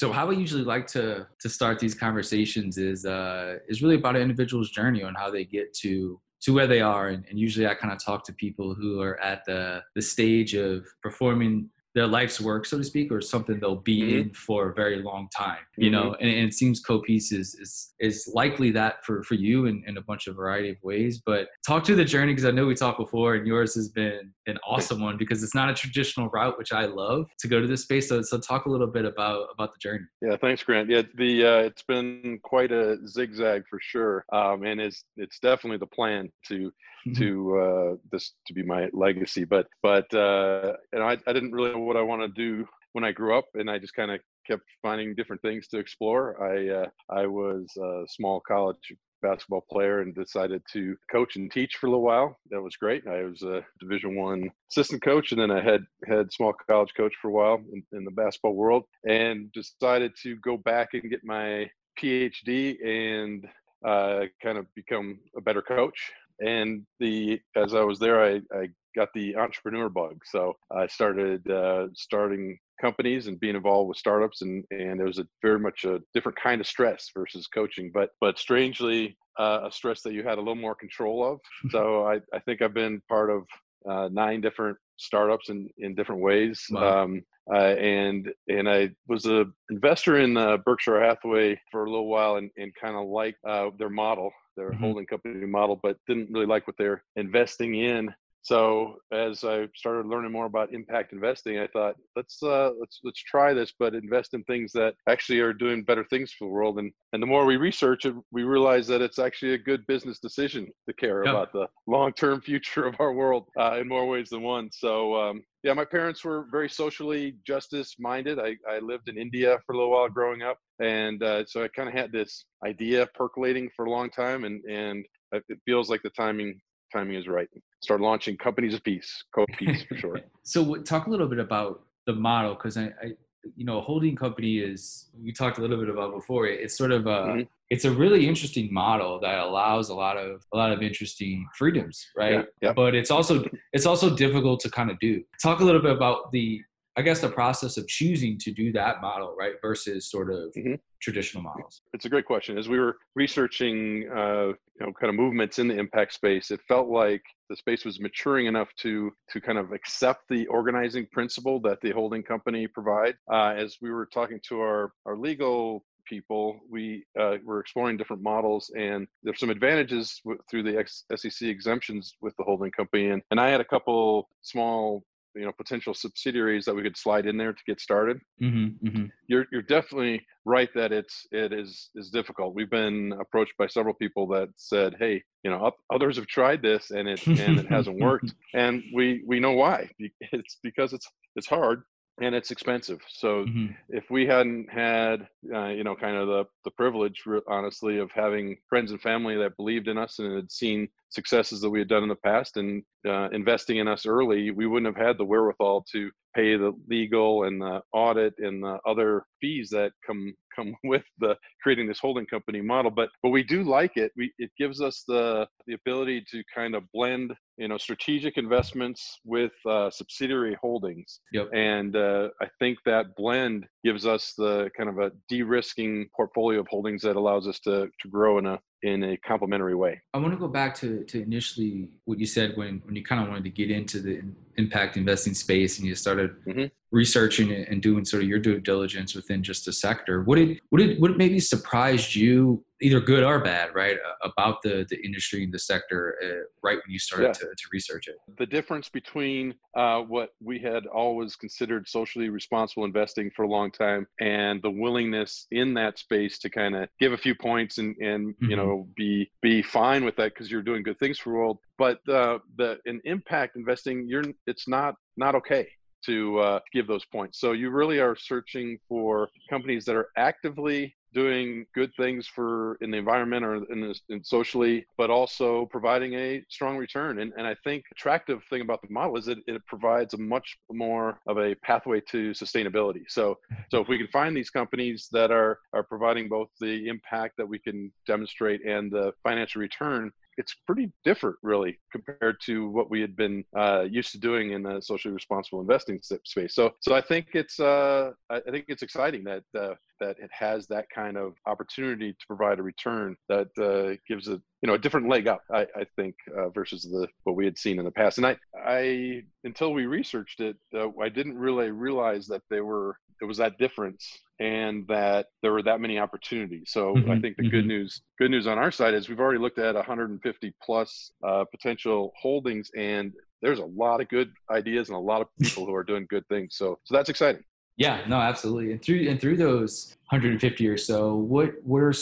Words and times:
So 0.00 0.10
how 0.12 0.30
I 0.30 0.32
usually 0.32 0.64
like 0.64 0.86
to 0.96 1.26
to 1.40 1.48
start 1.50 1.78
these 1.78 1.94
conversations 1.94 2.78
is 2.78 3.04
uh, 3.04 3.58
is 3.68 3.82
really 3.82 3.96
about 3.96 4.16
an 4.16 4.22
individual's 4.22 4.70
journey 4.70 5.02
on 5.02 5.14
how 5.14 5.30
they 5.30 5.44
get 5.44 5.74
to 5.82 6.18
to 6.44 6.54
where 6.54 6.66
they 6.66 6.80
are, 6.80 7.08
and, 7.08 7.22
and 7.28 7.38
usually 7.38 7.66
I 7.66 7.74
kind 7.74 7.92
of 7.92 8.02
talk 8.02 8.24
to 8.24 8.32
people 8.32 8.74
who 8.74 9.02
are 9.02 9.20
at 9.20 9.44
the 9.44 9.82
the 9.94 10.00
stage 10.00 10.54
of 10.54 10.86
performing 11.02 11.68
their 11.94 12.06
life's 12.06 12.40
work, 12.40 12.66
so 12.66 12.78
to 12.78 12.84
speak, 12.84 13.10
or 13.10 13.20
something 13.20 13.58
they'll 13.58 13.76
be 13.76 14.00
mm-hmm. 14.00 14.18
in 14.18 14.34
for 14.34 14.70
a 14.70 14.74
very 14.74 15.02
long 15.02 15.28
time. 15.36 15.58
You 15.76 15.90
mm-hmm. 15.90 16.08
know, 16.08 16.14
and, 16.20 16.30
and, 16.30 16.48
it 16.48 16.54
seems 16.54 16.82
CoPeace 16.82 17.32
is 17.32 17.56
is 17.60 17.94
is 17.98 18.30
likely 18.32 18.70
that 18.72 19.04
for 19.04 19.22
for 19.24 19.34
you 19.34 19.66
in, 19.66 19.82
in 19.86 19.96
a 19.96 20.02
bunch 20.02 20.26
of 20.26 20.36
variety 20.36 20.70
of 20.70 20.76
ways. 20.82 21.20
But 21.24 21.48
talk 21.66 21.82
to 21.84 21.94
the 21.94 22.04
journey 22.04 22.32
because 22.32 22.44
I 22.44 22.52
know 22.52 22.66
we 22.66 22.74
talked 22.74 22.98
before, 22.98 23.34
and 23.34 23.46
yours 23.46 23.74
has 23.74 23.88
been 23.88 24.32
an 24.46 24.58
awesome 24.66 25.00
one 25.00 25.16
because 25.16 25.42
it's 25.42 25.54
not 25.54 25.68
a 25.68 25.74
traditional 25.74 26.28
route, 26.28 26.58
which 26.58 26.72
I 26.72 26.86
love 26.86 27.26
to 27.40 27.48
go 27.48 27.60
to 27.60 27.66
this 27.66 27.82
space. 27.82 28.08
So, 28.08 28.22
so 28.22 28.38
talk 28.38 28.66
a 28.66 28.70
little 28.70 28.86
bit 28.86 29.04
about 29.04 29.48
about 29.52 29.72
the 29.72 29.78
journey. 29.80 30.04
Yeah, 30.22 30.36
thanks, 30.36 30.62
Grant. 30.62 30.88
Yeah, 30.88 31.02
the 31.16 31.44
uh, 31.44 31.58
it's 31.58 31.82
been 31.82 32.38
quite 32.42 32.70
a 32.70 32.98
zigzag 33.08 33.64
for 33.68 33.80
sure, 33.82 34.24
um, 34.32 34.64
and 34.64 34.80
it's 34.80 35.04
it's 35.16 35.38
definitely 35.40 35.78
the 35.78 35.86
plan 35.86 36.30
to 36.46 36.54
mm-hmm. 36.54 36.99
To 37.16 37.58
uh, 37.58 37.96
this 38.10 38.32
to 38.46 38.54
be 38.54 38.62
my 38.62 38.88
legacy. 38.92 39.44
But 39.44 39.66
but 39.82 40.12
uh, 40.14 40.74
and 40.92 41.02
I, 41.02 41.18
I 41.26 41.32
didn't 41.32 41.52
really 41.52 41.72
know 41.72 41.80
what 41.80 41.96
I 41.96 42.02
want 42.02 42.22
to 42.22 42.28
do 42.28 42.66
when 42.92 43.04
I 43.04 43.12
grew 43.12 43.36
up, 43.36 43.46
and 43.54 43.70
I 43.70 43.78
just 43.78 43.94
kind 43.94 44.10
of 44.10 44.20
kept 44.46 44.64
finding 44.82 45.14
different 45.14 45.42
things 45.42 45.68
to 45.68 45.78
explore. 45.78 46.42
I 46.42 46.68
uh, 46.68 46.86
I 47.10 47.26
was 47.26 47.66
a 47.76 48.04
small 48.08 48.40
college 48.40 48.92
basketball 49.22 49.64
player 49.70 50.00
and 50.00 50.14
decided 50.14 50.62
to 50.72 50.96
coach 51.12 51.36
and 51.36 51.52
teach 51.52 51.76
for 51.76 51.86
a 51.86 51.90
little 51.90 52.04
while. 52.04 52.38
That 52.50 52.62
was 52.62 52.76
great. 52.76 53.06
I 53.06 53.22
was 53.24 53.42
a 53.42 53.64
Division 53.78 54.16
One 54.16 54.50
assistant 54.70 55.02
coach, 55.02 55.32
and 55.32 55.40
then 55.40 55.50
I 55.50 55.62
had 55.62 55.82
had 56.06 56.32
small 56.32 56.54
college 56.68 56.92
coach 56.96 57.14
for 57.20 57.28
a 57.28 57.32
while 57.32 57.62
in, 57.72 57.82
in 57.92 58.04
the 58.04 58.10
basketball 58.10 58.54
world, 58.54 58.84
and 59.06 59.52
decided 59.52 60.12
to 60.22 60.36
go 60.36 60.56
back 60.56 60.90
and 60.94 61.10
get 61.10 61.24
my 61.24 61.70
PhD 62.00 62.76
and 62.84 63.46
uh, 63.84 64.26
kind 64.42 64.58
of 64.58 64.66
become 64.74 65.20
a 65.36 65.40
better 65.40 65.62
coach 65.62 66.12
and 66.40 66.86
the 66.98 67.40
as 67.56 67.74
I 67.74 67.82
was 67.82 67.98
there, 67.98 68.22
I, 68.22 68.40
I 68.54 68.68
got 68.96 69.08
the 69.14 69.36
entrepreneur 69.36 69.88
bug. 69.88 70.20
So 70.24 70.54
I 70.74 70.86
started 70.86 71.48
uh, 71.50 71.88
starting 71.94 72.58
companies 72.80 73.26
and 73.26 73.38
being 73.38 73.56
involved 73.56 73.88
with 73.88 73.98
startups, 73.98 74.42
and 74.42 74.64
and 74.70 75.00
it 75.00 75.04
was 75.04 75.18
a 75.18 75.26
very 75.42 75.58
much 75.58 75.84
a 75.84 76.00
different 76.14 76.38
kind 76.42 76.60
of 76.60 76.66
stress 76.66 77.10
versus 77.14 77.46
coaching, 77.46 77.90
but 77.92 78.10
but 78.20 78.38
strangely 78.38 79.16
uh, 79.38 79.60
a 79.64 79.72
stress 79.72 80.02
that 80.02 80.12
you 80.12 80.22
had 80.22 80.38
a 80.38 80.40
little 80.40 80.54
more 80.54 80.74
control 80.74 81.24
of. 81.24 81.38
so 81.70 82.06
I 82.06 82.20
I 82.34 82.38
think 82.40 82.62
I've 82.62 82.74
been 82.74 83.02
part 83.08 83.30
of 83.30 83.44
uh, 83.88 84.08
nine 84.12 84.40
different 84.40 84.76
startups 84.98 85.48
in 85.48 85.68
in 85.78 85.94
different 85.94 86.22
ways. 86.22 86.64
Wow. 86.70 87.04
Um, 87.04 87.22
uh, 87.52 87.74
and 87.80 88.30
and 88.48 88.68
I 88.68 88.90
was 89.08 89.26
a 89.26 89.44
investor 89.70 90.18
in 90.18 90.36
uh, 90.36 90.58
Berkshire 90.58 91.02
Hathaway 91.02 91.60
for 91.72 91.84
a 91.84 91.90
little 91.90 92.06
while, 92.06 92.36
and, 92.36 92.50
and 92.56 92.72
kind 92.80 92.94
of 92.94 93.08
like 93.08 93.36
uh, 93.48 93.70
their 93.78 93.90
model 93.90 94.30
their 94.60 94.70
mm-hmm. 94.70 94.84
holding 94.84 95.06
company 95.06 95.46
model, 95.46 95.80
but 95.82 95.96
didn't 96.06 96.30
really 96.30 96.46
like 96.46 96.66
what 96.66 96.76
they're 96.76 97.02
investing 97.16 97.74
in. 97.74 98.14
So 98.42 98.96
as 99.12 99.44
I 99.44 99.68
started 99.74 100.06
learning 100.06 100.32
more 100.32 100.46
about 100.46 100.72
impact 100.72 101.12
investing, 101.12 101.58
I 101.58 101.66
thought 101.66 101.96
let's 102.16 102.42
uh, 102.42 102.70
let's 102.78 103.00
let's 103.04 103.22
try 103.22 103.52
this, 103.52 103.72
but 103.78 103.94
invest 103.94 104.34
in 104.34 104.42
things 104.44 104.72
that 104.72 104.94
actually 105.08 105.40
are 105.40 105.52
doing 105.52 105.84
better 105.84 106.04
things 106.04 106.32
for 106.32 106.46
the 106.46 106.52
world. 106.52 106.78
And 106.78 106.92
and 107.12 107.22
the 107.22 107.26
more 107.26 107.44
we 107.44 107.56
research 107.56 108.06
it, 108.06 108.14
we 108.32 108.44
realize 108.44 108.86
that 108.86 109.02
it's 109.02 109.18
actually 109.18 109.54
a 109.54 109.58
good 109.58 109.86
business 109.86 110.18
decision 110.18 110.68
to 110.88 110.94
care 110.94 111.24
yep. 111.24 111.34
about 111.34 111.52
the 111.52 111.66
long 111.86 112.12
term 112.12 112.40
future 112.50 112.86
of 112.86 112.96
our 112.98 113.12
world 113.12 113.48
uh, 113.58 113.78
in 113.78 113.88
more 113.88 114.06
ways 114.06 114.30
than 114.30 114.42
one. 114.42 114.70
So 114.72 115.14
um, 115.16 115.42
yeah, 115.62 115.74
my 115.74 115.84
parents 115.84 116.24
were 116.24 116.46
very 116.50 116.68
socially 116.70 117.36
justice 117.46 117.96
minded. 117.98 118.38
I, 118.38 118.56
I 118.68 118.78
lived 118.78 119.08
in 119.10 119.18
India 119.18 119.58
for 119.66 119.74
a 119.74 119.76
little 119.76 119.92
while 119.92 120.08
growing 120.08 120.42
up. 120.42 120.58
And 120.80 121.22
uh, 121.22 121.44
so 121.44 121.62
I 121.62 121.68
kind 121.68 121.88
of 121.88 121.94
had 121.94 122.12
this 122.12 122.46
idea 122.64 123.06
percolating 123.14 123.68
for 123.76 123.84
a 123.84 123.90
long 123.90 124.08
time. 124.08 124.44
And, 124.44 124.64
and 124.64 125.04
it 125.32 125.58
feels 125.66 125.90
like 125.90 126.02
the 126.02 126.10
timing 126.10 126.60
timing 126.92 127.16
is 127.16 127.28
right. 127.28 127.48
Start 127.80 128.00
launching 128.00 128.36
companies 128.36 128.74
of 128.74 128.82
peace, 128.84 129.24
co-peace 129.34 129.84
for 129.88 129.96
sure. 129.96 130.20
so 130.42 130.76
talk 130.76 131.06
a 131.06 131.10
little 131.10 131.28
bit 131.28 131.38
about 131.38 131.82
the 132.06 132.12
model 132.12 132.54
because 132.54 132.76
I, 132.76 132.92
I, 133.02 133.12
you 133.56 133.64
know, 133.64 133.78
a 133.78 133.80
holding 133.80 134.16
company 134.16 134.58
is 134.58 135.06
we 135.22 135.32
talked 135.32 135.58
a 135.58 135.60
little 135.60 135.78
bit 135.78 135.88
about 135.88 136.12
before. 136.12 136.46
It's 136.46 136.76
sort 136.76 136.92
of 136.92 137.06
a 137.06 137.08
mm-hmm. 137.08 137.40
it's 137.70 137.84
a 137.84 137.90
really 137.90 138.28
interesting 138.28 138.72
model 138.72 139.18
that 139.20 139.38
allows 139.38 139.88
a 139.88 139.94
lot 139.94 140.16
of 140.16 140.44
a 140.52 140.56
lot 140.56 140.72
of 140.72 140.82
interesting 140.82 141.46
freedoms, 141.56 142.06
right? 142.16 142.32
Yeah, 142.32 142.42
yeah. 142.60 142.72
But 142.72 142.94
it's 142.94 143.10
also 143.10 143.44
it's 143.72 143.86
also 143.86 144.14
difficult 144.14 144.60
to 144.60 144.70
kind 144.70 144.90
of 144.90 144.98
do. 144.98 145.22
Talk 145.42 145.60
a 145.60 145.64
little 145.64 145.80
bit 145.80 145.92
about 145.92 146.30
the 146.32 146.62
I 146.96 147.02
guess 147.02 147.20
the 147.20 147.28
process 147.28 147.76
of 147.76 147.86
choosing 147.86 148.36
to 148.38 148.50
do 148.50 148.72
that 148.72 149.00
model, 149.00 149.34
right, 149.38 149.54
versus 149.62 150.10
sort 150.10 150.32
of 150.32 150.52
mm-hmm. 150.54 150.74
traditional 151.00 151.42
models? 151.42 151.82
It's 151.92 152.04
a 152.04 152.08
great 152.08 152.26
question. 152.26 152.58
As 152.58 152.68
we 152.68 152.78
were 152.78 152.96
researching, 153.14 154.08
uh, 154.14 154.48
you 154.48 154.86
know, 154.86 154.92
kind 155.00 155.08
of 155.08 155.14
movements 155.14 155.58
in 155.58 155.68
the 155.68 155.78
impact 155.78 156.14
space, 156.14 156.50
it 156.50 156.60
felt 156.66 156.88
like 156.88 157.22
the 157.48 157.56
space 157.56 157.84
was 157.84 158.00
maturing 158.00 158.46
enough 158.46 158.68
to 158.78 159.12
to 159.30 159.40
kind 159.40 159.58
of 159.58 159.72
accept 159.72 160.22
the 160.28 160.46
organizing 160.48 161.06
principle 161.12 161.60
that 161.60 161.80
the 161.80 161.90
holding 161.90 162.22
company 162.22 162.66
provide. 162.66 163.14
Uh, 163.32 163.54
as 163.56 163.76
we 163.80 163.90
were 163.90 164.06
talking 164.06 164.40
to 164.48 164.60
our 164.60 164.92
our 165.06 165.16
legal 165.16 165.84
people, 166.10 166.58
we 166.68 167.04
uh, 167.18 167.36
were 167.44 167.60
exploring 167.60 167.96
different 167.96 168.22
models, 168.22 168.70
and 168.76 169.06
there's 169.22 169.38
some 169.38 169.50
advantages 169.50 170.20
w- 170.24 170.40
through 170.50 170.64
the 170.64 170.76
X- 170.76 171.04
SEC 171.14 171.48
exemptions 171.48 172.14
with 172.20 172.36
the 172.36 172.42
holding 172.42 172.72
company. 172.72 173.10
And, 173.10 173.22
and 173.30 173.40
I 173.40 173.48
had 173.48 173.60
a 173.60 173.64
couple 173.64 174.28
small 174.42 175.04
you 175.34 175.44
know 175.44 175.52
potential 175.56 175.94
subsidiaries 175.94 176.64
that 176.64 176.74
we 176.74 176.82
could 176.82 176.96
slide 176.96 177.26
in 177.26 177.36
there 177.36 177.52
to 177.52 177.62
get 177.66 177.80
started. 177.80 178.18
Mm-hmm, 178.42 178.86
mm-hmm. 178.86 179.04
you're 179.28 179.46
you're 179.52 179.62
definitely 179.62 180.24
right 180.44 180.68
that 180.74 180.92
it's 180.92 181.26
it 181.32 181.52
is 181.52 181.90
is 181.94 182.10
difficult. 182.10 182.54
We've 182.54 182.70
been 182.70 183.12
approached 183.20 183.54
by 183.58 183.66
several 183.66 183.94
people 183.94 184.26
that 184.28 184.48
said 184.56 184.96
hey 184.98 185.22
you 185.44 185.50
know 185.50 185.70
others 185.92 186.16
have 186.16 186.26
tried 186.26 186.62
this 186.62 186.90
and 186.90 187.08
it 187.08 187.26
and 187.26 187.58
it 187.58 187.66
hasn't 187.66 188.00
worked. 188.00 188.32
And 188.54 188.82
we 188.94 189.22
we 189.26 189.40
know 189.40 189.52
why. 189.52 189.88
It's 190.32 190.58
because 190.62 190.92
it's 190.92 191.08
it's 191.36 191.46
hard 191.46 191.82
and 192.20 192.34
it's 192.34 192.50
expensive. 192.50 193.00
So 193.08 193.44
mm-hmm. 193.44 193.72
if 193.88 194.04
we 194.10 194.26
hadn't 194.26 194.70
had, 194.70 195.26
uh, 195.54 195.68
you 195.68 195.84
know, 195.84 195.96
kind 195.96 196.16
of 196.16 196.28
the 196.28 196.44
the 196.64 196.70
privilege, 196.72 197.22
honestly, 197.48 197.98
of 197.98 198.10
having 198.12 198.56
friends 198.68 198.90
and 198.90 199.00
family 199.00 199.36
that 199.38 199.56
believed 199.56 199.88
in 199.88 199.98
us 199.98 200.18
and 200.18 200.34
had 200.34 200.52
seen 200.52 200.88
successes 201.08 201.60
that 201.60 201.70
we 201.70 201.78
had 201.80 201.88
done 201.88 202.02
in 202.02 202.08
the 202.08 202.14
past 202.16 202.56
and 202.56 202.82
uh, 203.06 203.28
investing 203.30 203.78
in 203.78 203.88
us 203.88 204.06
early, 204.06 204.50
we 204.50 204.66
wouldn't 204.66 204.94
have 204.94 205.06
had 205.06 205.18
the 205.18 205.24
wherewithal 205.24 205.84
to 205.92 206.10
pay 206.34 206.56
the 206.56 206.72
legal 206.88 207.44
and 207.44 207.60
the 207.60 207.80
audit 207.92 208.34
and 208.38 208.62
the 208.62 208.78
other 208.86 209.24
fees 209.40 209.68
that 209.70 209.92
come 210.06 210.32
come 210.54 210.74
with 210.84 211.02
the 211.18 211.36
creating 211.62 211.88
this 211.88 211.98
holding 211.98 212.26
company 212.26 212.60
model 212.60 212.90
but 212.90 213.08
but 213.22 213.30
we 213.30 213.42
do 213.42 213.62
like 213.62 213.96
it 213.96 214.12
we 214.16 214.32
it 214.38 214.50
gives 214.58 214.80
us 214.80 215.02
the 215.08 215.46
the 215.66 215.74
ability 215.74 216.24
to 216.30 216.42
kind 216.54 216.74
of 216.74 216.84
blend 216.92 217.32
you 217.60 217.68
know 217.68 217.78
strategic 217.78 218.38
investments 218.38 219.20
with 219.24 219.52
uh, 219.68 219.90
subsidiary 219.90 220.56
holdings 220.60 221.20
yep. 221.32 221.48
and 221.52 221.94
uh, 221.94 222.28
i 222.40 222.46
think 222.58 222.78
that 222.86 223.14
blend 223.16 223.66
gives 223.84 224.06
us 224.06 224.32
the 224.36 224.70
kind 224.76 224.88
of 224.88 224.98
a 224.98 225.12
de-risking 225.28 226.08
portfolio 226.16 226.60
of 226.60 226.66
holdings 226.68 227.02
that 227.02 227.16
allows 227.16 227.46
us 227.46 227.60
to 227.60 227.88
to 228.00 228.08
grow 228.08 228.38
in 228.38 228.46
a 228.46 228.58
in 228.82 229.04
a 229.04 229.16
complementary 229.18 229.74
way. 229.74 230.00
I 230.14 230.18
want 230.18 230.32
to 230.32 230.38
go 230.38 230.48
back 230.48 230.74
to, 230.76 231.04
to 231.04 231.22
initially 231.22 231.90
what 232.04 232.18
you 232.18 232.26
said 232.26 232.56
when, 232.56 232.80
when 232.84 232.96
you 232.96 233.04
kind 233.04 233.22
of 233.22 233.28
wanted 233.28 233.44
to 233.44 233.50
get 233.50 233.70
into 233.70 234.00
the 234.00 234.22
impact 234.56 234.96
investing 234.96 235.34
space 235.34 235.78
and 235.78 235.86
you 235.86 235.94
started 235.94 236.34
mm-hmm. 236.46 236.64
researching 236.90 237.50
it 237.50 237.68
and 237.68 237.82
doing 237.82 238.04
sort 238.04 238.22
of 238.22 238.28
your 238.28 238.38
due 238.38 238.58
diligence 238.60 239.14
within 239.14 239.42
just 239.42 239.66
the 239.66 239.72
sector. 239.72 240.22
What 240.22 240.36
did 240.36 240.60
what 240.70 240.78
did 240.78 241.00
what 241.00 241.16
maybe 241.18 241.40
surprised 241.40 242.14
you, 242.14 242.64
either 242.80 243.00
good 243.00 243.22
or 243.22 243.38
bad, 243.40 243.74
right, 243.74 243.96
about 244.22 244.62
the 244.62 244.86
the 244.88 245.04
industry 245.04 245.44
and 245.44 245.52
the 245.52 245.58
sector 245.58 246.16
uh, 246.22 246.46
right 246.62 246.76
when 246.76 246.90
you 246.90 246.98
started 246.98 247.28
yeah. 247.28 247.32
to, 247.32 247.46
to 247.46 247.64
research 247.72 248.08
it? 248.08 248.16
The 248.38 248.46
difference 248.46 248.88
between 248.88 249.54
uh, 249.76 250.00
what 250.00 250.30
we 250.42 250.58
had 250.58 250.86
always 250.86 251.36
considered 251.36 251.88
socially 251.88 252.28
responsible 252.28 252.84
investing 252.84 253.30
for 253.34 253.44
a 253.44 253.48
long 253.48 253.70
time 253.70 254.06
and 254.20 254.60
the 254.62 254.70
willingness 254.70 255.46
in 255.50 255.74
that 255.74 255.98
space 255.98 256.38
to 256.38 256.50
kind 256.50 256.74
of 256.76 256.88
give 256.98 257.12
a 257.12 257.16
few 257.16 257.34
points 257.34 257.78
and 257.78 257.96
and 257.98 258.34
mm-hmm. 258.34 258.50
you 258.50 258.56
know 258.56 258.88
be 258.96 259.30
be 259.42 259.62
fine 259.62 260.04
with 260.04 260.16
that 260.16 260.34
because 260.34 260.50
you're 260.50 260.62
doing 260.62 260.82
good 260.82 260.98
things 260.98 261.18
for 261.18 261.30
the 261.30 261.36
world 261.36 261.58
but 261.78 262.06
uh, 262.08 262.38
the 262.56 262.78
in 262.86 263.00
impact 263.04 263.56
investing 263.56 264.06
you're 264.08 264.24
it's 264.46 264.68
not 264.68 264.94
not 265.16 265.34
okay 265.34 265.68
to 266.04 266.38
uh, 266.38 266.60
give 266.72 266.86
those 266.86 267.04
points 267.04 267.38
so 267.38 267.52
you 267.52 267.70
really 267.70 267.98
are 267.98 268.16
searching 268.16 268.78
for 268.88 269.28
companies 269.48 269.84
that 269.84 269.94
are 269.94 270.08
actively 270.16 270.94
doing 271.12 271.66
good 271.74 271.90
things 271.96 272.26
for 272.26 272.76
in 272.80 272.90
the 272.90 272.96
environment 272.96 273.44
or 273.44 273.56
in, 273.56 273.92
in 274.08 274.24
socially 274.24 274.86
but 274.96 275.10
also 275.10 275.66
providing 275.66 276.14
a 276.14 276.42
strong 276.48 276.76
return. 276.76 277.20
And, 277.20 277.32
and 277.36 277.46
i 277.46 277.54
think 277.64 277.84
attractive 277.92 278.42
thing 278.50 278.60
about 278.60 278.80
the 278.82 278.88
model 278.90 279.16
is 279.16 279.26
that 279.26 279.38
it 279.46 279.64
provides 279.66 280.14
a 280.14 280.18
much 280.18 280.56
more 280.70 281.18
of 281.26 281.38
a 281.38 281.54
pathway 281.56 282.00
to 282.08 282.30
sustainability. 282.30 283.02
So 283.08 283.38
so 283.70 283.80
if 283.80 283.88
we 283.88 283.98
can 283.98 284.08
find 284.08 284.36
these 284.36 284.50
companies 284.50 285.08
that 285.12 285.30
are 285.30 285.58
are 285.72 285.82
providing 285.82 286.28
both 286.28 286.48
the 286.60 286.88
impact 286.88 287.36
that 287.38 287.48
we 287.48 287.58
can 287.58 287.92
demonstrate 288.06 288.64
and 288.64 288.90
the 288.90 289.12
financial 289.22 289.60
return 289.60 290.10
it's 290.40 290.56
pretty 290.66 290.90
different, 291.04 291.36
really, 291.42 291.78
compared 291.92 292.40
to 292.46 292.68
what 292.70 292.90
we 292.90 293.00
had 293.00 293.14
been 293.14 293.44
uh, 293.54 293.82
used 293.82 294.12
to 294.12 294.18
doing 294.18 294.52
in 294.52 294.62
the 294.62 294.80
socially 294.80 295.12
responsible 295.12 295.60
investing 295.60 296.00
space. 296.24 296.54
So, 296.54 296.72
so 296.80 296.94
I 296.94 297.02
think 297.02 297.28
it's 297.34 297.60
uh, 297.60 298.12
I 298.30 298.40
think 298.50 298.64
it's 298.68 298.82
exciting 298.82 299.22
that 299.24 299.44
uh, 299.56 299.74
that 300.00 300.18
it 300.18 300.30
has 300.32 300.66
that 300.68 300.86
kind 300.94 301.18
of 301.18 301.34
opportunity 301.46 302.12
to 302.12 302.26
provide 302.26 302.58
a 302.58 302.62
return 302.62 303.16
that 303.28 303.48
uh, 303.58 303.96
gives 304.08 304.28
a 304.28 304.40
you 304.62 304.66
know 304.66 304.74
a 304.74 304.78
different 304.78 305.08
leg 305.08 305.28
up. 305.28 305.42
I, 305.52 305.66
I 305.76 305.84
think 305.96 306.14
uh, 306.36 306.48
versus 306.48 306.82
the 306.84 307.06
what 307.24 307.36
we 307.36 307.44
had 307.44 307.58
seen 307.58 307.78
in 307.78 307.84
the 307.84 307.90
past. 307.90 308.16
And 308.16 308.26
I 308.26 308.36
I 308.56 309.22
until 309.44 309.72
we 309.74 309.84
researched 309.84 310.40
it, 310.40 310.56
uh, 310.74 310.88
I 311.00 311.10
didn't 311.10 311.38
really 311.38 311.70
realize 311.70 312.26
that 312.28 312.42
they 312.48 312.62
were 312.62 312.96
there 313.20 313.28
was 313.28 313.36
that 313.38 313.58
difference 313.58 314.18
and 314.40 314.86
that 314.88 315.26
there 315.42 315.52
were 315.52 315.62
that 315.62 315.80
many 315.80 315.98
opportunities. 315.98 316.70
So 316.70 316.94
mm-hmm, 316.94 317.10
I 317.10 317.20
think 317.20 317.36
the 317.36 317.42
mm-hmm. 317.42 317.50
good 317.50 317.66
news 317.66 318.02
good 318.18 318.30
news 318.30 318.46
on 318.46 318.58
our 318.58 318.70
side 318.70 318.94
is 318.94 319.08
we've 319.08 319.20
already 319.20 319.38
looked 319.38 319.58
at 319.58 319.74
150 319.74 320.54
plus 320.62 321.12
uh, 321.26 321.44
potential 321.44 322.12
holdings 322.20 322.70
and 322.76 323.12
there's 323.42 323.58
a 323.58 323.64
lot 323.64 324.00
of 324.00 324.08
good 324.08 324.32
ideas 324.50 324.88
and 324.88 324.96
a 324.96 325.00
lot 325.00 325.20
of 325.20 325.28
people 325.40 325.66
who 325.66 325.74
are 325.74 325.84
doing 325.84 326.06
good 326.08 326.26
things. 326.28 326.56
So 326.56 326.78
so 326.84 326.94
that's 326.94 327.10
exciting. 327.10 327.44
Yeah, 327.76 328.02
no, 328.08 328.16
absolutely. 328.16 328.72
And 328.72 328.82
through 328.82 329.08
and 329.08 329.20
through 329.20 329.36
those 329.36 329.96
150 330.08 330.68
or 330.68 330.76
so, 330.76 331.14
what 331.14 331.52
what 331.62 331.82
are 331.82 331.94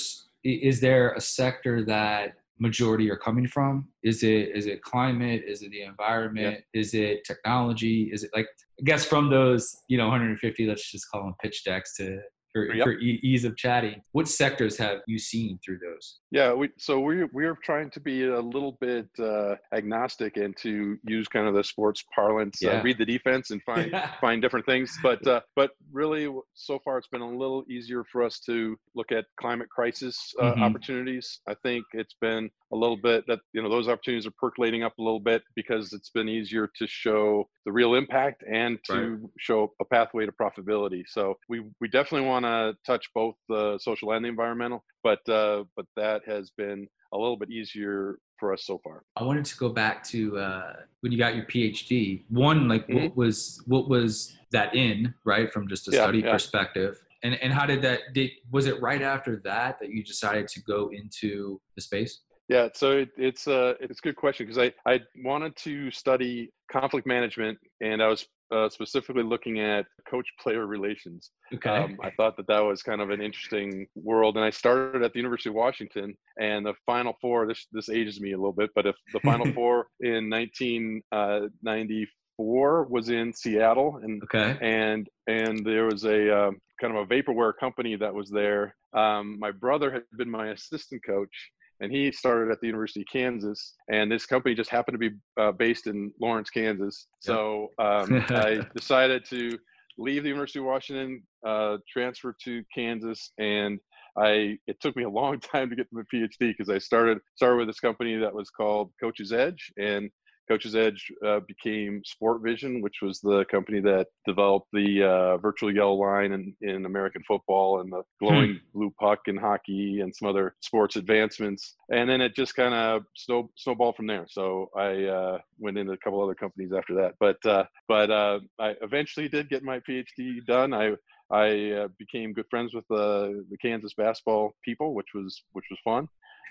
is 0.45 0.81
there 0.81 1.13
a 1.13 1.21
sector 1.21 1.85
that 1.85 2.35
majority 2.59 3.11
are 3.11 3.17
coming 3.17 3.47
from? 3.47 3.89
Is 4.03 4.23
it 4.23 4.51
is 4.55 4.67
it 4.67 4.83
climate? 4.83 5.45
Is 5.47 5.63
it 5.63 5.71
the 5.71 5.83
environment? 5.83 6.65
Yeah. 6.73 6.81
Is 6.81 6.95
it 6.95 7.25
technology? 7.25 8.11
Is 8.13 8.25
it 8.25 8.31
like 8.35 8.47
I 8.81 8.85
guess 8.85 9.05
from 9.05 9.31
those 9.31 9.77
you 9.89 9.99
know 9.99 10.09
150, 10.09 10.67
let's 10.67 10.91
just 10.91 11.11
call 11.11 11.23
them 11.23 11.35
pitch 11.43 11.65
decks 11.65 11.95
to 11.97 12.19
for, 12.53 12.75
yep. 12.75 12.85
for 12.85 12.93
ease 12.93 13.45
of 13.45 13.57
chatting. 13.57 14.03
What 14.13 14.29
sectors 14.29 14.77
have 14.79 15.01
you 15.07 15.19
seen 15.19 15.59
through 15.65 15.79
those? 15.79 16.21
Yeah, 16.31 16.53
we, 16.53 16.71
so 16.79 17.01
we 17.01 17.25
we're 17.33 17.59
trying 17.65 17.91
to 17.91 18.01
be 18.01 18.27
a 18.27 18.41
little 18.41 18.77
bit 18.81 19.09
uh, 19.19 19.57
agnostic 19.73 20.37
and 20.37 20.57
to 20.59 20.99
use 21.05 21.29
kind 21.29 21.47
of 21.47 21.55
the 21.55 21.65
sports 21.65 22.05
parlance, 22.15 22.63
uh, 22.65 22.71
yeah. 22.71 22.79
uh, 22.79 22.83
read 22.83 22.99
the 22.99 23.07
defense 23.07 23.51
and 23.51 23.63
find 23.63 23.93
find 24.21 24.43
different 24.43 24.67
things. 24.67 24.97
But 25.03 25.27
uh, 25.27 25.41
but 25.57 25.71
really, 25.93 26.29
so 26.55 26.79
far 26.85 26.99
it's 26.99 27.09
been 27.09 27.23
a 27.23 27.29
little 27.29 27.65
easier 27.71 28.05
for 28.05 28.23
us 28.23 28.41
to 28.41 28.77
look 28.95 29.13
at 29.13 29.27
climate 29.41 29.69
crisis 29.69 30.35
uh, 30.41 30.53
mm-hmm. 30.53 30.63
opportunities. 30.63 31.41
I 31.49 31.55
think 31.63 31.85
it's 31.93 32.15
been 32.21 32.51
a 32.73 32.77
little 32.77 32.97
bit 32.97 33.25
that 33.27 33.41
you 33.53 33.63
know 33.63 33.71
those 33.71 33.89
opportunities 33.89 34.27
are 34.27 34.33
percolating 34.39 34.83
up 34.83 34.99
a 34.99 35.03
little 35.03 35.21
bit 35.21 35.43
because 35.55 35.93
it's 35.93 36.11
been 36.11 36.29
easier 36.29 36.69
to 36.79 36.87
show 36.87 37.49
the 37.65 37.73
real 37.73 37.95
impact 37.95 38.45
and 38.51 38.79
to 38.85 38.93
right. 38.95 39.31
show 39.39 39.73
a 39.81 39.85
pathway 39.85 40.27
to 40.27 40.33
profitability. 40.33 41.03
So 41.07 41.37
we 41.49 41.63
we 41.81 41.89
definitely 41.89 42.27
want 42.27 42.38
to 42.45 42.77
touch 42.87 43.09
both 43.15 43.35
the 43.49 43.79
social 43.81 44.13
and 44.13 44.25
the 44.25 44.29
environmental, 44.29 44.85
but 45.03 45.27
uh, 45.29 45.65
but 45.77 45.87
that 45.97 46.23
has 46.27 46.51
been 46.57 46.87
a 47.13 47.19
little 47.19 47.37
bit 47.37 47.51
easier 47.51 48.19
for 48.39 48.53
us 48.53 48.65
so 48.65 48.81
far. 48.83 49.03
I 49.17 49.25
wanted 49.25 49.45
to 49.47 49.57
go 49.57 49.69
back 49.69 50.05
to 50.05 50.39
uh, 50.39 50.73
when 51.01 51.13
you 51.13 51.19
got 51.19 51.35
your 51.37 51.45
PhD. 51.47 52.25
One, 52.29 52.69
like 52.69 52.87
mm-hmm. 52.87 53.05
what 53.05 53.17
was 53.17 53.63
what 53.67 53.89
was 53.89 54.37
that 54.53 54.75
in 54.75 55.15
right 55.25 55.53
from 55.53 55.69
just 55.69 55.89
a 55.89 55.93
yeah, 55.93 56.03
study 56.03 56.21
yeah. 56.21 56.33
perspective, 56.33 57.01
and 57.23 57.35
and 57.43 57.53
how 57.53 57.67
did 57.67 57.83
that 57.83 58.01
did 58.15 58.31
was 58.51 58.67
it 58.67 58.81
right 58.81 59.03
after 59.03 59.41
that 59.45 59.79
that 59.81 59.91
you 59.91 60.05
decided 60.05 60.49
to 60.49 60.63
go 60.63 60.91
into 60.93 61.61
the 61.75 61.83
space? 61.83 62.21
Yeah, 62.49 62.69
so 62.75 62.93
it, 62.93 63.11
it's 63.17 63.47
a 63.47 63.71
uh, 63.71 63.75
it's 63.81 63.99
a 63.99 64.03
good 64.03 64.17
question 64.17 64.47
because 64.47 64.59
I 64.59 64.91
I 64.91 65.01
wanted 65.23 65.57
to 65.57 65.91
study 65.91 66.51
conflict 66.71 67.07
management 67.07 67.59
and 67.81 68.03
I 68.03 68.09
was 68.09 68.27
uh, 68.51 68.69
specifically 68.69 69.23
looking 69.23 69.61
at 69.61 69.87
coach 70.09 70.27
player 70.41 70.67
relations. 70.67 71.31
Okay. 71.55 71.71
Um, 71.71 71.99
I 72.03 72.11
thought 72.11 72.37
that 72.37 72.49
that 72.49 72.61
was 72.61 72.83
kind 72.83 73.01
of 73.01 73.11
an 73.11 73.21
interesting 73.21 73.87
world, 73.95 74.37
and 74.37 74.45
I 74.45 74.51
started 74.51 75.03
at 75.03 75.13
the 75.13 75.19
University 75.19 75.51
of 75.51 75.55
Washington. 75.55 76.17
And 76.41 76.67
the 76.67 76.75
Final 76.87 77.17
Four, 77.21 77.47
this 77.47 77.67
this 77.73 77.89
ages 77.89 78.21
me 78.21 78.33
a 78.33 78.37
little 78.37 78.53
bit, 78.53 78.71
but 78.75 78.87
if 78.87 78.97
the 79.13 79.21
Final 79.21 79.53
Four 79.55 79.89
in 80.01 80.29
1994 80.31 82.81
uh, 82.81 82.85
was 82.89 83.09
in 83.09 83.33
Seattle, 83.33 84.01
and 84.03 84.23
okay. 84.25 84.57
and 84.61 85.09
and 85.27 85.65
there 85.65 85.87
was 85.87 86.05
a 86.05 86.49
um, 86.49 86.61
kind 86.81 86.97
of 86.97 87.03
a 87.03 87.07
vaporware 87.07 87.53
company 87.59 87.97
that 87.97 88.15
was 88.15 88.31
there. 88.31 88.77
Um, 88.95 89.39
my 89.39 89.51
brother 89.51 89.93
had 89.93 90.05
been 90.17 90.31
my 90.31 90.49
assistant 90.49 91.05
coach, 91.05 91.51
and 91.81 91.93
he 91.93 92.11
started 92.11 92.51
at 92.51 92.61
the 92.61 92.67
University 92.67 93.01
of 93.01 93.07
Kansas. 93.13 93.75
And 93.91 94.11
this 94.11 94.27
company 94.27 94.55
just 94.55 94.71
happened 94.71 94.95
to 94.95 95.11
be 95.11 95.17
uh, 95.41 95.53
based 95.53 95.87
in 95.87 96.13
Lawrence, 96.21 96.51
Kansas. 96.51 97.07
So 97.21 97.69
um, 97.79 98.25
I 98.31 98.61
decided 98.75 99.25
to 99.27 99.59
leave 99.99 100.23
the 100.23 100.29
University 100.29 100.61
of 100.61 100.65
Washington, 100.65 101.23
uh, 101.47 101.79
transfer 101.93 102.35
to 102.45 102.63
Kansas, 102.75 103.33
and 103.39 103.79
I 104.17 104.59
it 104.67 104.81
took 104.81 104.97
me 104.97 105.05
a 105.05 105.09
long 105.09 105.41
time 105.41 105.71
to 105.71 105.77
get 105.77 105.89
to 105.91 105.97
my 105.97 106.03
PhD 106.13 106.29
because 106.57 106.69
I 106.69 106.79
started 106.79 107.19
started 107.37 107.57
with 107.57 107.69
this 107.69 107.81
company 107.81 108.17
that 108.17 108.35
was 108.35 108.51
called 108.51 108.91
Coach's 109.01 109.33
Edge, 109.33 109.73
and 109.79 110.11
Coach's 110.49 110.75
Edge 110.75 111.13
uh, 111.25 111.41
became 111.41 112.03
Sportvision, 112.03 112.83
which 112.83 112.97
was 113.03 113.21
the 113.21 113.45
company 113.51 113.81
that 113.81 114.07
developed 114.27 114.69
the 114.73 115.03
uh, 115.05 115.37
virtual 115.39 115.75
yellow 115.75 115.95
line 115.95 116.33
in, 116.33 116.55
in 116.63 116.87
American 116.87 117.23
football 117.27 117.81
and 117.81 117.93
the 117.93 118.03
glowing 118.19 118.55
hmm. 118.55 118.79
blue 118.79 118.93
puck 118.99 119.21
in 119.27 119.37
hockey 119.37 120.01
and 120.01 120.15
some 120.15 120.29
other 120.29 120.55
sports 120.61 120.97
advancements. 120.97 121.77
And 121.91 122.09
then 122.09 122.21
it 122.21 122.35
just 122.35 122.55
kind 122.55 122.75
of 122.75 123.03
snow, 123.15 123.51
snowballed 123.57 123.97
from 123.97 124.07
there. 124.07 124.27
So 124.29 124.71
I 124.77 125.05
uh, 125.05 125.39
went 125.59 125.79
into 125.79 125.93
a 125.93 125.99
couple 125.99 126.23
other 126.23 126.35
companies 126.35 126.73
after 126.77 126.95
that. 126.95 127.15
But 127.21 127.45
uh, 127.45 127.65
but 127.87 128.11
uh, 128.11 128.41
I 128.59 128.75
eventually 128.83 129.29
did 129.29 129.49
get 129.49 129.63
my 129.63 129.81
PhD 129.81 130.45
done. 130.47 130.73
I 130.73 130.95
I 131.31 131.73
uh, 131.73 131.89
became 131.99 132.33
good 132.33 132.47
friends 132.49 132.75
with 132.75 132.85
the 132.89 133.45
the 133.51 133.59
Kansas 133.59 133.95
basketball 133.95 134.55
people, 134.65 134.95
which 134.95 135.09
was 135.15 135.43
which 135.53 135.67
was 135.71 135.79
fun 135.85 136.09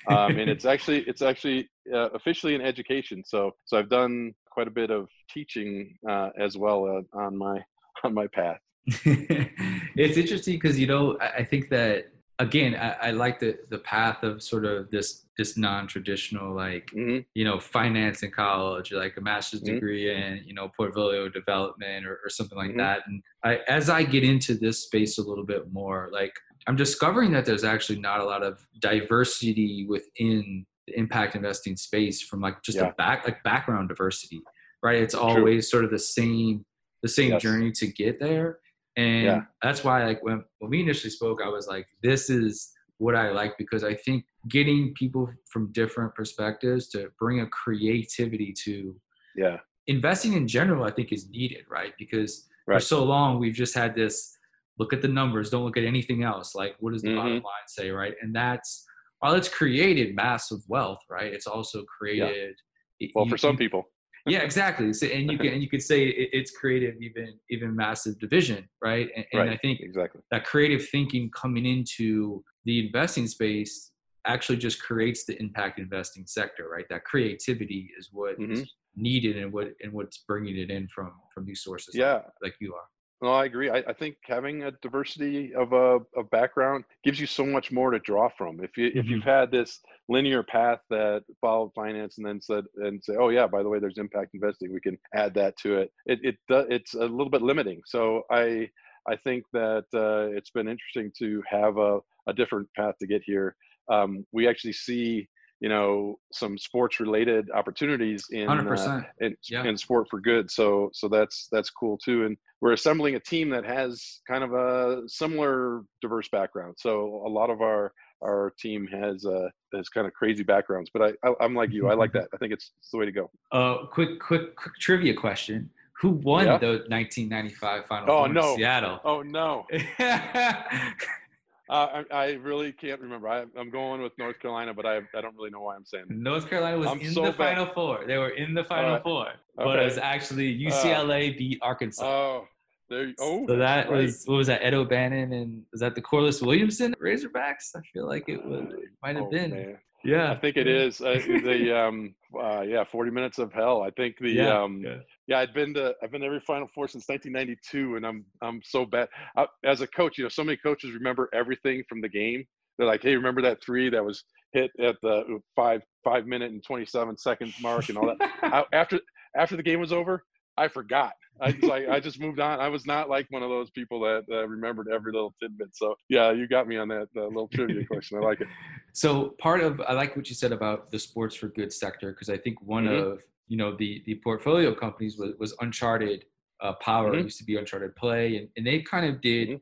um, 0.07 0.37
and 0.37 0.49
it's 0.53 0.65
actually 0.65 1.01
it's 1.01 1.21
actually 1.21 1.69
uh, 1.93 2.09
officially 2.09 2.55
an 2.55 2.61
education. 2.61 3.23
So 3.25 3.51
so 3.65 3.77
I've 3.77 3.89
done 3.89 4.33
quite 4.49 4.67
a 4.67 4.71
bit 4.71 4.89
of 4.89 5.07
teaching 5.29 5.95
uh, 6.09 6.29
as 6.39 6.57
well 6.57 6.85
uh, 6.85 7.17
on 7.17 7.37
my 7.37 7.59
on 8.03 8.13
my 8.13 8.27
path. 8.27 8.59
it's 9.05 10.17
interesting 10.17 10.55
because 10.55 10.79
you 10.79 10.87
know 10.87 11.17
I, 11.19 11.39
I, 11.39 11.43
think 11.43 11.69
that 11.71 12.05
again 12.39 12.73
I, 12.73 13.07
I, 13.07 13.11
like 13.11 13.37
the 13.37 13.57
the 13.69 13.79
path 13.79 14.23
of 14.23 14.41
sort 14.41 14.63
of 14.63 14.89
this 14.89 15.25
this 15.37 15.57
non-traditional 15.57 16.55
like 16.55 16.89
mm-hmm. 16.95 17.19
you 17.33 17.43
know 17.43 17.59
finance 17.59 18.23
in 18.23 18.31
college 18.31 18.93
or 18.93 18.97
like 18.97 19.17
a 19.17 19.21
master's 19.21 19.61
mm-hmm. 19.61 19.73
degree 19.73 20.09
in 20.09 20.41
you 20.45 20.53
know 20.53 20.71
portfolio 20.77 21.27
development 21.27 22.05
or, 22.05 22.19
or 22.23 22.29
something 22.29 22.57
like 22.57 22.69
mm-hmm. 22.69 22.77
that 22.77 23.01
and 23.07 23.21
I, 23.43 23.59
as 23.67 23.89
i 23.89 24.03
get 24.03 24.23
into 24.23 24.55
this 24.55 24.83
space 24.83 25.17
a 25.17 25.23
little 25.23 25.45
bit 25.45 25.71
more 25.71 26.09
like 26.13 26.33
I'm 26.67 26.75
discovering 26.75 27.31
that 27.31 27.45
there's 27.45 27.63
actually 27.63 27.99
not 27.99 28.19
a 28.19 28.25
lot 28.25 28.43
of 28.43 28.65
diversity 28.79 29.85
within 29.87 30.65
the 30.85 30.97
impact 30.97 31.35
investing 31.35 31.77
space 31.77 32.21
from 32.21 32.41
like 32.41 32.61
just 32.61 32.77
yeah. 32.77 32.87
a 32.87 32.93
back 32.93 33.25
like 33.25 33.41
background 33.43 33.89
diversity, 33.89 34.41
right? 34.83 35.01
It's 35.01 35.15
always 35.15 35.69
True. 35.69 35.79
sort 35.79 35.85
of 35.85 35.91
the 35.91 35.99
same 35.99 36.65
the 37.03 37.09
same 37.09 37.31
yes. 37.31 37.41
journey 37.41 37.71
to 37.71 37.87
get 37.87 38.19
there. 38.19 38.59
And 38.97 39.23
yeah. 39.23 39.41
that's 39.61 39.83
why 39.83 40.05
like 40.05 40.23
when 40.23 40.43
when 40.59 40.71
we 40.71 40.81
initially 40.81 41.11
spoke, 41.11 41.39
I 41.43 41.49
was 41.49 41.67
like, 41.67 41.87
this 42.03 42.29
is 42.29 42.71
what 42.97 43.15
I 43.15 43.31
like 43.31 43.57
because 43.57 43.83
I 43.83 43.93
think 43.93 44.25
getting 44.49 44.93
people 44.95 45.29
from 45.51 45.71
different 45.71 46.15
perspectives 46.15 46.87
to 46.89 47.09
bring 47.19 47.41
a 47.41 47.47
creativity 47.47 48.53
to 48.63 48.95
yeah 49.35 49.57
investing 49.87 50.33
in 50.33 50.47
general, 50.47 50.83
I 50.83 50.91
think 50.91 51.11
is 51.11 51.29
needed, 51.29 51.65
right? 51.69 51.93
Because 51.97 52.45
right. 52.67 52.75
for 52.75 52.85
so 52.85 53.03
long 53.03 53.39
we've 53.39 53.53
just 53.53 53.73
had 53.73 53.95
this 53.95 54.36
look 54.77 54.93
at 54.93 55.01
the 55.01 55.07
numbers 55.07 55.49
don't 55.49 55.65
look 55.65 55.77
at 55.77 55.83
anything 55.83 56.23
else 56.23 56.55
like 56.55 56.75
what 56.79 56.93
does 56.93 57.01
the 57.01 57.09
mm-hmm. 57.09 57.17
bottom 57.17 57.33
line 57.33 57.67
say 57.67 57.89
right 57.89 58.15
and 58.21 58.35
that's 58.35 58.85
while 59.19 59.33
it's 59.33 59.49
created 59.49 60.15
massive 60.15 60.59
wealth 60.67 60.99
right 61.09 61.33
it's 61.33 61.47
also 61.47 61.83
created 61.83 62.55
yeah. 62.99 63.07
well 63.15 63.25
you, 63.25 63.31
for 63.31 63.37
some 63.37 63.57
people 63.57 63.83
yeah 64.25 64.39
exactly 64.39 64.93
so, 64.93 65.07
and 65.07 65.31
you 65.31 65.37
can 65.37 65.47
and 65.53 65.61
you 65.61 65.69
could 65.69 65.81
say 65.81 66.07
it, 66.07 66.29
it's 66.33 66.51
created 66.51 66.95
even 67.01 67.33
even 67.49 67.75
massive 67.75 68.19
division 68.19 68.67
right 68.81 69.09
and, 69.15 69.25
and 69.31 69.41
right. 69.41 69.49
i 69.49 69.57
think 69.57 69.79
exactly 69.81 70.21
that 70.31 70.45
creative 70.45 70.87
thinking 70.89 71.29
coming 71.31 71.65
into 71.65 72.43
the 72.65 72.85
investing 72.87 73.27
space 73.27 73.91
actually 74.25 74.57
just 74.57 74.81
creates 74.81 75.25
the 75.25 75.39
impact 75.41 75.79
investing 75.79 76.25
sector 76.27 76.69
right 76.69 76.85
that 76.89 77.03
creativity 77.05 77.89
is 77.97 78.09
what 78.11 78.37
mm-hmm. 78.39 78.51
is 78.53 78.73
needed 78.95 79.37
and 79.37 79.53
what 79.53 79.69
and 79.81 79.93
what's 79.93 80.19
bringing 80.27 80.57
it 80.57 80.69
in 80.69 80.87
from 80.87 81.11
from 81.33 81.45
these 81.45 81.63
sources 81.63 81.95
yeah 81.95 82.15
like, 82.15 82.23
like 82.41 82.55
you 82.59 82.73
are 82.73 82.87
no, 83.21 83.29
I 83.29 83.45
agree. 83.45 83.69
I, 83.69 83.77
I, 83.77 83.93
think 83.93 84.17
having 84.23 84.63
a 84.63 84.71
diversity 84.83 85.53
of 85.55 85.73
a 85.73 85.75
uh, 85.75 85.99
of 86.17 86.29
background 86.29 86.83
gives 87.03 87.19
you 87.19 87.25
so 87.25 87.45
much 87.45 87.71
more 87.71 87.89
to 87.89 87.99
draw 87.99 88.29
from. 88.37 88.59
If 88.63 88.77
you 88.77 88.89
mm-hmm. 88.89 88.99
if 88.99 89.05
you've 89.07 89.21
mm-hmm. 89.21 89.29
had 89.29 89.51
this 89.51 89.79
linear 90.07 90.43
path 90.43 90.79
that 90.91 91.23
followed 91.41 91.71
finance 91.73 92.17
and 92.17 92.27
then 92.27 92.39
said 92.39 92.65
and 92.75 93.03
say, 93.03 93.15
oh 93.19 93.29
yeah, 93.29 93.47
by 93.47 93.63
the 93.63 93.69
way, 93.69 93.79
there's 93.79 93.97
impact 93.97 94.31
investing, 94.35 94.71
we 94.71 94.81
can 94.81 94.97
add 95.15 95.33
that 95.33 95.57
to 95.57 95.77
it. 95.77 95.91
It 96.05 96.19
it 96.23 96.35
it's 96.49 96.93
a 96.93 96.99
little 96.99 97.31
bit 97.31 97.41
limiting. 97.41 97.81
So 97.85 98.21
I 98.31 98.69
I 99.09 99.15
think 99.23 99.45
that 99.53 99.85
uh, 99.95 100.35
it's 100.37 100.51
been 100.51 100.67
interesting 100.67 101.11
to 101.17 101.41
have 101.49 101.77
a 101.77 101.99
a 102.27 102.33
different 102.33 102.67
path 102.75 102.95
to 102.99 103.07
get 103.07 103.23
here. 103.25 103.55
Um, 103.91 104.25
we 104.31 104.47
actually 104.47 104.73
see 104.73 105.27
you 105.59 105.69
know 105.69 106.19
some 106.31 106.57
sports 106.57 106.99
related 106.99 107.49
opportunities 107.51 108.25
in 108.31 108.49
uh, 108.49 109.01
in, 109.19 109.35
yeah. 109.49 109.63
in 109.63 109.77
sport 109.77 110.07
for 110.09 110.19
good 110.19 110.51
so 110.51 110.89
so 110.93 111.07
that's 111.07 111.47
that's 111.51 111.69
cool 111.69 111.97
too 111.97 112.25
and 112.25 112.37
we're 112.61 112.73
assembling 112.73 113.15
a 113.15 113.19
team 113.19 113.49
that 113.49 113.65
has 113.65 114.21
kind 114.27 114.43
of 114.43 114.53
a 114.53 115.01
similar 115.07 115.81
diverse 116.01 116.29
background 116.29 116.75
so 116.77 117.23
a 117.25 117.29
lot 117.29 117.49
of 117.49 117.61
our 117.61 117.91
our 118.23 118.53
team 118.59 118.87
has 118.87 119.25
uh, 119.25 119.49
has 119.73 119.89
kind 119.89 120.07
of 120.07 120.13
crazy 120.13 120.43
backgrounds. 120.43 120.89
But 120.93 121.15
I, 121.23 121.27
I 121.27 121.45
am 121.45 121.55
like 121.55 121.71
you. 121.71 121.87
I 121.87 121.93
like 121.93 122.13
that. 122.13 122.27
I 122.33 122.37
think 122.37 122.53
it's, 122.53 122.71
it's 122.79 122.91
the 122.91 122.97
way 122.97 123.05
to 123.05 123.11
go. 123.11 123.29
Uh, 123.51 123.85
quick 123.85 124.19
quick 124.19 124.55
quick 124.55 124.75
trivia 124.79 125.13
question. 125.13 125.69
Who 126.01 126.09
won 126.09 126.45
yeah. 126.45 126.57
the 126.59 126.83
1995 126.89 127.85
Final 127.87 128.11
oh, 128.11 128.27
no. 128.27 128.55
Seattle? 128.55 128.99
Oh 129.03 129.23
no. 129.23 129.65
Uh, 131.69 132.03
I, 132.11 132.15
I, 132.15 132.31
really 132.33 132.71
can't 132.71 133.01
remember. 133.01 133.27
I, 133.27 133.45
am 133.57 133.69
going 133.69 134.01
with 134.01 134.13
North 134.17 134.39
Carolina, 134.39 134.73
but 134.73 134.85
I, 134.85 135.01
I 135.15 135.21
don't 135.21 135.35
really 135.35 135.49
know 135.49 135.61
why 135.61 135.75
I'm 135.75 135.85
saying 135.85 136.05
that. 136.07 136.17
North 136.17 136.49
Carolina 136.49 136.77
was 136.77 136.87
I'm 136.87 137.01
in 137.01 137.13
so 137.13 137.23
the 137.23 137.31
bad. 137.31 137.37
Final 137.37 137.65
Four. 137.65 138.05
They 138.07 138.17
were 138.17 138.29
in 138.29 138.53
the 138.53 138.63
Final 138.63 138.93
right. 138.93 139.03
Four, 139.03 139.27
but 139.57 139.67
okay. 139.67 139.81
it 139.81 139.85
was 139.85 139.97
actually 139.97 140.57
UCLA 140.57 141.33
uh, 141.33 141.37
beat 141.37 141.59
Arkansas. 141.61 142.05
Oh, 142.05 142.47
there. 142.89 143.13
Oh, 143.19 143.45
so 143.47 143.57
that 143.57 143.89
right. 143.89 144.03
was 144.03 144.23
what 144.25 144.37
was 144.37 144.47
that? 144.47 144.63
Ed 144.63 144.73
O'Bannon 144.73 145.33
and 145.33 145.63
was 145.71 145.81
that 145.81 145.95
the 145.95 146.01
Corliss 146.01 146.41
Williamson 146.41 146.95
Razorbacks? 147.01 147.75
I 147.75 147.81
feel 147.93 148.07
like 148.07 148.29
it 148.29 148.43
was. 148.45 148.65
It 148.71 148.89
might 149.01 149.15
have 149.15 149.25
oh, 149.25 149.29
been. 149.29 149.51
Man. 149.51 149.77
Yeah, 150.07 150.31
I 150.31 150.35
think 150.37 150.55
it 150.55 150.67
is. 150.67 151.01
Uh, 151.01 151.19
the 151.43 151.77
um, 151.77 152.15
uh, 152.41 152.61
yeah, 152.61 152.85
40 152.85 153.11
minutes 153.11 153.39
of 153.39 153.51
hell. 153.51 153.81
I 153.81 153.89
think 153.91 154.15
the 154.19 154.29
yeah, 154.29 154.57
um, 154.57 154.81
yeah. 154.83 154.99
yeah, 155.27 155.39
I'd 155.39 155.53
been 155.53 155.73
to 155.73 155.93
I've 156.01 156.11
been 156.11 156.21
to 156.21 156.27
every 156.27 156.39
Final 156.39 156.69
Four 156.73 156.87
since 156.87 157.09
1992, 157.09 157.97
and 157.97 158.07
I'm 158.07 158.23
I'm 158.41 158.61
so 158.63 158.85
bad. 158.85 159.09
I, 159.35 159.47
as 159.65 159.81
a 159.81 159.87
coach, 159.87 160.17
you 160.17 160.23
know, 160.23 160.29
so 160.29 160.45
many 160.45 160.55
coaches 160.57 160.93
remember 160.93 161.29
everything 161.33 161.83
from 161.89 161.99
the 161.99 162.07
game. 162.07 162.45
They're 162.77 162.87
like, 162.87 163.03
hey, 163.03 163.17
remember 163.17 163.41
that 163.41 163.61
three 163.61 163.89
that 163.89 164.03
was 164.03 164.23
hit 164.53 164.71
at 164.79 164.95
the 165.01 165.41
five 165.57 165.81
five 166.05 166.25
minute 166.25 166.51
and 166.51 166.63
27 166.63 167.17
seconds 167.17 167.55
mark 167.61 167.89
and 167.89 167.97
all 167.97 168.07
that. 168.07 168.31
I, 168.43 168.63
after 168.71 169.01
after 169.35 169.57
the 169.57 169.63
game 169.63 169.81
was 169.81 169.91
over, 169.91 170.23
I 170.57 170.67
forgot. 170.67 171.13
I 171.39 171.51
just 171.51 171.63
like 171.63 171.87
I 171.87 171.99
just 172.07 172.19
moved 172.19 172.39
on. 172.39 172.59
I 172.59 172.67
was 172.67 172.85
not 172.85 173.09
like 173.09 173.27
one 173.29 173.43
of 173.43 173.49
those 173.49 173.69
people 173.69 173.99
that, 174.01 174.25
that 174.27 174.47
remembered 174.47 174.87
every 174.93 175.11
little 175.11 175.33
tidbit. 175.41 175.69
So 175.73 175.95
yeah, 176.09 176.31
you 176.31 176.47
got 176.47 176.67
me 176.67 176.77
on 176.77 176.87
that, 176.89 177.07
that 177.13 177.27
little 177.27 177.47
trivia 177.47 177.85
question. 177.85 178.17
I 178.17 178.21
like 178.21 178.41
it. 178.41 178.47
So 178.93 179.35
part 179.37 179.61
of 179.61 179.79
I 179.81 179.93
like 179.93 180.15
what 180.15 180.27
you 180.27 180.33
said 180.33 180.51
about 180.51 180.89
the 180.89 180.97
sports 180.97 181.35
for 181.35 181.49
good 181.49 181.71
sector 181.71 182.13
because 182.13 182.29
I 182.29 182.37
think 182.37 182.59
one 182.63 182.85
mm-hmm. 182.85 183.11
of 183.11 183.21
you 183.47 183.55
know 183.55 183.75
the 183.75 184.01
the 184.07 184.15
portfolio 184.23 184.73
companies 184.73 185.19
was, 185.19 185.33
was 185.37 185.55
Uncharted 185.61 186.25
uh, 186.61 186.73
Power 186.81 187.11
mm-hmm. 187.11 187.25
used 187.25 187.37
to 187.37 187.43
be 187.43 187.57
Uncharted 187.57 187.95
Play 187.95 188.37
and, 188.37 188.49
and 188.57 188.65
they 188.65 188.81
kind 188.81 189.05
of 189.05 189.21
did 189.21 189.49
mm-hmm. 189.49 189.57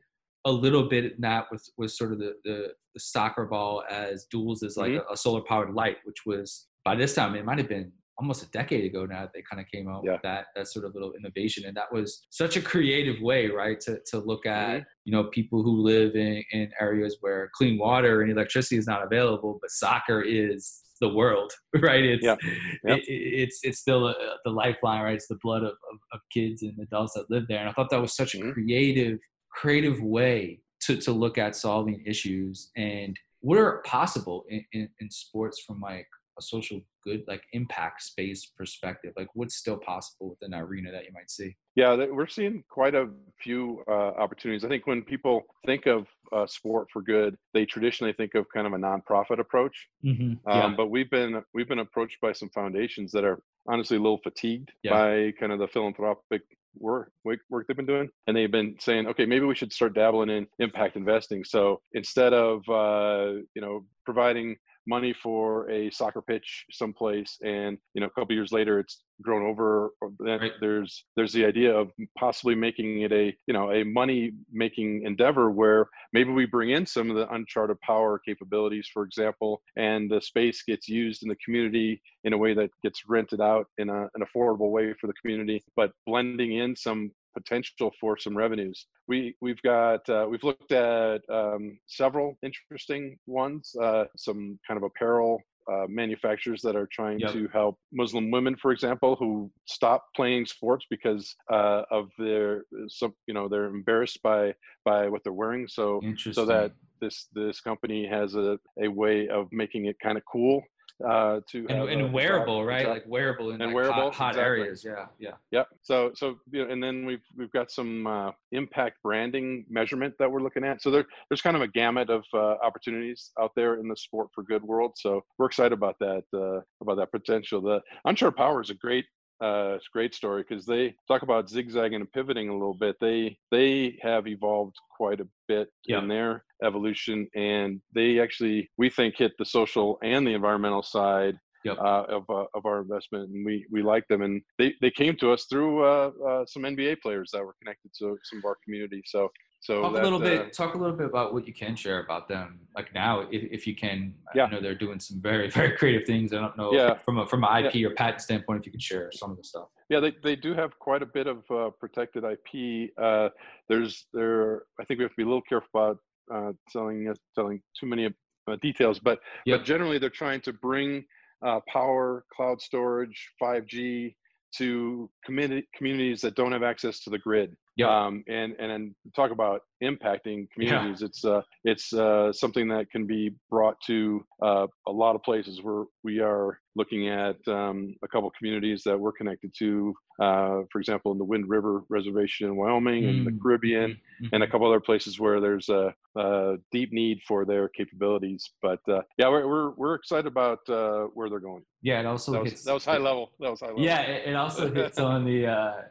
a 0.46 0.50
little 0.50 0.88
bit 0.88 1.04
of 1.04 1.12
that 1.18 1.52
with 1.52 1.68
was 1.76 1.98
sort 1.98 2.12
of 2.12 2.18
the, 2.18 2.36
the, 2.44 2.72
the 2.94 3.00
soccer 3.00 3.44
ball 3.44 3.84
as 3.90 4.24
duels 4.24 4.62
as 4.62 4.78
like 4.78 4.92
mm-hmm. 4.92 5.10
a, 5.10 5.12
a 5.12 5.16
solar 5.18 5.42
powered 5.42 5.74
light, 5.74 5.98
which 6.04 6.24
was 6.24 6.68
by 6.82 6.94
this 6.94 7.14
time 7.14 7.34
it 7.34 7.44
might 7.44 7.58
have 7.58 7.68
been 7.68 7.92
almost 8.18 8.42
a 8.42 8.50
decade 8.50 8.84
ago 8.84 9.04
now 9.04 9.28
they 9.34 9.42
kind 9.48 9.60
of 9.60 9.70
came 9.70 9.88
out 9.88 10.02
yeah. 10.04 10.12
with 10.12 10.22
that 10.22 10.46
that 10.54 10.68
sort 10.68 10.84
of 10.84 10.94
little 10.94 11.12
innovation 11.12 11.64
and 11.66 11.76
that 11.76 11.92
was 11.92 12.26
such 12.30 12.56
a 12.56 12.62
creative 12.62 13.20
way 13.20 13.48
right 13.48 13.80
to, 13.80 13.98
to 14.06 14.18
look 14.18 14.46
at 14.46 14.84
you 15.04 15.12
know 15.12 15.24
people 15.24 15.62
who 15.62 15.82
live 15.82 16.14
in, 16.14 16.42
in 16.52 16.70
areas 16.80 17.16
where 17.20 17.50
clean 17.54 17.78
water 17.78 18.22
and 18.22 18.30
electricity 18.30 18.76
is 18.76 18.86
not 18.86 19.04
available 19.04 19.58
but 19.60 19.70
soccer 19.70 20.22
is 20.22 20.82
the 21.00 21.08
world 21.08 21.52
right 21.82 22.04
it's 22.04 22.24
yeah. 22.24 22.36
Yep. 22.84 22.98
It, 22.98 23.04
it's 23.06 23.60
it's 23.62 23.78
still 23.78 24.08
a, 24.08 24.14
the 24.44 24.50
lifeline 24.50 25.02
right 25.02 25.14
it's 25.14 25.28
the 25.28 25.38
blood 25.42 25.62
of, 25.62 25.72
of, 25.72 25.98
of, 26.12 26.20
kids 26.32 26.62
and 26.62 26.78
adults 26.80 27.12
that 27.14 27.30
live 27.30 27.44
there 27.48 27.60
and 27.60 27.68
i 27.68 27.72
thought 27.72 27.90
that 27.90 28.00
was 28.00 28.16
such 28.16 28.34
a 28.34 28.38
mm-hmm. 28.38 28.52
creative 28.52 29.18
creative 29.50 30.00
way 30.02 30.60
to, 30.80 30.96
to 30.96 31.12
look 31.12 31.38
at 31.38 31.56
solving 31.56 32.02
issues 32.06 32.70
and 32.76 33.16
what 33.40 33.58
are 33.58 33.82
possible 33.86 34.44
in, 34.48 34.64
in, 34.72 34.88
in 35.00 35.10
sports 35.10 35.62
from 35.66 35.80
like 35.80 36.06
a 36.38 36.42
social 36.42 36.80
good 37.02 37.22
like 37.26 37.42
impact 37.52 38.02
space 38.02 38.46
perspective 38.46 39.12
like 39.16 39.28
what's 39.34 39.56
still 39.56 39.78
possible 39.78 40.30
within 40.30 40.50
that 40.50 40.62
arena 40.62 40.90
that 40.90 41.04
you 41.04 41.12
might 41.12 41.30
see 41.30 41.56
yeah 41.74 41.94
we're 42.10 42.26
seeing 42.26 42.62
quite 42.68 42.94
a 42.94 43.08
few 43.40 43.82
uh, 43.88 44.12
opportunities 44.18 44.64
i 44.64 44.68
think 44.68 44.86
when 44.86 45.02
people 45.02 45.42
think 45.64 45.86
of 45.86 46.06
uh, 46.32 46.46
sport 46.46 46.88
for 46.92 47.02
good 47.02 47.36
they 47.54 47.64
traditionally 47.64 48.12
think 48.12 48.34
of 48.34 48.46
kind 48.52 48.66
of 48.66 48.72
a 48.72 48.76
nonprofit 48.76 49.38
approach 49.38 49.88
mm-hmm. 50.04 50.34
yeah. 50.46 50.64
um, 50.64 50.76
but 50.76 50.90
we've 50.90 51.10
been 51.10 51.42
we've 51.54 51.68
been 51.68 51.78
approached 51.78 52.20
by 52.20 52.32
some 52.32 52.50
foundations 52.50 53.12
that 53.12 53.24
are 53.24 53.40
honestly 53.68 53.96
a 53.96 54.00
little 54.00 54.20
fatigued 54.22 54.70
yeah. 54.82 54.90
by 54.90 55.32
kind 55.38 55.52
of 55.52 55.58
the 55.58 55.68
philanthropic 55.68 56.42
work, 56.78 57.10
work 57.24 57.66
they've 57.66 57.76
been 57.76 57.86
doing 57.86 58.08
and 58.26 58.36
they've 58.36 58.50
been 58.50 58.76
saying 58.80 59.06
okay 59.06 59.24
maybe 59.24 59.46
we 59.46 59.54
should 59.54 59.72
start 59.72 59.94
dabbling 59.94 60.30
in 60.30 60.46
impact 60.58 60.96
investing 60.96 61.44
so 61.44 61.80
instead 61.92 62.32
of 62.32 62.62
uh, 62.68 63.32
you 63.54 63.62
know 63.62 63.84
providing 64.04 64.56
money 64.86 65.12
for 65.12 65.68
a 65.70 65.90
soccer 65.90 66.22
pitch 66.22 66.64
someplace 66.70 67.38
and 67.44 67.78
you 67.94 68.00
know 68.00 68.06
a 68.06 68.10
couple 68.10 68.34
years 68.34 68.52
later 68.52 68.78
it's 68.78 69.02
grown 69.22 69.48
over 69.48 69.90
right. 70.20 70.52
there's 70.60 71.04
there's 71.16 71.32
the 71.32 71.44
idea 71.44 71.74
of 71.74 71.90
possibly 72.18 72.54
making 72.54 73.02
it 73.02 73.12
a 73.12 73.34
you 73.46 73.54
know 73.54 73.72
a 73.72 73.84
money 73.84 74.32
making 74.52 75.02
endeavor 75.04 75.50
where 75.50 75.88
maybe 76.12 76.30
we 76.30 76.46
bring 76.46 76.70
in 76.70 76.84
some 76.86 77.10
of 77.10 77.16
the 77.16 77.28
uncharted 77.34 77.80
power 77.80 78.20
capabilities 78.24 78.88
for 78.92 79.02
example 79.02 79.62
and 79.76 80.10
the 80.10 80.20
space 80.20 80.62
gets 80.62 80.88
used 80.88 81.22
in 81.22 81.28
the 81.28 81.36
community 81.44 82.00
in 82.24 82.32
a 82.32 82.38
way 82.38 82.54
that 82.54 82.70
gets 82.82 83.02
rented 83.08 83.40
out 83.40 83.66
in 83.78 83.88
a, 83.88 84.02
an 84.14 84.22
affordable 84.22 84.70
way 84.70 84.94
for 85.00 85.06
the 85.06 85.14
community 85.14 85.62
but 85.76 85.92
blending 86.06 86.52
in 86.52 86.76
some 86.76 87.10
potential 87.36 87.92
for 88.00 88.16
some 88.18 88.36
revenues. 88.36 88.86
We 89.08 89.36
we've 89.40 89.62
got 89.62 90.08
uh, 90.08 90.26
we've 90.28 90.42
looked 90.44 90.72
at 90.72 91.20
um, 91.30 91.78
several 91.86 92.38
interesting 92.42 93.18
ones. 93.26 93.74
Uh, 93.80 94.04
some 94.16 94.58
kind 94.66 94.78
of 94.78 94.84
apparel 94.84 95.40
uh, 95.70 95.86
manufacturers 95.88 96.62
that 96.62 96.76
are 96.76 96.88
trying 96.92 97.18
yep. 97.18 97.32
to 97.32 97.48
help 97.52 97.76
Muslim 97.92 98.30
women, 98.30 98.56
for 98.56 98.70
example, 98.72 99.16
who 99.16 99.50
stop 99.66 100.04
playing 100.14 100.46
sports 100.46 100.86
because 100.88 101.34
uh, 101.52 101.82
of 101.90 102.08
their 102.18 102.64
some 102.88 103.12
you 103.26 103.34
know 103.34 103.48
they're 103.48 103.66
embarrassed 103.66 104.22
by 104.22 104.54
by 104.84 105.08
what 105.08 105.22
they're 105.24 105.32
wearing. 105.32 105.66
So 105.68 106.00
so 106.32 106.44
that 106.46 106.72
this 107.00 107.28
this 107.34 107.60
company 107.60 108.06
has 108.06 108.34
a, 108.34 108.58
a 108.82 108.88
way 108.88 109.28
of 109.28 109.48
making 109.52 109.86
it 109.86 109.96
kind 110.02 110.16
of 110.16 110.24
cool 110.30 110.62
uh, 111.04 111.40
to 111.50 111.66
and, 111.68 111.88
and 111.88 112.12
wearable, 112.12 112.64
right? 112.64 112.88
Like 112.88 113.04
wearable 113.06 113.50
in 113.50 113.60
and 113.60 113.66
like 113.66 113.74
wearable, 113.74 114.10
hot, 114.10 114.14
hot 114.14 114.30
exactly. 114.30 114.42
areas. 114.42 114.84
Yeah, 114.84 115.06
yeah, 115.18 115.32
yeah. 115.50 115.64
So, 115.82 116.12
so 116.14 116.38
you 116.50 116.64
know, 116.64 116.72
and 116.72 116.82
then 116.82 117.04
we've 117.04 117.24
we've 117.36 117.52
got 117.52 117.70
some 117.70 118.06
uh, 118.06 118.30
impact 118.52 119.02
branding 119.02 119.66
measurement 119.68 120.14
that 120.18 120.30
we're 120.30 120.42
looking 120.42 120.64
at. 120.64 120.82
So 120.82 120.90
there, 120.90 121.04
there's 121.28 121.42
kind 121.42 121.56
of 121.56 121.62
a 121.62 121.68
gamut 121.68 122.08
of 122.08 122.24
uh, 122.32 122.56
opportunities 122.64 123.30
out 123.40 123.52
there 123.54 123.78
in 123.78 123.88
the 123.88 123.96
sport 123.96 124.28
for 124.34 124.42
good 124.42 124.62
world. 124.62 124.92
So 124.96 125.22
we're 125.38 125.46
excited 125.46 125.72
about 125.72 125.96
that 126.00 126.24
uh, 126.34 126.60
about 126.80 126.96
that 126.96 127.12
potential. 127.12 127.60
The 127.60 127.80
Uncharted 128.06 128.36
Power 128.36 128.62
is 128.62 128.70
a 128.70 128.74
great 128.74 129.04
uh, 129.42 129.74
it's 129.76 129.86
a 129.86 129.92
great 129.92 130.14
story 130.14 130.44
because 130.48 130.64
they 130.64 130.94
talk 131.08 131.22
about 131.22 131.48
zigzagging 131.50 132.00
and 132.00 132.12
pivoting 132.12 132.48
a 132.48 132.52
little 132.52 132.74
bit. 132.74 132.96
They 133.00 133.36
they 133.50 133.98
have 134.02 134.26
evolved 134.26 134.76
quite 134.96 135.20
a 135.20 135.28
bit 135.48 135.68
yeah. 135.86 135.98
in 135.98 136.08
their 136.08 136.44
evolution, 136.64 137.28
and 137.34 137.80
they 137.94 138.20
actually 138.20 138.70
we 138.78 138.88
think 138.88 139.16
hit 139.16 139.32
the 139.38 139.44
social 139.44 139.98
and 140.02 140.26
the 140.26 140.34
environmental 140.34 140.82
side 140.82 141.36
yep. 141.64 141.78
uh, 141.78 142.04
of 142.08 142.24
uh, 142.30 142.46
of 142.54 142.64
our 142.64 142.80
investment, 142.80 143.30
and 143.30 143.44
we 143.44 143.66
we 143.70 143.82
like 143.82 144.06
them. 144.08 144.22
And 144.22 144.40
they 144.58 144.74
they 144.80 144.90
came 144.90 145.16
to 145.16 145.32
us 145.32 145.46
through 145.50 145.84
uh, 145.84 146.10
uh, 146.26 146.46
some 146.46 146.62
NBA 146.62 147.00
players 147.00 147.30
that 147.32 147.44
were 147.44 147.54
connected 147.60 147.90
to 147.98 148.16
some 148.24 148.38
of 148.38 148.44
our 148.44 148.56
community. 148.64 149.02
So 149.04 149.30
so 149.60 149.82
talk 149.82 149.94
that, 149.94 150.02
a 150.02 150.04
little 150.04 150.20
bit. 150.20 150.40
Uh, 150.40 150.48
talk 150.50 150.74
a 150.74 150.78
little 150.78 150.96
bit 150.96 151.06
about 151.06 151.32
what 151.32 151.46
you 151.46 151.52
can 151.52 151.74
share 151.74 152.00
about 152.00 152.28
them. 152.28 152.60
Like 152.74 152.94
now, 152.94 153.20
if, 153.32 153.42
if 153.50 153.66
you 153.66 153.74
can, 153.74 154.14
yeah. 154.34 154.44
I 154.44 154.50
know 154.50 154.60
they're 154.60 154.74
doing 154.74 155.00
some 155.00 155.20
very 155.20 155.50
very 155.60 155.76
creative 155.76 156.06
things. 156.06 156.32
I 156.32 156.36
don't 156.36 156.56
know 156.56 156.72
yeah. 156.72 156.94
from 156.98 157.18
a 157.18 157.26
from 157.26 157.44
an 157.44 157.64
IP 157.64 157.74
yeah. 157.74 157.88
or 157.88 157.94
patent 157.94 158.20
standpoint 158.20 158.60
if 158.60 158.66
you 158.66 158.72
could 158.72 158.82
share 158.82 159.10
some 159.12 159.30
of 159.30 159.36
the 159.36 159.44
stuff. 159.44 159.68
Yeah, 159.88 160.00
they, 160.00 160.12
they 160.22 160.34
do 160.34 160.54
have 160.54 160.78
quite 160.78 161.02
a 161.02 161.06
bit 161.06 161.26
of 161.26 161.44
uh, 161.50 161.70
protected 161.78 162.24
IP. 162.24 162.90
Uh, 163.00 163.28
there's 163.68 164.06
there. 164.12 164.62
I 164.80 164.84
think 164.84 164.98
we 164.98 165.04
have 165.04 165.12
to 165.12 165.16
be 165.16 165.22
a 165.22 165.26
little 165.26 165.42
careful 165.42 165.68
about 165.74 165.98
uh, 166.32 166.52
telling 166.70 167.12
telling 167.34 167.62
too 167.78 167.86
many 167.86 168.06
uh, 168.06 168.56
details, 168.62 168.98
but 168.98 169.20
yep. 169.46 169.60
but 169.60 169.66
generally 169.66 169.98
they're 169.98 170.10
trying 170.10 170.40
to 170.42 170.52
bring 170.52 171.04
uh, 171.44 171.60
power, 171.68 172.24
cloud 172.34 172.60
storage, 172.60 173.30
5G 173.42 174.14
to 174.56 175.10
community 175.24 175.68
communities 175.76 176.20
that 176.20 176.34
don't 176.34 176.52
have 176.52 176.62
access 176.62 177.00
to 177.00 177.10
the 177.10 177.18
grid. 177.18 177.56
Yeah. 177.76 178.06
Um, 178.06 178.24
and 178.26 178.54
and 178.58 178.70
then 178.70 178.94
talk 179.14 179.30
about 179.30 179.60
impacting 179.82 180.50
communities. 180.50 181.00
Yeah. 181.00 181.06
It's 181.06 181.24
uh, 181.24 181.42
it's 181.64 181.92
uh, 181.92 182.32
something 182.32 182.68
that 182.68 182.90
can 182.90 183.06
be 183.06 183.34
brought 183.50 183.76
to 183.86 184.24
uh, 184.42 184.66
a 184.88 184.92
lot 184.92 185.14
of 185.14 185.22
places. 185.22 185.62
Where 185.62 185.84
we 186.02 186.20
are 186.20 186.58
looking 186.74 187.08
at 187.08 187.36
um, 187.48 187.94
a 188.02 188.08
couple 188.08 188.30
communities 188.38 188.82
that 188.84 188.98
we're 188.98 189.12
connected 189.12 189.52
to. 189.58 189.94
Uh, 190.18 190.62
for 190.72 190.80
example, 190.80 191.12
in 191.12 191.18
the 191.18 191.24
Wind 191.24 191.48
River 191.48 191.82
Reservation 191.90 192.46
in 192.46 192.56
Wyoming 192.56 193.04
mm. 193.04 193.10
and 193.10 193.26
the 193.26 193.38
Caribbean, 193.42 193.90
mm-hmm. 193.90 194.26
and 194.32 194.42
a 194.42 194.48
couple 194.48 194.66
other 194.66 194.80
places 194.80 195.20
where 195.20 195.42
there's 195.42 195.68
a, 195.68 195.92
a 196.16 196.56
deep 196.72 196.90
need 196.92 197.20
for 197.28 197.44
their 197.44 197.68
capabilities. 197.68 198.50
But 198.62 198.80
uh, 198.88 199.02
yeah, 199.18 199.28
we're, 199.28 199.46
we're 199.46 199.70
we're 199.72 199.94
excited 199.94 200.26
about 200.26 200.60
uh, 200.70 201.08
where 201.12 201.28
they're 201.28 201.40
going. 201.40 201.64
Yeah, 201.86 202.00
it 202.00 202.06
also 202.06 202.32
that 202.32 202.46
hits. 202.46 202.64
That 202.64 202.74
was 202.74 202.84
high 202.84 202.98
level. 202.98 203.30
That 203.38 203.48
was 203.48 203.60
high 203.60 203.68
level. 203.68 203.80
Yeah, 203.80 204.00
it, 204.00 204.30
it 204.30 204.34
also 204.34 204.74
hits 204.74 204.98
on 204.98 205.24
the. 205.24 205.44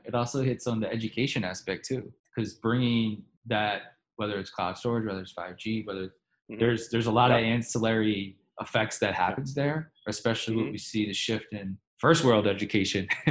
it 0.04 0.14
also 0.14 0.44
hits 0.44 0.68
on 0.68 0.82
the 0.82 0.92
education 0.92 1.46
aspect 1.46 1.86
too, 1.86 2.12
because 2.36 2.56
bringing 2.56 3.24
that 3.46 3.94
whether 4.18 4.38
it's 4.38 4.50
cloud 4.50 4.78
storage, 4.78 5.06
whether 5.06 5.22
it's 5.22 5.34
5G, 5.34 5.88
whether 5.88 6.08
mm-hmm. 6.08 6.60
there's 6.60 6.90
there's 6.90 7.06
a 7.06 7.12
lot 7.12 7.32
yeah. 7.32 7.38
of 7.38 7.44
ancillary 7.46 8.36
effects 8.60 9.00
that 9.00 9.14
happens 9.14 9.54
there, 9.54 9.94
especially 10.10 10.56
mm-hmm. 10.56 10.64
when 10.64 10.72
we 10.74 10.78
see 10.78 11.06
the 11.06 11.14
shift 11.14 11.54
in 11.54 11.78
first 11.98 12.26
world 12.26 12.46
education, 12.46 13.08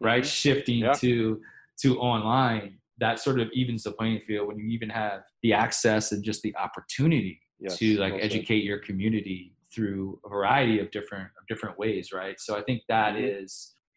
right? 0.00 0.22
Mm-hmm. 0.22 0.22
Shifting 0.22 0.78
yeah. 0.78 0.92
to 0.92 1.40
to 1.80 1.98
online, 1.98 2.78
that 2.98 3.18
sort 3.18 3.40
of 3.40 3.50
evens 3.52 3.82
the 3.82 3.90
playing 3.90 4.20
field 4.20 4.46
when 4.46 4.60
you 4.60 4.68
even 4.68 4.90
have 4.90 5.22
the 5.42 5.52
access 5.52 6.12
and 6.12 6.22
just 6.22 6.40
the 6.42 6.54
opportunity 6.56 7.40
yes, 7.58 7.76
to 7.78 7.96
like 7.96 8.14
educate 8.20 8.62
your 8.62 8.78
community 8.78 9.55
through 9.74 10.20
a 10.24 10.28
variety 10.28 10.78
of 10.80 10.90
different 10.90 11.28
of 11.40 11.46
different 11.48 11.78
ways, 11.78 12.12
right? 12.12 12.38
So 12.40 12.56
I 12.56 12.62
think 12.62 12.82
that 12.88 13.14
Mhm. 13.14 13.42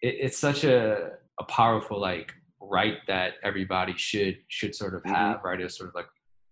it, 0.02 0.16
it's 0.26 0.38
such 0.38 0.64
a 0.64 1.12
a 1.40 1.44
powerful 1.46 2.00
like 2.00 2.34
right 2.62 2.98
that 3.08 3.34
everybody 3.44 3.94
should 3.98 4.38
should 4.50 4.76
sort 4.76 4.94
of 4.94 5.04
Mhm. 5.04 5.16
have, 5.16 5.44
right? 5.44 5.60
It's 5.62 5.78
sort 5.78 5.90
of 5.90 5.96
like 5.96 6.08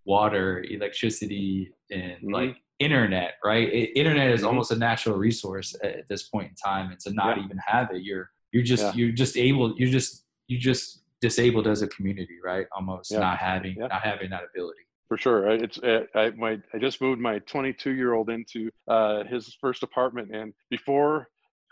water, 0.05 0.63
electricity, 0.69 1.73
and 1.91 2.21
Mhm. 2.23 2.31
like 2.33 2.55
internet, 2.79 3.35
right? 3.43 3.67
I- 3.67 3.91
internet 4.01 4.31
is 4.31 4.41
Mhm. 4.43 4.47
almost 4.47 4.71
a 4.71 4.77
natural 4.77 5.17
resource 5.17 5.75
at, 5.83 5.95
at 6.01 6.07
this 6.07 6.23
point 6.29 6.49
in 6.49 6.55
time, 6.55 6.91
and 6.91 6.99
to 7.01 7.11
not 7.13 7.37
Yeah. 7.37 7.43
even 7.45 7.57
have 7.57 7.91
it, 7.91 8.03
you're 8.03 8.31
you're 8.53 8.63
just 8.63 8.83
Yeah. 8.83 8.93
you're 8.93 9.11
just 9.11 9.35
able 9.37 9.77
you're 9.77 9.91
just 9.91 10.25
you're 10.47 10.59
just 10.61 11.03
disabled 11.19 11.67
as 11.67 11.81
a 11.81 11.87
community, 11.89 12.37
right? 12.43 12.65
Almost 12.71 13.11
Yeah. 13.11 13.19
not 13.19 13.37
having 13.39 13.75
not 13.77 13.91
having 14.03 14.29
that 14.29 14.43
ability. 14.45 14.86
For 15.07 15.17
sure, 15.17 15.49
it's 15.49 15.77
uh, 15.79 16.01
I 16.15 16.31
my 16.31 16.59
I 16.73 16.77
just 16.79 17.01
moved 17.01 17.21
my 17.21 17.39
22 17.39 17.91
year 17.91 18.13
old 18.13 18.29
into 18.29 18.69
uh, 18.89 19.23
his 19.23 19.55
first 19.61 19.81
apartment, 19.83 20.35
and 20.35 20.53
before 20.69 21.29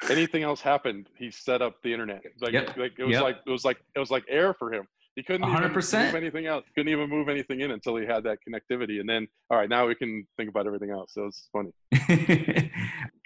anything 0.10 0.44
else 0.44 0.62
happened, 0.62 1.10
he 1.18 1.30
set 1.32 1.62
up 1.62 1.76
the 1.84 1.92
internet. 1.92 2.22
Like, 2.40 2.54
Yep. 2.54 2.78
like 2.78 2.94
it 2.98 3.04
was 3.04 3.14
Yep. 3.14 3.22
like 3.24 3.38
it 3.46 3.50
was 3.50 3.66
like 3.66 3.78
it 3.96 4.00
was 4.00 4.10
like 4.10 4.24
air 4.30 4.54
for 4.54 4.72
him. 4.74 4.86
He 5.18 5.24
couldn't 5.24 5.48
100%. 5.50 6.06
move 6.08 6.16
anything 6.16 6.46
else. 6.46 6.66
Couldn't 6.76 6.92
even 6.92 7.10
move 7.10 7.30
anything 7.30 7.62
in 7.62 7.72
until 7.72 7.96
he 7.96 8.06
had 8.06 8.24
that 8.26 8.40
connectivity. 8.46 9.00
And 9.00 9.08
then, 9.08 9.28
all 9.50 9.58
right, 9.58 9.70
now 9.70 9.88
we 9.88 9.96
can 9.96 10.28
think 10.36 10.50
about 10.50 10.68
everything 10.68 10.90
else. 10.92 11.14
So 11.14 11.26
it's 11.28 11.48
funny. 11.54 11.72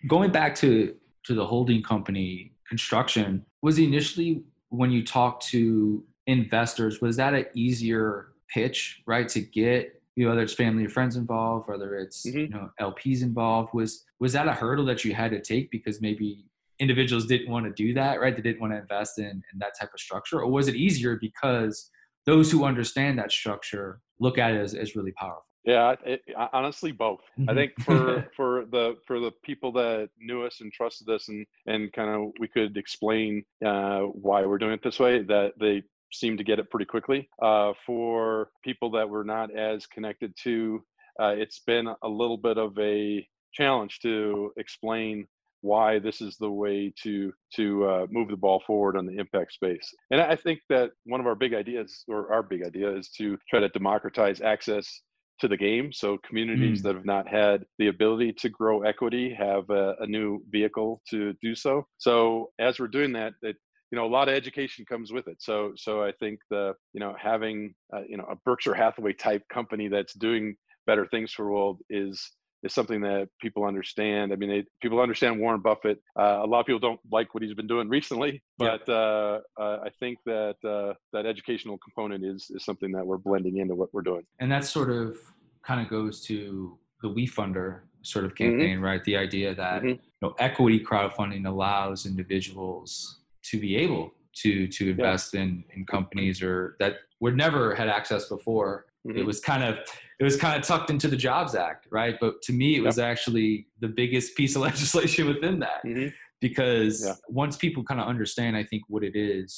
Going 0.08 0.32
back 0.32 0.56
to 0.56 0.96
to 1.26 1.34
the 1.36 1.46
holding 1.46 1.84
company 1.84 2.54
construction, 2.68 3.46
was 3.62 3.78
initially 3.78 4.44
when 4.70 4.90
you 4.92 5.04
talked 5.06 5.46
to 5.48 6.04
investors, 6.28 7.02
was 7.02 7.18
that 7.18 7.34
an 7.34 7.46
easier 7.56 8.30
pitch, 8.54 9.02
right? 9.06 9.28
To 9.30 9.40
get 9.42 9.99
you 10.16 10.24
know, 10.26 10.32
whether 10.32 10.42
it's 10.42 10.54
family 10.54 10.86
or 10.86 10.90
friends 10.90 11.16
involved, 11.16 11.68
whether 11.68 11.96
it's 11.96 12.26
Mhm. 12.26 12.34
you 12.34 12.50
know 12.50 12.70
LPs 12.80 13.22
involved, 13.22 13.74
was 13.74 14.06
was 14.20 14.34
that 14.34 14.48
a 14.48 14.54
hurdle 14.54 14.86
that 14.86 15.06
you 15.06 15.14
had 15.14 15.32
to 15.32 15.42
take 15.42 15.72
because 15.72 16.02
maybe 16.02 16.46
individuals 16.80 17.26
didn't 17.26 17.50
want 17.50 17.66
to 17.66 17.72
do 17.74 17.94
that, 17.94 18.20
right? 18.20 18.36
They 18.36 18.42
didn't 18.42 18.62
want 18.62 18.74
to 18.74 18.78
invest 18.80 19.20
in, 19.20 19.26
in 19.26 19.60
that 19.60 19.74
type 19.80 19.90
of 19.94 20.00
structure, 20.00 20.42
or 20.42 20.50
was 20.50 20.68
it 20.68 20.76
easier 20.76 21.18
because 21.20 21.90
those 22.26 22.52
who 22.52 22.64
understand 22.64 23.18
that 23.20 23.32
structure 23.32 24.02
look 24.20 24.38
at 24.38 24.52
it 24.54 24.60
as, 24.62 24.74
as 24.76 24.96
really 24.96 25.12
powerful? 25.14 25.46
Yeah, 25.66 25.92
it, 26.06 26.22
it- 26.26 26.36
honestly, 26.54 26.92
both. 26.94 27.20
I 27.50 27.54
think 27.54 27.74
for 27.82 28.24
for 28.36 28.66
the 28.72 28.96
for 29.06 29.20
the 29.20 29.32
people 29.44 29.72
that 29.74 30.10
knew 30.20 30.44
us 30.44 30.62
and 30.62 30.72
trusted 30.72 31.10
us, 31.10 31.28
and 31.30 31.46
and 31.66 31.92
kind 31.94 32.10
of 32.10 32.32
we 32.40 32.48
could 32.48 32.78
explain 32.78 33.44
uh, 33.66 34.02
why 34.02 34.46
we're 34.46 34.58
doing 34.58 34.74
it 34.74 34.84
this 34.84 35.00
way, 35.00 35.22
that 35.24 35.54
they 35.60 35.84
seemed 36.12 36.38
to 36.38 36.44
get 36.44 36.60
it 36.60 36.70
pretty 36.70 36.86
quickly. 36.86 37.30
Uh, 37.42 37.74
for 37.86 38.50
people 38.64 38.90
that 38.92 39.10
were 39.10 39.24
not 39.24 39.56
as 39.56 39.86
connected 39.88 40.34
to, 40.44 40.84
uh, 41.22 41.34
it's 41.38 41.60
been 41.60 41.88
a 42.04 42.08
little 42.08 42.38
bit 42.38 42.58
of 42.58 42.78
a 42.80 43.28
challenge 43.54 44.00
to 44.02 44.52
explain 44.58 45.26
why 45.62 46.00
this 46.00 46.22
is 46.22 46.38
the 46.38 46.50
way 46.50 46.94
to 47.04 47.34
to 47.54 47.86
uh, 47.86 48.08
move 48.10 48.30
the 48.30 48.38
ball 48.38 48.64
forward 48.66 48.96
on 48.96 49.06
the 49.06 49.18
impact 49.18 49.52
space. 49.52 49.94
And 50.12 50.22
I 50.22 50.36
think 50.36 50.62
that 50.70 50.92
one 51.06 51.20
of 51.20 51.28
our 51.28 51.36
big 51.36 51.54
ideas, 51.54 52.06
or 52.08 52.32
our 52.34 52.44
big 52.44 52.64
idea, 52.64 52.96
is 52.96 53.10
to 53.18 53.38
try 53.50 53.60
to 53.60 53.70
democratize 53.70 54.40
access 54.42 55.02
to 55.42 55.48
the 55.48 55.58
game 55.58 55.92
so 55.92 56.18
communities 56.28 56.80
Mm. 56.80 56.84
that 56.84 56.96
have 56.96 57.06
not 57.06 57.28
had 57.28 57.66
the 57.78 57.88
ability 57.88 58.34
to 58.34 58.50
grow 58.50 58.82
equity 58.84 59.34
have 59.34 59.70
a, 59.70 59.96
a 60.00 60.06
new 60.06 60.44
vehicle 60.50 61.02
to 61.10 61.34
do 61.42 61.56
so 61.56 61.86
so 61.98 62.52
as 62.60 62.78
we're 62.80 62.88
doing 62.88 63.14
that 63.14 63.34
it 63.42 63.56
you 63.92 63.98
know 63.98 64.06
a 64.06 64.08
lot 64.18 64.30
of 64.30 64.36
education 64.36 64.86
comes 64.86 65.12
with 65.12 65.28
it 65.28 65.38
so 65.40 65.72
so 65.76 66.04
i 66.04 66.12
think 66.20 66.40
the 66.50 66.74
you 66.94 67.00
know 67.00 67.16
having 67.20 67.74
uh, 67.96 68.02
you 68.08 68.18
know 68.18 68.26
a 68.30 68.36
berkshire 68.46 68.74
hathaway 68.74 69.14
type 69.14 69.44
company 69.52 69.88
that's 69.88 70.14
doing 70.14 70.56
better 70.86 71.06
things 71.08 71.32
for 71.32 71.46
the 71.46 71.52
world 71.52 71.80
is 71.90 72.32
is 72.62 72.74
something 72.74 73.00
that 73.00 73.30
people 73.40 73.64
understand. 73.64 74.34
I 74.34 74.36
mean, 74.36 74.50
they, 74.50 74.66
people 74.82 75.00
understand 75.00 75.40
Warren 75.40 75.62
Buffett. 75.62 75.98
Uh, 76.20 76.40
a 76.44 76.46
lot 76.46 76.60
of 76.60 76.66
people 76.66 76.82
don't 76.82 77.00
like 77.10 77.34
what 77.34 77.42
he's 77.42 77.54
been 77.54 77.68
doing 77.68 77.88
recently, 77.88 78.44
Yeah. 78.60 78.76
but 78.86 78.90
uh, 78.92 79.40
uh, 79.58 79.78
I 79.86 79.90
think 80.02 80.18
that 80.26 80.58
uh, 80.66 80.94
that 81.14 81.26
educational 81.26 81.78
component 81.78 82.26
is 82.26 82.52
is 82.54 82.66
something 82.66 82.92
that 82.92 83.08
we're 83.08 83.18
blending 83.18 83.60
into 83.60 83.76
what 83.76 83.94
we're 83.94 84.02
doing. 84.02 84.24
and 84.42 84.52
that 84.52 84.66
sort 84.66 84.90
of 84.92 85.16
kind 85.64 85.80
of 85.80 85.88
goes 85.90 86.20
to 86.26 86.78
the 87.02 87.08
WeFunder 87.08 87.80
sort 88.02 88.26
of 88.26 88.34
Mhm. 88.34 88.38
campaign, 88.44 88.80
right? 88.82 89.02
The 89.06 89.16
idea 89.16 89.56
that 89.56 89.82
Mhm. 89.84 89.92
you 89.92 90.00
know 90.22 90.36
equity 90.38 90.82
crowdfunding 90.84 91.46
allows 91.48 92.06
individuals 92.06 93.22
to 93.52 93.60
be 93.60 93.76
able 93.76 94.14
to 94.42 94.68
to 94.68 94.92
invest 94.92 95.34
in 95.36 95.64
in 95.76 95.86
companies 95.86 96.42
or 96.42 96.76
that 96.80 96.94
would 97.20 97.36
never 97.36 97.76
had 97.76 97.90
access 97.90 98.28
before. 98.30 98.86
It 99.06 99.16
Mhm. 99.16 99.26
was 99.26 99.40
kind 99.40 99.64
of 99.64 99.78
it 100.20 100.24
was 100.24 100.36
kind 100.38 100.60
of 100.60 100.68
tucked 100.68 100.90
into 100.90 101.08
the 101.08 101.16
Jobs 101.18 101.56
Act, 101.56 101.88
right? 101.90 102.16
But 102.20 102.42
to 102.44 102.54
me, 102.54 102.76
it 102.76 102.84
was 102.84 103.00
actually 103.00 103.68
the 103.80 103.88
biggest 103.88 104.36
piece 104.36 104.56
of 104.56 104.62
legislation 104.70 105.28
within 105.28 105.60
that 105.60 105.82
Mhm. 105.86 106.14
because 106.42 107.06
Yeah. 107.06 107.14
once 107.28 107.56
people 107.58 107.84
kind 107.84 108.00
of 108.02 108.08
understand 108.08 108.56
i 108.56 108.64
think 108.64 108.84
what 108.88 109.04
it 109.10 109.16
is 109.16 109.50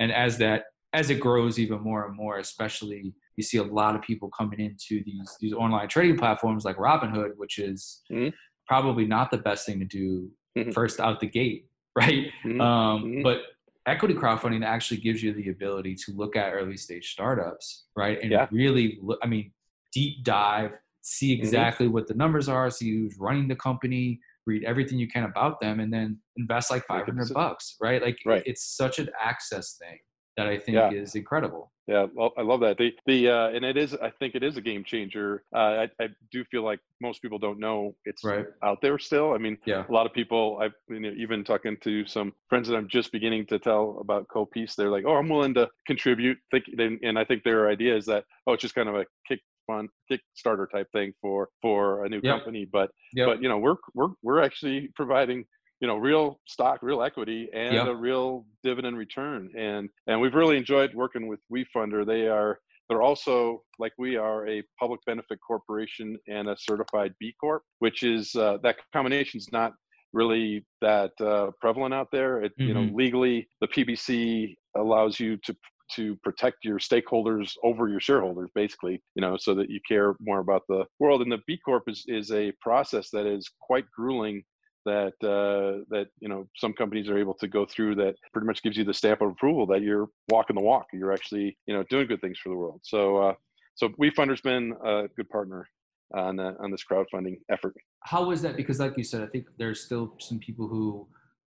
and 0.00 0.10
as 0.12 0.38
that 0.38 0.60
as 0.92 1.10
it 1.10 1.18
grows 1.20 1.58
even 1.58 1.80
more 1.88 2.06
and 2.06 2.14
more 2.16 2.38
especially 2.38 3.02
you 3.36 3.42
see 3.48 3.58
a 3.58 3.68
lot 3.80 3.94
of 3.96 4.02
people 4.10 4.28
coming 4.40 4.60
into 4.68 4.94
these 5.08 5.28
these 5.40 5.52
online 5.52 5.88
trading 5.88 6.16
platforms 6.16 6.64
like 6.64 6.76
robinhood 6.88 7.32
which 7.42 7.58
is 7.58 8.02
Mhm. 8.10 8.32
probably 8.66 9.06
not 9.16 9.30
the 9.30 9.38
best 9.48 9.62
thing 9.66 9.78
to 9.78 9.84
do 10.00 10.30
Mhm. 10.58 10.72
first 10.78 10.96
out 11.00 11.20
the 11.20 11.26
gate 11.40 11.62
right 11.96 12.30
Mhm. 12.44 12.60
um, 12.60 13.04
Mhm. 13.04 13.22
but 13.22 13.38
equity 13.86 14.14
crowdfunding 14.14 14.64
actually 14.64 15.00
gives 15.00 15.22
you 15.22 15.32
the 15.32 15.48
ability 15.48 15.94
to 15.94 16.12
look 16.12 16.36
at 16.36 16.52
early 16.52 16.76
stage 16.76 17.10
startups 17.12 17.86
right 17.96 18.20
and 18.22 18.30
Yeah. 18.32 18.46
really 18.50 18.98
look, 19.02 19.18
i 19.22 19.26
mean 19.26 19.52
deep 19.92 20.22
dive 20.24 20.72
see 21.02 21.32
Mm-hmm. 21.32 21.42
exactly 21.42 21.88
what 21.88 22.06
the 22.06 22.14
numbers 22.14 22.48
are 22.48 22.70
see 22.70 22.90
who's 22.92 23.16
running 23.18 23.48
the 23.48 23.56
company 23.56 24.20
read 24.46 24.62
everything 24.64 24.98
you 24.98 25.08
can 25.08 25.24
about 25.24 25.60
them 25.60 25.80
and 25.80 25.92
then 25.92 26.20
invest 26.36 26.70
like 26.70 26.84
500 26.86 27.32
bucks 27.32 27.76
right 27.80 28.02
like 28.02 28.18
Right. 28.26 28.42
it's 28.46 28.64
such 28.76 28.98
an 28.98 29.08
access 29.20 29.76
thing 29.78 29.98
that 30.36 30.46
i 30.46 30.58
think 30.58 30.74
Yeah. 30.76 30.90
is 30.90 31.14
incredible 31.14 31.72
Yeah, 31.88 32.06
well, 32.18 32.32
I 32.36 32.42
love 32.42 32.60
that. 32.66 32.78
The 32.78 32.88
the 33.06 33.18
uh, 33.30 33.48
and 33.54 33.64
it 33.64 33.76
is. 33.76 33.94
I 33.94 34.10
think 34.18 34.34
it 34.34 34.42
is 34.42 34.56
a 34.56 34.60
game 34.60 34.82
changer. 34.92 35.44
Uh, 35.54 35.84
I 35.86 36.04
I 36.04 36.08
do 36.32 36.44
feel 36.50 36.64
like 36.70 36.80
most 37.00 37.22
people 37.22 37.38
don't 37.38 37.60
know 37.60 37.94
it's 38.04 38.24
right 38.24 38.46
out 38.68 38.80
there 38.82 38.98
still. 38.98 39.28
I 39.36 39.38
mean, 39.38 39.56
yeah 39.66 39.84
a 39.88 39.92
lot 39.98 40.04
of 40.08 40.12
people 40.12 40.58
I've 40.60 40.74
you 40.88 40.98
know, 40.98 41.12
even 41.24 41.44
talking 41.44 41.76
to 41.86 42.04
some 42.16 42.28
friends 42.50 42.66
that 42.66 42.76
I'm 42.76 42.88
just 42.88 43.12
beginning 43.12 43.46
to 43.52 43.60
tell 43.60 43.98
about 44.00 44.26
CoPeace. 44.34 44.74
They're 44.74 44.90
like, 44.96 45.04
"Oh, 45.06 45.14
I'm 45.20 45.28
willing 45.28 45.54
to 45.60 45.70
contribute." 45.86 46.38
Think, 46.50 46.64
and, 46.76 46.98
and 47.08 47.16
I 47.20 47.24
think 47.24 47.44
their 47.44 47.68
idea 47.76 47.94
is 47.96 48.04
that 48.06 48.24
oh, 48.48 48.54
it's 48.54 48.62
just 48.62 48.74
kind 48.74 48.88
of 48.88 48.96
a 48.96 49.06
kick 49.28 49.40
fun 49.68 49.88
Kickstarter 50.10 50.66
type 50.74 50.88
thing 50.92 51.12
for 51.22 51.50
for 51.62 52.04
a 52.04 52.08
new 52.08 52.20
Yep. 52.22 52.34
company. 52.34 52.64
But 52.78 52.90
Yep. 53.14 53.26
but 53.28 53.36
you 53.42 53.48
know, 53.48 53.58
we're 53.58 53.78
we're 53.94 54.12
we're 54.26 54.42
actually 54.42 54.90
providing 54.96 55.44
you 55.80 55.88
know 55.88 55.96
real 55.96 56.40
stock, 56.46 56.78
real 56.82 57.02
equity, 57.02 57.48
and 57.52 57.74
Yep. 57.74 57.86
a 57.88 57.94
real 57.96 58.46
dividend 58.62 58.96
return. 58.96 59.50
And 59.56 59.88
and 60.06 60.20
we've 60.20 60.34
really 60.34 60.56
enjoyed 60.56 60.94
working 60.94 61.26
with 61.26 61.40
WeFunder. 61.52 62.06
They 62.06 62.28
are 62.28 62.58
they're 62.88 63.02
also 63.02 63.62
like 63.78 63.92
we 63.98 64.16
are 64.16 64.46
a 64.48 64.62
public 64.78 65.00
benefit 65.06 65.38
corporation 65.46 66.16
and 66.28 66.48
a 66.48 66.56
certified 66.58 67.12
B 67.18 67.34
Corp, 67.40 67.62
which 67.80 68.02
is 68.02 68.34
uh, 68.36 68.58
that 68.62 68.76
combination 68.92 69.38
is 69.38 69.48
not 69.52 69.72
really 70.12 70.64
that 70.80 71.10
uh, 71.20 71.50
prevalent 71.60 71.92
out 71.92 72.08
there. 72.12 72.42
It, 72.42 72.52
You 72.68 72.74
know, 72.74 72.88
legally, 72.94 73.48
the 73.60 73.68
PBC 73.68 74.54
allows 74.76 75.18
you 75.20 75.36
to 75.38 75.54
to 75.94 76.16
protect 76.24 76.64
your 76.64 76.78
stakeholders 76.80 77.52
over 77.62 77.88
your 77.88 78.00
shareholders, 78.00 78.50
basically. 78.54 79.00
You 79.14 79.20
know, 79.22 79.36
so 79.36 79.54
that 79.54 79.68
you 79.70 79.78
care 79.86 80.14
more 80.20 80.40
about 80.40 80.62
the 80.68 80.84
world. 81.00 81.22
And 81.22 81.30
the 81.30 81.42
B 81.46 81.58
Corp 81.64 81.84
is 81.88 82.04
is 82.06 82.30
a 82.32 82.52
process 82.60 83.10
that 83.10 83.26
is 83.26 83.48
quite 83.60 83.84
grueling. 83.96 84.42
That 84.86 85.14
uh, 85.36 85.84
that 85.90 86.06
you 86.20 86.28
know 86.30 86.48
some 86.56 86.72
companies 86.72 87.08
are 87.10 87.18
able 87.18 87.34
to 87.42 87.48
go 87.48 87.66
through 87.66 87.96
that 87.96 88.14
pretty 88.32 88.46
much 88.46 88.62
gives 88.62 88.76
you 88.78 88.84
the 88.84 88.94
stamp 88.94 89.20
of 89.20 89.28
approval 89.30 89.66
that 89.66 89.82
you're 89.82 90.08
walking 90.28 90.56
the 90.56 90.62
walk. 90.62 90.86
You're 90.92 91.12
actually 91.12 91.58
you 91.66 91.74
know 91.74 91.82
doing 91.90 92.06
good 92.06 92.20
things 92.20 92.38
for 92.42 92.48
the 92.50 92.56
world. 92.62 92.80
So 92.84 93.00
uh, 93.24 93.34
so 93.74 93.88
WeFunder's 94.02 94.40
been 94.40 94.74
a 94.84 95.08
good 95.16 95.28
partner 95.28 95.68
on 96.14 96.38
uh, 96.38 96.52
on 96.62 96.70
this 96.70 96.84
crowdfunding 96.88 97.36
effort. 97.50 97.74
how 98.12 98.24
was 98.30 98.40
that 98.42 98.56
because 98.56 98.78
like 98.78 98.94
you 98.96 99.02
said 99.02 99.20
i 99.26 99.26
think 99.32 99.44
there's 99.58 99.80
still 99.88 100.04
some 100.28 100.38
people 100.38 100.66
who 100.68 100.84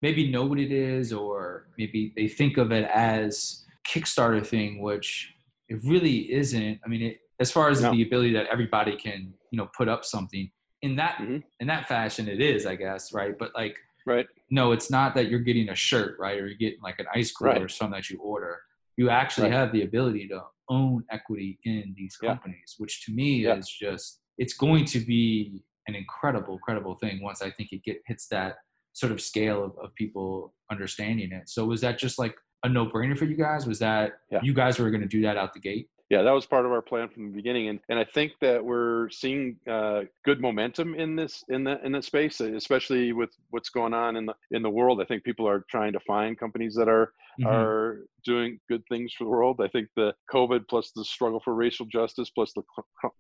maybe 0.07 0.23
know 0.35 0.45
what 0.51 0.59
it 0.67 0.73
is 0.73 1.13
or 1.13 1.41
maybe 1.81 2.01
they 2.17 2.27
think 2.41 2.57
of 2.57 2.69
it 2.79 2.87
as 3.15 3.35
kickstarter 3.91 4.45
thing 4.55 4.71
which 4.89 5.09
it 5.69 5.79
really 5.93 6.19
isn't 6.41 6.75
i 6.85 6.89
mean 6.89 7.03
it, 7.09 7.17
as 7.39 7.51
far 7.57 7.69
as 7.69 7.83
No. 7.83 7.93
the 7.93 8.03
ability 8.09 8.33
that 8.39 8.47
everybody 8.51 8.95
can 8.97 9.21
you 9.51 9.59
know 9.59 9.69
put 9.79 9.89
up 9.95 10.03
something 10.07 10.51
in 10.83 10.97
that 10.97 11.17
Mhm. 11.19 11.43
in 11.61 11.67
that 11.69 11.89
fashion 11.89 12.29
it 12.29 12.41
is 12.41 12.67
i 12.67 12.75
guess 12.77 13.13
right 13.13 13.39
but 13.39 13.53
like 13.55 13.77
Right. 14.05 14.27
no 14.51 14.71
it's 14.73 14.91
not 14.91 15.15
that 15.17 15.29
you're 15.29 15.41
getting 15.41 15.69
a 15.71 15.75
shirt 15.75 16.17
right 16.19 16.39
or 16.39 16.47
you're 16.47 16.57
getting 16.57 16.81
like 16.81 17.01
an 17.01 17.07
ice 17.13 17.33
cream 17.33 17.55
Right. 17.55 17.63
or 17.63 17.69
something 17.69 17.97
that 17.97 18.09
you 18.11 18.19
order 18.21 18.61
you 18.97 19.11
actually 19.11 19.49
Right. 19.51 19.57
have 19.59 19.73
the 19.73 19.83
ability 19.83 20.29
to 20.29 20.43
own 20.69 21.05
equity 21.11 21.59
in 21.65 21.93
these 21.97 22.17
Yeah. 22.23 22.31
companies 22.31 22.75
which 22.79 23.05
to 23.07 23.13
me 23.13 23.43
Yeah. 23.45 23.57
is 23.57 23.69
just 23.69 24.21
it's 24.39 24.55
going 24.55 24.85
to 24.87 25.01
be 25.01 25.65
an 25.89 25.95
incredible 25.95 26.55
incredible 26.55 26.95
thing 26.97 27.23
once 27.23 27.43
i 27.43 27.51
think 27.51 27.73
it 27.73 27.83
get 27.83 28.01
hits 28.07 28.29
that 28.29 28.57
sort 28.93 29.13
of 29.13 29.21
scale 29.21 29.65
of, 29.65 29.77
of 29.79 29.95
people 29.95 30.55
understanding 30.71 31.33
it 31.33 31.49
so 31.49 31.65
was 31.67 31.81
that 31.81 31.99
just 31.99 32.19
like 32.19 32.37
a 32.65 32.69
no-brainer 32.69 33.17
for 33.19 33.25
you 33.27 33.37
guys 33.37 33.67
was 33.67 33.79
that 33.79 34.13
Yeah. 34.31 34.41
you 34.43 34.53
guys 34.55 34.79
were 34.79 34.91
going 34.91 35.03
to 35.03 35.09
do 35.09 35.23
that 35.23 35.37
out 35.37 35.53
the 35.53 35.61
gate 35.61 35.89
yeah, 36.09 36.23
that 36.23 36.31
was 36.31 36.47
part 36.47 36.65
of 36.65 36.73
our 36.73 36.83
plan 36.83 37.09
from 37.09 37.25
the 37.25 37.37
beginning, 37.37 37.69
and 37.69 37.81
and 37.89 37.99
I 37.99 38.05
think 38.05 38.33
that 38.41 38.65
we're 38.65 39.11
seeing 39.11 39.57
uh, 39.69 40.03
good 40.25 40.41
momentum 40.41 40.95
in 40.95 41.17
this 41.17 41.43
in 41.49 41.65
the 41.65 41.85
in 41.85 41.93
the 41.93 42.03
space, 42.03 42.41
especially 42.41 43.13
with 43.13 43.31
what's 43.51 43.71
going 43.71 43.93
on 43.93 44.15
in 44.15 44.27
the 44.27 44.35
in 44.53 44.63
the 44.63 44.71
world. 44.71 45.01
I 45.01 45.05
think 45.05 45.25
people 45.25 45.49
are 45.49 45.65
trying 45.69 45.93
to 45.95 46.01
find 46.01 46.39
companies 46.39 46.77
that 46.77 46.89
are 46.89 47.13
mm-hmm. 47.41 47.49
are 47.49 48.07
doing 48.25 48.61
good 48.69 48.85
things 48.89 49.15
for 49.19 49.25
the 49.25 49.31
world. 49.31 49.61
I 49.61 49.67
think 49.67 49.89
the 49.97 50.15
COVID 50.33 50.69
plus 50.69 50.93
the 50.95 51.05
struggle 51.05 51.41
for 51.45 51.55
racial 51.55 51.87
justice 51.87 52.31
plus 52.31 52.53
the 52.53 52.63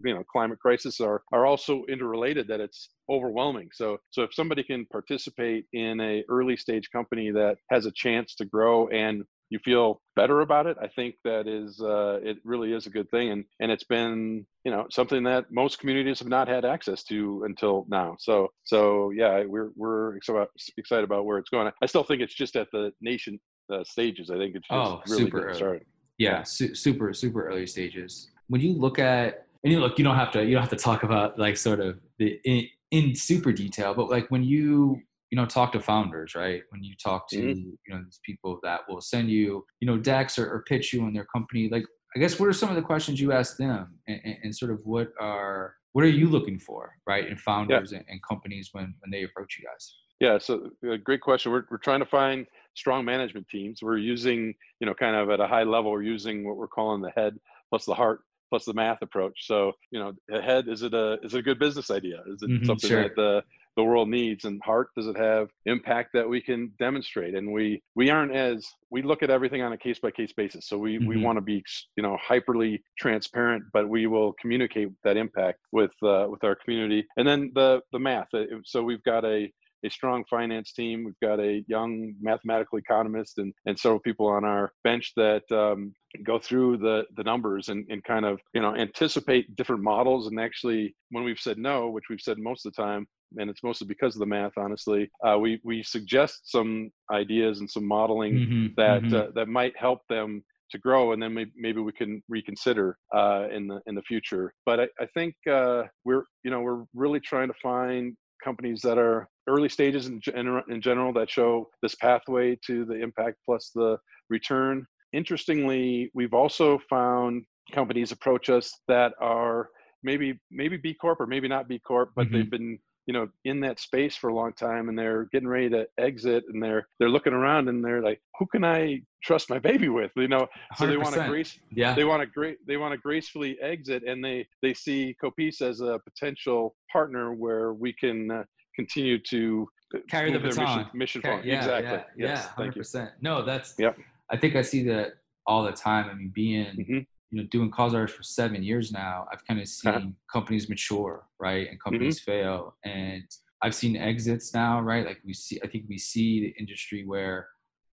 you 0.05 0.15
know 0.15 0.23
climate 0.31 0.61
crisis 0.61 1.01
are 1.01 1.23
are 1.33 1.45
also 1.45 1.83
interrelated. 1.89 2.47
That 2.47 2.61
it's 2.61 2.91
overwhelming. 3.11 3.71
So 3.73 3.99
so 4.11 4.23
if 4.23 4.33
somebody 4.33 4.63
can 4.63 4.87
participate 4.87 5.67
in 5.73 6.01
a 6.01 6.23
early 6.29 6.57
stage 6.57 6.89
company 6.93 7.33
that 7.33 7.57
has 7.69 7.87
a 7.87 7.93
chance 7.93 8.37
to 8.37 8.45
grow 8.45 8.87
and 8.89 9.25
you 9.51 9.59
feel 9.65 10.01
better 10.17 10.41
about 10.41 10.67
it 10.67 10.77
i 10.83 10.89
think 10.89 11.15
that 11.25 11.47
is 11.47 11.81
uh, 11.81 12.19
it 12.23 12.39
really 12.45 12.73
is 12.73 12.87
a 12.87 12.91
good 12.91 13.09
thing 13.11 13.31
and 13.31 13.45
and 13.61 13.71
it's 13.71 13.85
been 13.85 14.45
you 14.67 14.73
know 14.73 14.85
something 14.91 15.23
that 15.23 15.45
most 15.53 15.79
communities 15.79 16.19
have 16.19 16.27
not 16.27 16.49
had 16.49 16.65
access 16.65 17.05
to 17.05 17.45
until 17.45 17.87
now. 17.89 18.17
So 18.19 18.49
so 18.65 19.11
yeah 19.11 19.45
we're 19.47 19.71
we're 19.77 20.17
excited 20.17 21.05
about 21.05 21.25
where 21.25 21.39
it's 21.39 21.51
going. 21.51 21.71
I 21.81 21.87
still 21.87 22.03
think 22.03 22.21
it's 22.21 22.35
just 22.35 22.57
at 22.57 22.67
the 22.73 22.91
nation 23.01 23.39
uh, 23.73 23.85
stages. 23.85 24.29
I 24.29 24.37
think 24.37 24.57
it's 24.57 24.67
just 24.67 24.73
oh, 24.91 25.03
really 25.07 25.25
super 25.25 25.49
early. 25.51 25.81
yeah 26.19 26.43
su- 26.43 26.75
super 26.75 27.15
super 27.15 27.47
early 27.47 27.69
stages. 27.69 28.29
When 28.49 28.61
you 28.61 28.73
look 28.73 28.99
at 28.99 29.47
and 29.63 29.73
you 29.73 29.79
look 29.79 29.99
you 29.99 30.05
don't 30.05 30.17
have 30.17 30.33
to 30.33 30.45
you 30.45 30.55
don't 30.55 30.63
have 30.63 30.71
to 30.71 30.85
talk 30.85 31.05
about 31.05 31.39
like 31.39 31.57
sort 31.57 31.79
of 31.79 32.01
the 32.19 32.41
in, 32.45 32.67
in 32.91 33.15
super 33.15 33.53
detail 33.53 33.95
but 33.95 34.11
like 34.11 34.29
when 34.31 34.43
you 34.43 35.01
you 35.31 35.37
know 35.37 35.47
talk 35.47 35.73
to 35.73 35.81
founders 35.81 36.35
right 36.35 36.63
when 36.71 36.83
you 36.83 36.95
talk 37.03 37.29
to 37.29 37.37
mm-hmm. 37.37 37.71
you 37.87 37.95
know 37.95 38.03
these 38.05 38.21
people 38.25 38.59
that 38.63 38.81
will 38.89 39.01
send 39.01 39.29
you 39.29 39.65
you 39.81 39.87
know 39.87 39.97
decks 39.97 40.39
or, 40.39 40.47
or, 40.51 40.63
pitch 40.63 40.93
you 40.93 41.03
on 41.03 41.13
their 41.13 41.25
company 41.25 41.69
like 41.71 41.85
i 42.15 42.19
guess 42.19 42.39
what 42.39 42.49
are 42.49 42.53
some 42.53 42.69
of 42.69 42.77
the 42.77 42.83
questions 42.83 43.21
you 43.21 43.33
ask 43.33 43.57
them 43.57 43.95
and, 44.09 44.21
and, 44.25 44.37
and 44.45 44.57
sort 44.57 44.71
of 44.71 44.81
what 44.85 45.09
are 45.21 45.75
what 45.93 46.05
are 46.05 46.09
you 46.09 46.29
looking 46.29 46.59
for 46.59 46.93
right 47.07 47.29
in 47.29 47.37
founders 47.37 47.93
yeah. 47.93 47.99
and, 47.99 48.07
and, 48.09 48.21
companies 48.23 48.71
when 48.73 48.95
when 49.01 49.11
they 49.11 49.25
approach 49.25 49.59
you 49.59 49.65
guys 49.65 49.97
yeah 50.21 50.39
so 50.39 50.71
uh, 50.91 50.97
great 50.97 51.21
question 51.21 51.51
we're, 51.51 51.65
we're 51.71 51.79
trying 51.79 52.01
to 52.01 52.07
find 52.07 52.47
strong 52.75 53.05
management 53.05 53.47
teams 53.49 53.81
we're 53.83 53.97
using 53.97 54.55
you 54.81 54.87
know 54.87 54.95
kind 54.95 55.17
of 55.17 55.31
at 55.31 55.41
a 55.41 55.47
high 55.47 55.65
level 55.65 55.91
we're 55.91 56.03
using 56.03 56.47
what 56.47 56.57
we're 56.57 56.69
calling 56.69 57.01
the 57.01 57.13
head 57.17 57.35
plus 57.71 57.85
the 57.85 57.95
heart 57.95 58.21
plus 58.51 58.65
the 58.65 58.75
math 58.75 59.03
approach. 59.03 59.47
So, 59.47 59.73
you 59.91 59.99
know, 59.99 60.13
the 60.29 60.41
head 60.41 60.69
is 60.69 60.83
it 60.83 60.95
a 60.95 61.19
is 61.23 61.35
it 61.35 61.39
a 61.39 61.43
good 61.43 61.59
business 61.59 61.91
idea? 61.91 62.23
Is 62.27 62.43
it 62.43 62.51
mm-hmm, 62.51 62.65
something 62.65 62.89
sure. 62.89 63.03
that 63.03 63.17
the 63.17 63.43
the 63.77 63.85
world 63.85 64.09
needs 64.09 64.45
and 64.45 64.61
heart 64.63 64.89
does 64.97 65.07
it 65.07 65.17
have 65.17 65.49
impact 65.67 66.11
that 66.15 66.29
we 66.29 66.41
can 66.41 66.73
demonstrate? 66.79 67.35
And 67.35 67.53
we 67.53 67.83
we 67.95 68.11
aren't 68.11 68.35
as 68.35 68.67
we 68.91 69.03
look 69.03 69.23
at 69.23 69.31
everything 69.31 69.63
on 69.63 69.73
a 69.73 69.79
case 69.79 69.99
by 69.99 70.11
case 70.11 70.33
basis. 70.33 70.69
So 70.69 70.79
we 70.79 70.99
mm-hmm. 70.99 71.09
we 71.09 71.17
want 71.19 71.37
to 71.37 71.43
be 71.43 71.63
you 71.97 72.03
know 72.03 72.17
hyperly 72.29 72.81
transparent 72.99 73.65
but 73.73 73.89
we 73.89 74.07
will 74.07 74.35
communicate 74.41 74.89
that 75.05 75.17
impact 75.17 75.61
with 75.73 75.93
uh, 76.03 76.27
with 76.29 76.43
our 76.45 76.57
community. 76.57 77.07
And 77.17 77.27
then 77.27 77.53
the 77.55 77.81
the 77.93 77.99
math 77.99 78.29
uh, 78.35 78.45
so 78.65 78.83
we've 78.83 79.03
got 79.05 79.25
a 79.25 79.51
a 79.85 79.91
strong 79.91 80.25
finance 80.29 80.73
team. 80.73 81.05
We've 81.05 81.29
got 81.29 81.41
a 81.41 81.65
young 81.69 82.15
mathematical 82.21 82.79
economist 82.79 83.39
and, 83.39 83.53
and 83.67 83.79
several 83.79 84.01
people 84.01 84.27
on 84.27 84.45
our 84.45 84.73
bench 84.85 85.13
that 85.17 85.43
um, 85.53 85.93
go 86.25 86.39
through 86.39 86.79
the, 86.79 87.05
the 87.17 87.25
numbers 87.25 87.69
and, 87.69 87.87
and 87.91 88.03
kind 88.05 88.25
of, 88.25 88.41
you 88.55 88.61
know, 88.61 88.75
anticipate 88.75 89.55
different 89.57 89.83
models. 89.83 90.27
And 90.29 90.41
actually, 90.41 90.95
when 91.11 91.25
we've 91.25 91.39
said 91.39 91.59
no, 91.59 91.89
which 91.89 92.05
we've 92.09 92.21
said 92.21 92.39
most 92.39 92.67
of 92.67 92.75
the 92.75 92.83
time, 92.83 93.07
and 93.39 93.51
it's 93.51 93.63
mostly 93.63 93.87
because 93.87 94.15
of 94.15 94.21
the 94.21 94.27
math, 94.27 94.53
honestly. 94.57 95.11
Uh, 95.27 95.39
we 95.39 95.61
we 95.65 95.83
suggest 95.83 96.51
some 96.51 96.91
ideas 97.11 97.61
and 97.61 97.71
some 97.71 97.87
modeling 97.87 98.35
mm-hmm, 98.35 98.67
that 98.77 99.03
mm-hmm. 99.03 99.17
Uh, 99.17 99.27
that 99.35 99.49
might 99.49 99.77
help 99.77 100.01
them 100.09 100.43
to 100.71 100.79
grow, 100.79 101.13
and 101.13 101.23
then 101.23 101.35
maybe, 101.35 101.53
maybe 101.57 101.81
we 101.81 101.93
can 101.93 102.23
reconsider 102.29 102.97
uh, 103.15 103.47
in 103.53 103.67
the 103.67 103.81
in 103.87 103.95
the 103.95 104.03
future. 104.03 104.53
But 104.65 104.81
I, 104.81 104.89
I 105.01 105.07
think 105.15 105.35
uh, 105.51 105.83
we're 106.05 106.25
you 106.45 106.51
know 106.51 106.61
we're 106.61 106.85
really 106.95 107.21
trying 107.21 107.49
to 107.49 107.55
find 107.63 108.17
companies 108.43 108.81
that 108.83 108.99
are 108.99 109.29
early 109.49 109.69
stages 109.69 110.07
in, 110.07 110.21
in, 110.35 110.61
in 110.69 110.81
general 110.81 111.13
that 111.13 111.31
show 111.31 111.69
this 111.83 111.95
pathway 111.97 112.59
to 112.67 112.85
the 112.85 112.95
impact 112.95 113.37
plus 113.45 113.71
the 113.75 113.97
return. 114.31 114.85
Interestingly, 115.13 116.11
we've 116.15 116.35
also 116.35 116.79
found 116.91 117.45
companies 117.73 118.13
approach 118.13 118.51
us 118.51 118.73
that 118.89 119.13
are 119.21 119.69
maybe 120.03 120.39
maybe 120.51 120.77
B 120.77 120.95
Corp 120.95 121.21
or 121.21 121.27
maybe 121.27 121.49
not 121.49 121.69
B 121.69 121.79
Corp, 121.79 122.11
but 122.15 122.27
mm-hmm. 122.27 122.37
they've 122.37 122.51
been 122.51 122.79
you 123.07 123.13
know 123.13 123.29
in 123.45 123.61
that 123.61 123.79
space 123.79 124.17
for 124.17 124.29
a 124.29 124.35
long 124.35 124.53
time 124.53 124.89
and 124.89 124.99
they're 124.99 125.29
getting 125.33 125.49
ready 125.49 125.71
to 125.71 125.87
exit 125.99 126.45
and 126.53 126.63
they're 126.63 126.87
they're 126.99 127.09
looking 127.09 127.33
around 127.33 127.69
and 127.69 127.85
they're 127.85 128.03
like 128.03 128.21
who 128.39 128.47
can 128.47 128.65
i 128.65 129.01
trust 129.23 129.51
my 129.51 129.59
baby 129.59 129.89
with? 129.89 130.13
You 130.17 130.29
know 130.29 130.47
so 130.77 130.87
they 130.87 130.97
want 130.97 131.15
to 131.15 131.27
grace 131.27 131.59
yeah. 131.73 131.95
they 131.95 132.05
want 132.05 132.23
to 132.23 132.27
great 132.27 132.59
they 132.67 132.77
want 132.77 132.93
to 132.93 132.99
gracefully 132.99 133.59
exit 133.61 134.05
and 134.07 134.25
they 134.25 134.47
they 134.63 134.73
see 134.73 135.17
CoPeace 135.23 135.61
as 135.63 135.81
a 135.81 136.01
potential 136.05 136.77
partner 136.93 137.35
where 137.35 137.73
we 137.73 137.93
can 137.93 138.31
uh, 138.31 138.45
continue 138.77 139.19
to 139.31 139.67
carry 140.09 140.33
the 140.33 140.39
baton. 140.39 140.65
mission, 140.65 140.87
mission 140.95 141.23
Carry, 141.23 141.49
yeah, 141.49 141.59
exactly. 141.59 141.99
yeah, 142.17 142.29
yes, 142.29 142.49
yeah 142.59 142.67
100% 142.67 143.11
no 143.21 143.45
that's 143.45 143.75
yeah 143.79 143.93
i 144.31 144.37
think 144.37 144.55
i 144.55 144.63
see 144.63 144.85
that 144.85 145.15
all 145.47 145.63
the 145.63 145.73
time. 145.73 146.09
I 146.11 146.15
mean 146.15 146.33
being 146.35 146.67
mm-hmm 146.67 146.99
you 147.31 147.41
know 147.41 147.49
doing 147.51 147.71
cause 147.71 147.93
for 147.93 148.23
seven 148.23 148.63
years 148.63 148.93
now 148.93 149.27
i've 149.33 149.45
kind 149.47 149.61
of 149.61 149.67
uh-huh. 149.67 150.01
seen 150.01 150.15
companies 150.33 150.69
mature 150.69 151.27
right 151.39 151.69
and 151.69 151.83
companies 151.83 152.21
mm-hmm. 152.21 152.31
fail 152.31 152.77
and 152.85 153.25
i've 153.63 153.75
seen 153.75 153.97
exits 153.97 154.55
now 154.55 154.81
right 154.81 155.07
like 155.07 155.19
we 155.25 155.35
see 155.35 155.59
i 155.65 155.67
think 155.67 155.85
we 155.89 155.99
see 155.99 156.41
the 156.41 156.55
industry 156.59 157.05
where 157.05 157.49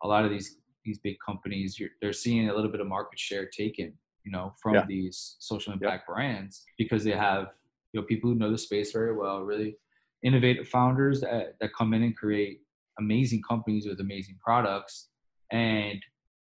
a 0.03 0.07
lot 0.07 0.25
of 0.25 0.31
these 0.31 0.57
these 0.85 0.99
big 0.99 1.17
companies 1.23 1.79
they're 2.01 2.13
seeing 2.13 2.49
a 2.49 2.53
little 2.53 2.71
bit 2.71 2.81
of 2.81 2.87
market 2.87 3.19
share 3.19 3.45
taken 3.45 3.93
you 4.23 4.31
know 4.31 4.53
from 4.61 4.75
yeah. 4.75 4.85
these 4.87 5.35
social 5.39 5.73
impact 5.73 6.05
yeah. 6.07 6.13
brands 6.13 6.63
because 6.77 7.03
they 7.03 7.11
have 7.11 7.47
you 7.93 7.99
know 7.99 8.05
people 8.07 8.29
who 8.29 8.35
know 8.35 8.51
the 8.51 8.57
space 8.57 8.91
very 8.91 9.15
well 9.15 9.41
really 9.41 9.75
innovative 10.23 10.67
founders 10.67 11.21
that, 11.21 11.55
that 11.61 11.73
come 11.77 11.93
in 11.93 12.03
and 12.03 12.17
create 12.17 12.61
amazing 12.99 13.41
companies 13.47 13.87
with 13.87 13.99
amazing 13.99 14.37
products 14.43 15.09
and 15.51 16.01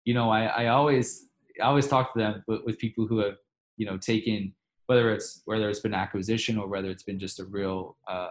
you 0.05 0.13
know 0.13 0.29
i, 0.29 0.45
I 0.45 0.67
always 0.67 1.27
I 1.61 1.65
always 1.65 1.87
talk 1.87 2.13
to 2.13 2.19
them 2.19 2.43
with, 2.47 2.61
with 2.65 2.77
people 2.77 3.07
who 3.07 3.19
have, 3.19 3.35
you 3.77 3.85
know, 3.85 3.97
taken 3.97 4.53
whether 4.87 5.13
it's 5.13 5.41
whether 5.45 5.69
it's 5.69 5.79
been 5.79 5.93
acquisition 5.93 6.57
or 6.57 6.67
whether 6.67 6.89
it's 6.89 7.03
been 7.03 7.19
just 7.19 7.39
a 7.39 7.45
real, 7.45 7.97
uh, 8.07 8.27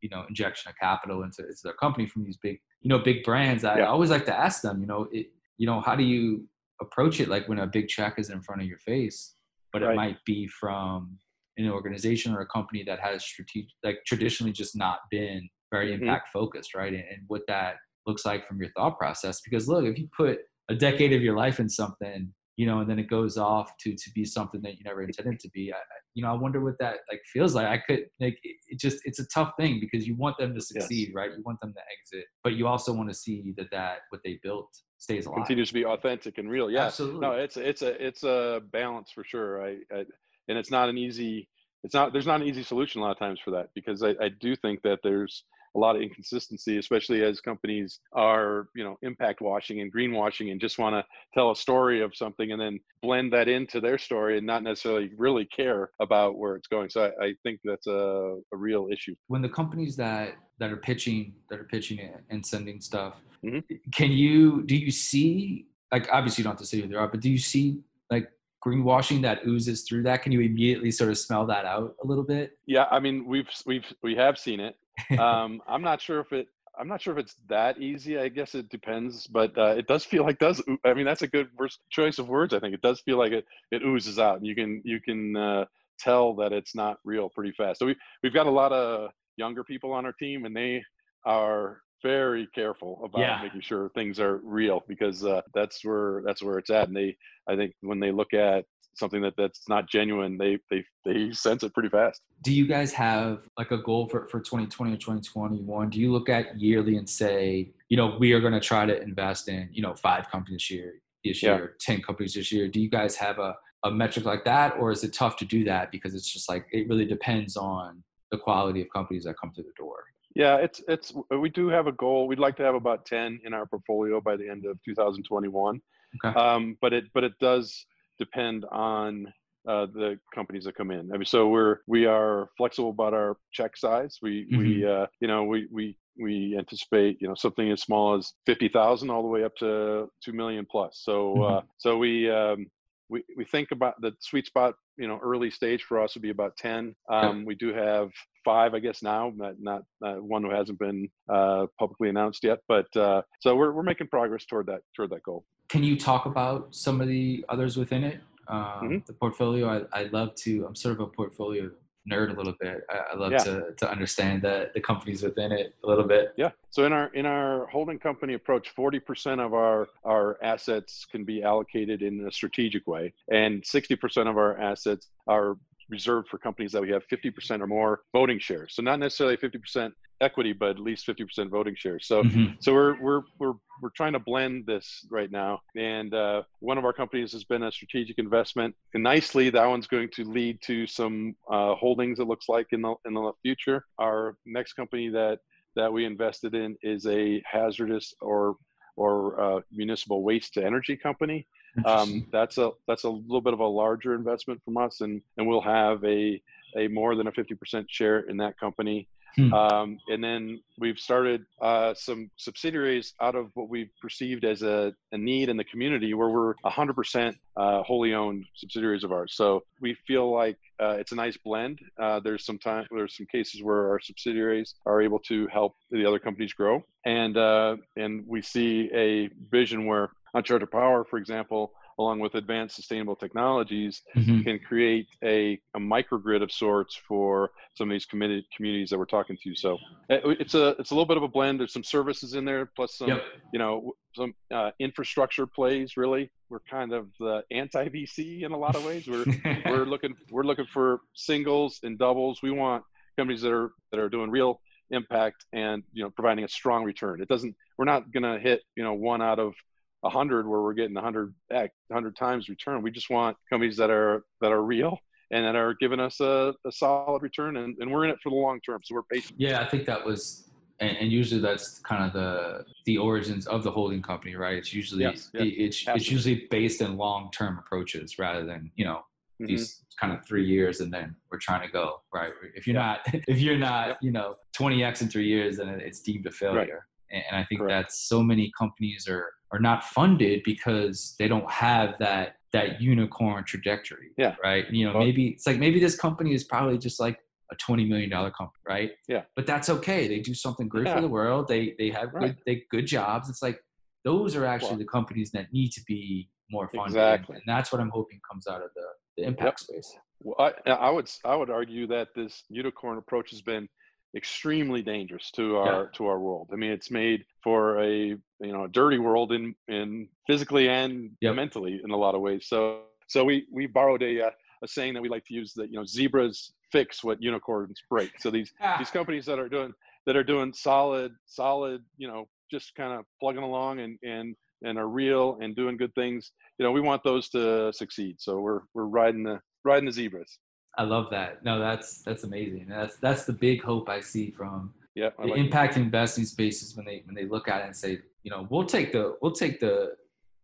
you 0.00 0.08
know, 0.10 0.24
injection 0.28 0.70
of 0.70 0.76
capital 0.78 1.22
into, 1.24 1.42
into 1.42 1.60
their 1.64 1.72
company 1.72 2.06
from 2.06 2.24
these 2.24 2.36
big, 2.36 2.60
you 2.82 2.88
know, 2.88 2.98
big 2.98 3.24
brands. 3.24 3.64
I 3.64 3.78
yeah. 3.78 3.86
always 3.86 4.10
like 4.10 4.26
to 4.26 4.38
ask 4.38 4.62
them, 4.62 4.80
you 4.80 4.86
know, 4.86 5.08
it, 5.12 5.26
you 5.58 5.66
know, 5.66 5.80
how 5.80 5.96
do 5.96 6.04
you 6.04 6.46
approach 6.80 7.20
it? 7.20 7.28
Like 7.28 7.48
when 7.48 7.58
a 7.58 7.66
big 7.66 7.88
check 7.88 8.18
is 8.18 8.30
in 8.30 8.42
front 8.42 8.62
of 8.62 8.68
your 8.68 8.78
face, 8.78 9.34
but 9.72 9.82
right. 9.82 9.92
it 9.92 9.96
might 9.96 10.18
be 10.24 10.46
from 10.46 11.18
an 11.56 11.68
organization 11.70 12.34
or 12.34 12.40
a 12.40 12.46
company 12.46 12.84
that 12.84 13.00
has 13.00 13.24
strategic, 13.24 13.70
like 13.82 13.98
traditionally 14.06 14.52
just 14.52 14.76
not 14.76 15.00
been 15.10 15.48
very 15.70 15.92
mm-hmm. 15.92 16.02
impact 16.02 16.28
focused, 16.32 16.74
right? 16.74 16.92
And, 16.92 17.04
and 17.10 17.22
what 17.28 17.42
that 17.48 17.76
looks 18.06 18.24
like 18.26 18.46
from 18.46 18.60
your 18.60 18.70
thought 18.76 18.98
process. 18.98 19.40
Because 19.40 19.68
look, 19.68 19.84
if 19.84 19.98
you 19.98 20.08
put 20.16 20.40
a 20.68 20.74
decade 20.74 21.12
of 21.12 21.22
your 21.22 21.36
life 21.36 21.60
in 21.60 21.68
something 21.68 22.32
you 22.56 22.66
know, 22.66 22.80
and 22.80 22.88
then 22.88 22.98
it 22.98 23.08
goes 23.08 23.36
off 23.36 23.76
to 23.78 23.94
to 23.94 24.10
be 24.14 24.24
something 24.24 24.60
that 24.62 24.78
you 24.78 24.84
never 24.84 25.02
intended 25.02 25.40
to 25.40 25.48
be. 25.50 25.72
I, 25.72 25.76
you 26.14 26.22
know, 26.22 26.30
I 26.30 26.34
wonder 26.34 26.62
what 26.62 26.78
that 26.78 26.98
like 27.10 27.20
feels 27.32 27.54
like. 27.54 27.66
I 27.66 27.78
could 27.78 28.06
like 28.20 28.38
it, 28.42 28.56
it 28.68 28.78
just 28.78 28.98
it's 29.04 29.18
a 29.18 29.26
tough 29.26 29.52
thing 29.58 29.80
because 29.80 30.06
you 30.06 30.14
want 30.14 30.38
them 30.38 30.54
to 30.54 30.60
succeed, 30.60 31.08
yes. 31.08 31.14
right? 31.14 31.30
You 31.36 31.42
want 31.44 31.60
them 31.60 31.72
to 31.72 31.80
exit, 31.80 32.26
but 32.44 32.54
you 32.54 32.66
also 32.66 32.92
want 32.92 33.08
to 33.08 33.14
see 33.14 33.52
that 33.56 33.70
that 33.72 33.98
what 34.10 34.20
they 34.24 34.38
built 34.42 34.68
stays 34.98 35.26
alive, 35.26 35.38
continues 35.38 35.68
to 35.68 35.74
be 35.74 35.84
authentic 35.84 36.38
and 36.38 36.48
real. 36.48 36.70
Yeah, 36.70 36.86
absolutely. 36.86 37.20
No, 37.20 37.32
it's 37.32 37.56
it's 37.56 37.82
a 37.82 38.06
it's 38.06 38.22
a 38.22 38.60
balance 38.72 39.10
for 39.10 39.24
sure. 39.24 39.64
I, 39.64 39.76
I 39.92 40.04
and 40.48 40.58
it's 40.58 40.70
not 40.70 40.88
an 40.88 40.98
easy. 40.98 41.48
It's 41.82 41.94
not 41.94 42.12
there's 42.12 42.26
not 42.26 42.40
an 42.40 42.46
easy 42.46 42.62
solution 42.62 43.00
a 43.00 43.04
lot 43.04 43.10
of 43.10 43.18
times 43.18 43.40
for 43.44 43.50
that 43.50 43.68
because 43.74 44.02
I, 44.02 44.10
I 44.20 44.28
do 44.40 44.54
think 44.54 44.82
that 44.82 45.00
there's 45.02 45.44
a 45.74 45.78
lot 45.78 45.96
of 45.96 46.02
inconsistency, 46.02 46.78
especially 46.78 47.22
as 47.22 47.40
companies 47.40 48.00
are, 48.12 48.68
you 48.74 48.84
know, 48.84 48.96
impact 49.02 49.40
washing 49.40 49.80
and 49.80 49.92
greenwashing 49.92 50.52
and 50.52 50.60
just 50.60 50.78
want 50.78 50.94
to 50.94 51.04
tell 51.32 51.50
a 51.50 51.56
story 51.56 52.00
of 52.00 52.14
something 52.14 52.52
and 52.52 52.60
then 52.60 52.78
blend 53.02 53.32
that 53.32 53.48
into 53.48 53.80
their 53.80 53.98
story 53.98 54.38
and 54.38 54.46
not 54.46 54.62
necessarily 54.62 55.10
really 55.16 55.44
care 55.46 55.90
about 56.00 56.38
where 56.38 56.54
it's 56.56 56.68
going. 56.68 56.88
So 56.90 57.12
I, 57.20 57.26
I 57.26 57.34
think 57.42 57.60
that's 57.64 57.86
a, 57.86 58.38
a, 58.52 58.56
real 58.56 58.88
issue. 58.90 59.14
When 59.26 59.42
the 59.42 59.48
companies 59.48 59.96
that 59.96 60.34
that 60.60 60.70
are 60.70 60.76
pitching 60.76 61.34
that 61.50 61.58
are 61.58 61.64
pitching 61.64 61.98
it 61.98 62.22
and 62.30 62.44
sending 62.44 62.80
stuff, 62.80 63.14
mm-hmm. 63.44 63.58
can 63.92 64.12
you 64.12 64.62
do 64.62 64.76
you 64.76 64.90
see 64.90 65.66
like 65.92 66.08
obviously 66.12 66.42
you 66.42 66.44
don't 66.44 66.52
have 66.52 66.60
to 66.60 66.66
say 66.66 66.80
who 66.80 66.88
they 66.88 66.94
are, 66.94 67.08
but 67.08 67.20
do 67.20 67.30
you 67.30 67.38
see 67.38 67.80
like 68.10 68.30
greenwashing 68.64 69.20
that 69.22 69.40
oozes 69.46 69.82
through 69.82 70.04
that? 70.04 70.22
Can 70.22 70.32
you 70.32 70.40
immediately 70.40 70.90
sort 70.90 71.10
of 71.10 71.18
smell 71.18 71.44
that 71.46 71.64
out 71.64 71.96
a 72.02 72.06
little 72.06 72.24
bit? 72.24 72.56
Yeah, 72.66 72.86
I 72.90 73.00
mean 73.00 73.26
we've 73.26 73.48
we've 73.66 73.92
we 74.02 74.14
have 74.14 74.38
seen 74.38 74.60
it 74.60 74.76
um, 75.18 75.62
I'm 75.68 75.82
not 75.82 76.00
sure 76.00 76.20
if 76.20 76.32
it. 76.32 76.48
I'm 76.76 76.88
not 76.88 77.00
sure 77.00 77.16
if 77.16 77.24
it's 77.24 77.36
that 77.48 77.80
easy. 77.80 78.18
I 78.18 78.28
guess 78.28 78.56
it 78.56 78.68
depends, 78.68 79.28
but 79.28 79.56
uh, 79.56 79.74
it 79.78 79.86
does 79.86 80.04
feel 80.04 80.24
like 80.24 80.38
does. 80.38 80.62
I 80.84 80.94
mean, 80.94 81.04
that's 81.04 81.22
a 81.22 81.28
good 81.28 81.48
choice 81.90 82.18
of 82.18 82.28
words. 82.28 82.52
I 82.52 82.58
think 82.58 82.74
it 82.74 82.82
does 82.82 83.00
feel 83.00 83.18
like 83.18 83.32
it. 83.32 83.44
It 83.70 83.82
oozes 83.82 84.18
out, 84.18 84.38
and 84.38 84.46
you 84.46 84.54
can 84.54 84.82
you 84.84 85.00
can 85.00 85.36
uh, 85.36 85.64
tell 85.98 86.34
that 86.36 86.52
it's 86.52 86.74
not 86.74 86.98
real 87.04 87.28
pretty 87.28 87.52
fast. 87.52 87.78
So 87.78 87.86
we 87.86 87.96
we've 88.22 88.34
got 88.34 88.46
a 88.46 88.50
lot 88.50 88.72
of 88.72 89.10
younger 89.36 89.64
people 89.64 89.92
on 89.92 90.04
our 90.04 90.12
team, 90.12 90.44
and 90.44 90.56
they 90.56 90.82
are 91.24 91.80
very 92.02 92.46
careful 92.54 93.00
about 93.04 93.20
yeah. 93.20 93.40
making 93.42 93.62
sure 93.62 93.88
things 93.90 94.20
are 94.20 94.36
real 94.44 94.84
because 94.86 95.24
uh, 95.24 95.40
that's 95.54 95.84
where 95.84 96.22
that's 96.24 96.42
where 96.42 96.58
it's 96.58 96.70
at. 96.70 96.88
And 96.88 96.96
they, 96.96 97.16
I 97.48 97.56
think, 97.56 97.74
when 97.80 98.00
they 98.00 98.12
look 98.12 98.34
at 98.34 98.64
something 98.96 99.22
that 99.22 99.34
that's 99.36 99.68
not 99.68 99.88
genuine, 99.88 100.38
they 100.38 100.58
they 100.70 100.84
they 101.04 101.32
sense 101.32 101.62
it 101.62 101.74
pretty 101.74 101.88
fast. 101.88 102.20
Do 102.42 102.52
you 102.52 102.66
guys 102.66 102.92
have 102.92 103.40
like 103.58 103.70
a 103.70 103.78
goal 103.78 104.08
for 104.08 104.26
for 104.28 104.40
2020 104.40 104.92
or 104.92 104.96
2021? 104.96 105.90
Do 105.90 106.00
you 106.00 106.12
look 106.12 106.28
at 106.28 106.58
yearly 106.60 106.96
and 106.96 107.08
say, 107.08 107.70
you 107.88 107.96
know, 107.96 108.16
we 108.18 108.32
are 108.32 108.40
going 108.40 108.52
to 108.52 108.60
try 108.60 108.86
to 108.86 109.02
invest 109.02 109.48
in 109.48 109.68
you 109.72 109.82
know 109.82 109.94
five 109.94 110.30
companies 110.30 110.62
this 110.62 110.70
year, 110.70 110.94
this 111.24 111.42
year, 111.42 111.76
yeah. 111.80 111.94
ten 111.94 112.02
companies 112.02 112.34
this 112.34 112.50
year? 112.52 112.68
Do 112.68 112.80
you 112.80 112.88
guys 112.88 113.16
have 113.16 113.38
a 113.38 113.56
a 113.84 113.90
metric 113.90 114.24
like 114.24 114.44
that, 114.44 114.76
or 114.78 114.90
is 114.90 115.04
it 115.04 115.12
tough 115.12 115.36
to 115.36 115.44
do 115.44 115.64
that 115.64 115.92
because 115.92 116.14
it's 116.14 116.30
just 116.30 116.48
like 116.48 116.66
it 116.72 116.88
really 116.88 117.04
depends 117.04 117.56
on 117.56 118.02
the 118.30 118.38
quality 118.38 118.80
of 118.80 118.88
companies 118.90 119.24
that 119.24 119.34
come 119.38 119.52
through 119.52 119.64
the 119.64 119.72
door? 119.76 120.04
Yeah, 120.34 120.56
it's 120.56 120.82
it's 120.88 121.12
we 121.30 121.48
do 121.48 121.68
have 121.68 121.86
a 121.86 121.92
goal. 121.92 122.26
We'd 122.26 122.38
like 122.38 122.56
to 122.56 122.64
have 122.64 122.74
about 122.74 123.06
ten 123.06 123.40
in 123.44 123.54
our 123.54 123.66
portfolio 123.66 124.20
by 124.20 124.36
the 124.36 124.48
end 124.48 124.64
of 124.66 124.82
2021. 124.84 125.80
Okay. 126.24 126.38
Um, 126.38 126.76
but 126.80 126.92
it 126.92 127.04
but 127.12 127.24
it 127.24 127.38
does 127.40 127.86
depend 128.18 128.64
on 128.70 129.32
uh, 129.66 129.86
the 129.86 130.18
companies 130.34 130.64
that 130.64 130.76
come 130.76 130.90
in. 130.90 131.10
I 131.12 131.16
mean, 131.16 131.24
so 131.24 131.48
we're 131.48 131.78
we 131.86 132.06
are 132.06 132.48
flexible 132.56 132.90
about 132.90 133.14
our 133.14 133.36
check 133.52 133.76
size. 133.76 134.18
We 134.22 134.46
mm-hmm. 134.46 134.58
we 134.58 134.86
uh, 134.86 135.06
you 135.20 135.28
know 135.28 135.44
we 135.44 135.66
we 135.70 135.96
we 136.18 136.56
anticipate 136.58 137.20
you 137.20 137.28
know 137.28 137.34
something 137.34 137.70
as 137.70 137.80
small 137.80 138.14
as 138.14 138.34
fifty 138.46 138.68
thousand 138.68 139.10
all 139.10 139.22
the 139.22 139.28
way 139.28 139.44
up 139.44 139.56
to 139.56 140.10
two 140.22 140.32
million 140.32 140.66
plus. 140.70 141.00
So 141.02 141.34
mm-hmm. 141.34 141.54
uh, 141.54 141.60
so 141.78 141.96
we 141.96 142.30
um, 142.30 142.66
we, 143.08 143.24
we 143.36 143.44
think 143.44 143.70
about 143.70 144.00
the 144.00 144.12
sweet 144.20 144.46
spot, 144.46 144.74
you 144.96 145.08
know, 145.08 145.18
early 145.22 145.50
stage 145.50 145.82
for 145.84 146.00
us 146.00 146.14
would 146.14 146.22
be 146.22 146.30
about 146.30 146.56
10. 146.56 146.94
Um, 147.10 147.44
we 147.44 147.54
do 147.54 147.72
have 147.74 148.10
five, 148.44 148.74
I 148.74 148.78
guess 148.78 149.02
now, 149.02 149.32
not, 149.34 149.54
not, 149.58 149.82
not 150.00 150.22
one 150.22 150.42
who 150.42 150.50
hasn't 150.50 150.78
been 150.78 151.08
uh, 151.28 151.66
publicly 151.78 152.08
announced 152.08 152.44
yet, 152.44 152.58
but 152.68 152.94
uh, 152.96 153.22
so 153.40 153.56
we're, 153.56 153.72
we're 153.72 153.82
making 153.82 154.08
progress 154.08 154.44
toward 154.44 154.66
that, 154.66 154.82
toward 154.94 155.10
that 155.10 155.22
goal. 155.22 155.44
Can 155.68 155.82
you 155.82 155.98
talk 155.98 156.26
about 156.26 156.74
some 156.74 157.00
of 157.00 157.08
the 157.08 157.44
others 157.48 157.76
within 157.76 158.04
it? 158.04 158.20
Um, 158.48 158.58
mm-hmm. 158.60 158.96
The 159.06 159.14
portfolio, 159.14 159.86
I, 159.92 160.00
I 160.00 160.04
love 160.04 160.34
to, 160.36 160.66
I'm 160.66 160.74
sort 160.74 160.94
of 160.94 161.00
a 161.00 161.06
portfolio 161.06 161.70
nerd 162.10 162.30
a 162.30 162.36
little 162.36 162.54
bit. 162.60 162.84
I, 162.90 163.12
I 163.12 163.16
love 163.16 163.32
yeah. 163.32 163.38
to 163.38 163.72
to 163.78 163.90
understand 163.90 164.42
the 164.42 164.70
the 164.74 164.80
companies 164.80 165.22
within 165.22 165.52
it 165.52 165.74
a 165.84 165.86
little 165.86 166.04
bit. 166.04 166.34
Yeah. 166.36 166.50
So 166.70 166.84
in 166.84 166.92
our 166.92 167.08
in 167.14 167.26
our 167.26 167.66
holding 167.66 167.98
company 167.98 168.34
approach, 168.34 168.70
forty 168.70 169.00
percent 169.00 169.40
of 169.40 169.54
our 169.54 169.88
our 170.04 170.38
assets 170.42 171.06
can 171.10 171.24
be 171.24 171.42
allocated 171.42 172.02
in 172.02 172.26
a 172.26 172.32
strategic 172.32 172.86
way, 172.86 173.12
and 173.30 173.64
sixty 173.64 173.96
percent 173.96 174.28
of 174.28 174.36
our 174.36 174.58
assets 174.58 175.08
are 175.26 175.56
reserved 175.88 176.28
for 176.28 176.38
companies 176.38 176.72
that 176.72 176.82
we 176.82 176.90
have 176.90 177.02
50% 177.08 177.60
or 177.60 177.66
more 177.66 178.00
voting 178.12 178.38
shares. 178.38 178.74
So 178.74 178.82
not 178.82 178.98
necessarily 178.98 179.36
50% 179.36 179.92
equity, 180.20 180.52
but 180.52 180.70
at 180.70 180.78
least 180.78 181.06
50% 181.06 181.50
voting 181.50 181.74
shares. 181.76 182.06
So 182.06 182.22
mm-hmm. 182.22 182.54
so 182.60 182.72
we're 182.72 183.00
we're 183.00 183.22
we're 183.38 183.54
we're 183.82 183.90
trying 183.96 184.12
to 184.12 184.18
blend 184.18 184.66
this 184.66 185.06
right 185.10 185.30
now. 185.30 185.60
And 185.76 186.14
uh, 186.14 186.42
one 186.60 186.78
of 186.78 186.84
our 186.84 186.92
companies 186.92 187.32
has 187.32 187.44
been 187.44 187.64
a 187.64 187.72
strategic 187.72 188.18
investment. 188.18 188.74
And 188.94 189.02
nicely, 189.02 189.50
that 189.50 189.66
one's 189.66 189.86
going 189.86 190.10
to 190.14 190.24
lead 190.24 190.60
to 190.62 190.86
some 190.86 191.34
uh, 191.50 191.74
holdings. 191.74 192.20
It 192.20 192.28
looks 192.28 192.48
like 192.48 192.68
in 192.72 192.82
the 192.82 192.94
in 193.04 193.14
the 193.14 193.32
future. 193.42 193.84
Our 193.98 194.36
next 194.46 194.74
company 194.74 195.08
that 195.10 195.38
that 195.76 195.92
we 195.92 196.04
invested 196.04 196.54
in 196.54 196.76
is 196.82 197.06
a 197.06 197.42
hazardous 197.50 198.14
or 198.20 198.56
or 198.96 199.40
uh, 199.40 199.60
municipal 199.72 200.22
waste 200.22 200.54
to 200.54 200.64
energy 200.64 200.96
company. 200.96 201.46
Um, 201.84 202.26
that's 202.32 202.58
a 202.58 202.70
that's 202.86 203.04
a 203.04 203.10
little 203.10 203.40
bit 203.40 203.52
of 203.52 203.60
a 203.60 203.66
larger 203.66 204.14
investment 204.14 204.62
from 204.64 204.76
us, 204.76 205.00
and 205.00 205.22
and 205.36 205.46
we'll 205.46 205.60
have 205.60 206.04
a 206.04 206.40
a 206.76 206.88
more 206.88 207.14
than 207.14 207.26
a 207.26 207.32
50% 207.32 207.86
share 207.88 208.20
in 208.20 208.36
that 208.38 208.58
company. 208.58 209.08
Hmm. 209.36 209.52
Um, 209.52 209.98
and 210.08 210.22
then 210.22 210.60
we've 210.78 210.98
started 210.98 211.44
uh, 211.60 211.94
some 211.94 212.30
subsidiaries 212.36 213.14
out 213.20 213.34
of 213.34 213.50
what 213.54 213.68
we've 213.68 213.90
perceived 214.00 214.44
as 214.44 214.62
a, 214.62 214.92
a 215.10 215.18
need 215.18 215.48
in 215.48 215.56
the 215.56 215.64
community 215.64 216.14
where 216.14 216.28
we're 216.28 216.54
100% 216.64 217.34
uh, 217.56 217.82
wholly 217.82 218.14
owned 218.14 218.44
subsidiaries 218.54 219.02
of 219.02 219.10
ours. 219.10 219.32
So 219.34 219.64
we 219.80 219.96
feel 220.06 220.32
like 220.32 220.58
uh, 220.80 220.96
it's 221.00 221.10
a 221.10 221.16
nice 221.16 221.36
blend. 221.36 221.80
Uh, 222.00 222.20
there's 222.20 222.44
some 222.46 222.58
time, 222.58 222.86
there's 222.92 223.16
some 223.16 223.26
cases 223.26 223.62
where 223.62 223.90
our 223.90 224.00
subsidiaries 224.00 224.74
are 224.86 225.02
able 225.02 225.18
to 225.20 225.48
help 225.48 225.74
the 225.90 226.06
other 226.06 226.20
companies 226.20 226.52
grow. 226.52 226.84
And, 227.04 227.36
uh, 227.36 227.76
and 227.96 228.24
we 228.28 228.40
see 228.40 228.88
a 228.94 229.30
vision 229.50 229.86
where 229.86 230.10
Uncharted 230.34 230.70
Power, 230.70 231.04
for 231.04 231.18
example, 231.18 231.72
along 231.98 232.18
with 232.18 232.34
advanced 232.34 232.76
sustainable 232.76 233.14
technologies, 233.14 234.02
mm-hmm. 234.16 234.42
can 234.42 234.58
create 234.58 235.06
a, 235.22 235.60
a 235.74 235.78
microgrid 235.78 236.42
of 236.42 236.50
sorts 236.50 236.96
for 236.96 237.52
some 237.74 237.88
of 237.88 237.94
these 237.94 238.04
committed 238.04 238.44
communities 238.54 238.90
that 238.90 238.98
we're 238.98 239.04
talking 239.04 239.38
to. 239.42 239.54
So 239.54 239.78
eh, 240.10 240.18
it's 240.24 240.54
a 240.54 240.70
it's 240.78 240.90
a 240.90 240.94
little 240.94 241.06
bit 241.06 241.16
of 241.16 241.22
a 241.22 241.28
blend. 241.28 241.60
There's 241.60 241.72
some 241.72 241.84
services 241.84 242.34
in 242.34 242.44
there, 242.44 242.66
plus 242.66 242.96
some 242.96 243.08
yep. 243.08 243.22
you 243.52 243.58
know 243.58 243.92
some 244.16 244.34
uh, 244.52 244.72
infrastructure 244.80 245.46
plays. 245.46 245.96
Really, 245.96 246.30
we're 246.48 246.60
kind 246.60 246.92
of 246.92 247.08
the 247.20 247.44
anti 247.50 247.88
VC 247.88 248.42
in 248.42 248.52
a 248.52 248.58
lot 248.58 248.74
of 248.74 248.84
ways. 248.84 249.06
We're 249.06 249.24
we're 249.66 249.84
looking 249.84 250.14
we're 250.30 250.44
looking 250.44 250.66
for 250.72 251.00
singles 251.14 251.80
and 251.82 251.98
doubles. 251.98 252.42
We 252.42 252.50
want 252.50 252.84
companies 253.16 253.42
that 253.42 253.52
are 253.52 253.70
that 253.92 254.00
are 254.00 254.08
doing 254.08 254.30
real 254.30 254.60
impact 254.90 255.46
and 255.52 255.82
you 255.92 256.02
know 256.02 256.10
providing 256.10 256.44
a 256.44 256.48
strong 256.48 256.84
return. 256.84 257.20
It 257.20 257.28
doesn't. 257.28 257.54
We're 257.78 257.84
not 257.84 258.12
going 258.12 258.22
to 258.22 258.38
hit 258.38 258.62
you 258.76 258.82
know 258.82 258.94
one 258.94 259.22
out 259.22 259.38
of 259.38 259.54
100 260.04 260.46
where 260.46 260.62
we're 260.62 260.74
getting 260.74 260.94
100 260.94 261.34
100 261.48 262.16
times 262.16 262.48
return. 262.48 262.82
We 262.82 262.90
just 262.90 263.10
want 263.10 263.36
companies 263.50 263.76
that 263.78 263.90
are 263.90 264.24
that 264.40 264.52
are 264.52 264.62
real 264.62 264.98
and 265.30 265.44
that 265.44 265.56
are 265.56 265.74
giving 265.74 266.00
us 266.00 266.20
a, 266.20 266.54
a 266.66 266.72
solid 266.72 267.22
return, 267.22 267.56
and, 267.56 267.76
and 267.80 267.90
we're 267.90 268.04
in 268.04 268.10
it 268.10 268.18
for 268.22 268.30
the 268.30 268.36
long 268.36 268.60
term. 268.60 268.80
So 268.84 268.94
we're 268.94 269.02
patient. 269.02 269.34
Yeah, 269.38 269.60
I 269.60 269.68
think 269.68 269.86
that 269.86 270.04
was, 270.04 270.50
and, 270.80 270.96
and 270.98 271.10
usually 271.10 271.40
that's 271.40 271.80
kind 271.80 272.04
of 272.04 272.12
the 272.12 272.64
the 272.84 272.98
origins 272.98 273.46
of 273.46 273.64
the 273.64 273.70
holding 273.70 274.02
company, 274.02 274.36
right? 274.36 274.56
It's 274.56 274.72
usually 274.72 275.04
yes, 275.04 275.30
yes, 275.34 275.44
it's 275.56 275.84
it's 275.88 276.10
usually 276.10 276.46
based 276.50 276.82
in 276.82 276.96
long 276.96 277.30
term 277.32 277.58
approaches 277.58 278.18
rather 278.18 278.44
than 278.44 278.70
you 278.76 278.84
know 278.84 278.98
mm-hmm. 279.40 279.46
these 279.46 279.80
kind 280.00 280.12
of 280.12 280.26
three 280.26 280.44
years 280.44 280.80
and 280.80 280.92
then 280.92 281.14
we're 281.30 281.38
trying 281.38 281.64
to 281.64 281.72
go 281.72 282.02
right 282.12 282.32
if 282.56 282.66
you're 282.66 282.74
yeah. 282.74 282.82
not 282.82 283.00
if 283.28 283.38
you're 283.38 283.56
not 283.56 283.86
yeah. 283.86 283.94
you 284.02 284.10
know 284.10 284.34
20x 284.58 285.02
in 285.02 285.08
three 285.08 285.28
years 285.28 285.58
then 285.58 285.68
it's 285.68 286.00
deemed 286.00 286.26
a 286.26 286.32
failure. 286.32 286.84
And, 287.10 287.36
i 287.36 287.44
think 287.44 287.60
Correct. 287.60 287.88
that 287.88 287.92
so 287.92 288.22
many 288.22 288.52
companies 288.58 289.06
are 289.08 289.32
are 289.52 289.60
not 289.60 289.84
funded 289.84 290.42
because 290.44 291.14
they 291.18 291.28
don't 291.28 291.48
have 291.50 291.94
that 292.00 292.36
that 292.54 292.80
unicorn 292.80 293.44
trajectory. 293.44 294.10
Yeah. 294.16 294.36
Right. 294.42 294.64
You 294.70 294.86
know, 294.86 294.94
well, 294.94 295.04
maybe 295.04 295.28
it's 295.28 295.46
like 295.46 295.58
maybe 295.58 295.80
this 295.80 295.96
company 295.96 296.32
is 296.32 296.44
probably 296.44 296.78
just 296.78 297.00
like 297.00 297.18
a 297.52 297.56
twenty 297.56 297.84
million 297.84 298.10
dollar 298.10 298.30
company, 298.30 298.62
right? 298.66 298.92
Yeah. 299.08 299.22
But 299.36 299.46
that's 299.46 299.68
okay. 299.68 300.08
They 300.08 300.20
do 300.20 300.34
something 300.34 300.68
great 300.68 300.86
yeah. 300.86 300.94
for 300.94 301.00
the 301.00 301.08
world. 301.08 301.48
They 301.48 301.74
they 301.78 301.90
have 301.90 302.14
right. 302.14 302.28
good 302.28 302.36
they 302.46 302.64
good 302.70 302.86
jobs. 302.86 303.28
It's 303.28 303.42
like 303.42 303.60
those 304.04 304.36
are 304.36 304.46
actually 304.46 304.70
well, 304.70 304.78
the 304.78 304.86
companies 304.86 305.30
that 305.32 305.52
need 305.52 305.70
to 305.72 305.80
be 305.86 306.30
more 306.50 306.68
funded. 306.68 306.96
Exactly. 306.96 307.36
And 307.36 307.44
that's 307.46 307.72
what 307.72 307.80
I'm 307.80 307.90
hoping 307.90 308.20
comes 308.30 308.46
out 308.46 308.62
of 308.62 308.70
the, 308.76 308.86
the 309.16 309.24
impact 309.24 309.64
yep. 309.68 309.82
space. 309.82 309.98
Well, 310.20 310.36
I, 310.38 310.70
I 310.70 310.90
would 310.90 311.10
I 311.24 311.34
would 311.34 311.50
argue 311.50 311.86
that 311.88 312.08
this 312.14 312.44
unicorn 312.48 312.98
approach 312.98 313.30
has 313.30 313.42
been 313.42 313.68
extremely 314.16 314.82
dangerous 314.82 315.30
to 315.32 315.56
our 315.56 315.82
yeah. 315.82 315.88
to 315.94 316.06
our 316.06 316.18
world. 316.18 316.50
I 316.52 316.56
mean, 316.56 316.70
it's 316.70 316.90
made 316.90 317.24
for 317.42 317.80
a 317.80 318.08
you 318.08 318.18
know 318.40 318.64
a 318.64 318.68
dirty 318.68 318.98
world 318.98 319.32
in 319.32 319.54
in 319.68 320.08
physically 320.26 320.68
and 320.68 321.10
yep. 321.20 321.34
mentally 321.34 321.80
in 321.82 321.90
a 321.90 321.96
lot 321.96 322.14
of 322.14 322.20
ways. 322.20 322.46
So 322.46 322.82
so 323.06 323.24
we 323.24 323.46
we 323.50 323.66
borrowed 323.66 324.02
a 324.02 324.26
uh, 324.26 324.30
a 324.62 324.68
saying 324.68 324.94
that 324.94 325.02
we 325.02 325.08
like 325.08 325.24
to 325.26 325.34
use 325.34 325.52
that 325.54 325.70
you 325.70 325.76
know 325.76 325.84
zebras 325.84 326.52
fix 326.70 327.04
what 327.04 327.22
unicorns 327.22 327.80
break. 327.90 328.20
So 328.20 328.30
these 328.30 328.52
ah. 328.60 328.76
these 328.78 328.90
companies 328.90 329.26
that 329.26 329.38
are 329.38 329.48
doing 329.48 329.72
that 330.06 330.16
are 330.16 330.24
doing 330.24 330.52
solid 330.52 331.12
solid 331.26 331.82
you 331.96 332.08
know 332.08 332.28
just 332.50 332.74
kind 332.74 332.92
of 332.92 333.04
plugging 333.20 333.42
along 333.42 333.80
and 333.80 333.98
and 334.02 334.36
and 334.62 334.78
are 334.78 334.88
real 334.88 335.38
and 335.40 335.54
doing 335.54 335.76
good 335.76 335.94
things. 335.94 336.32
You 336.58 336.64
know, 336.64 336.72
we 336.72 336.80
want 336.80 337.02
those 337.02 337.28
to 337.30 337.72
succeed. 337.72 338.16
So 338.18 338.40
we're 338.40 338.60
we're 338.74 338.86
riding 338.86 339.22
the 339.22 339.40
riding 339.64 339.86
the 339.86 339.92
zebras. 339.92 340.38
I 340.76 340.82
love 340.84 341.10
that. 341.10 341.44
No, 341.44 341.58
that's 341.58 342.02
that's 342.02 342.24
amazing. 342.24 342.66
That's 342.68 342.96
that's 342.96 343.24
the 343.24 343.32
big 343.32 343.62
hope 343.62 343.88
I 343.88 344.00
see 344.00 344.30
from 344.30 344.74
yeah, 344.94 345.10
the 345.18 345.28
like 345.28 345.38
impact 345.38 345.76
investing 345.76 346.24
spaces 346.24 346.76
when 346.76 346.86
they 346.86 347.02
when 347.06 347.14
they 347.14 347.26
look 347.26 347.48
at 347.48 347.62
it 347.62 347.66
and 347.66 347.76
say, 347.76 348.00
you 348.22 348.30
know, 348.30 348.46
we'll 348.50 348.66
take 348.66 348.92
the 348.92 349.16
we'll 349.20 349.32
take 349.32 349.60
the 349.60 349.94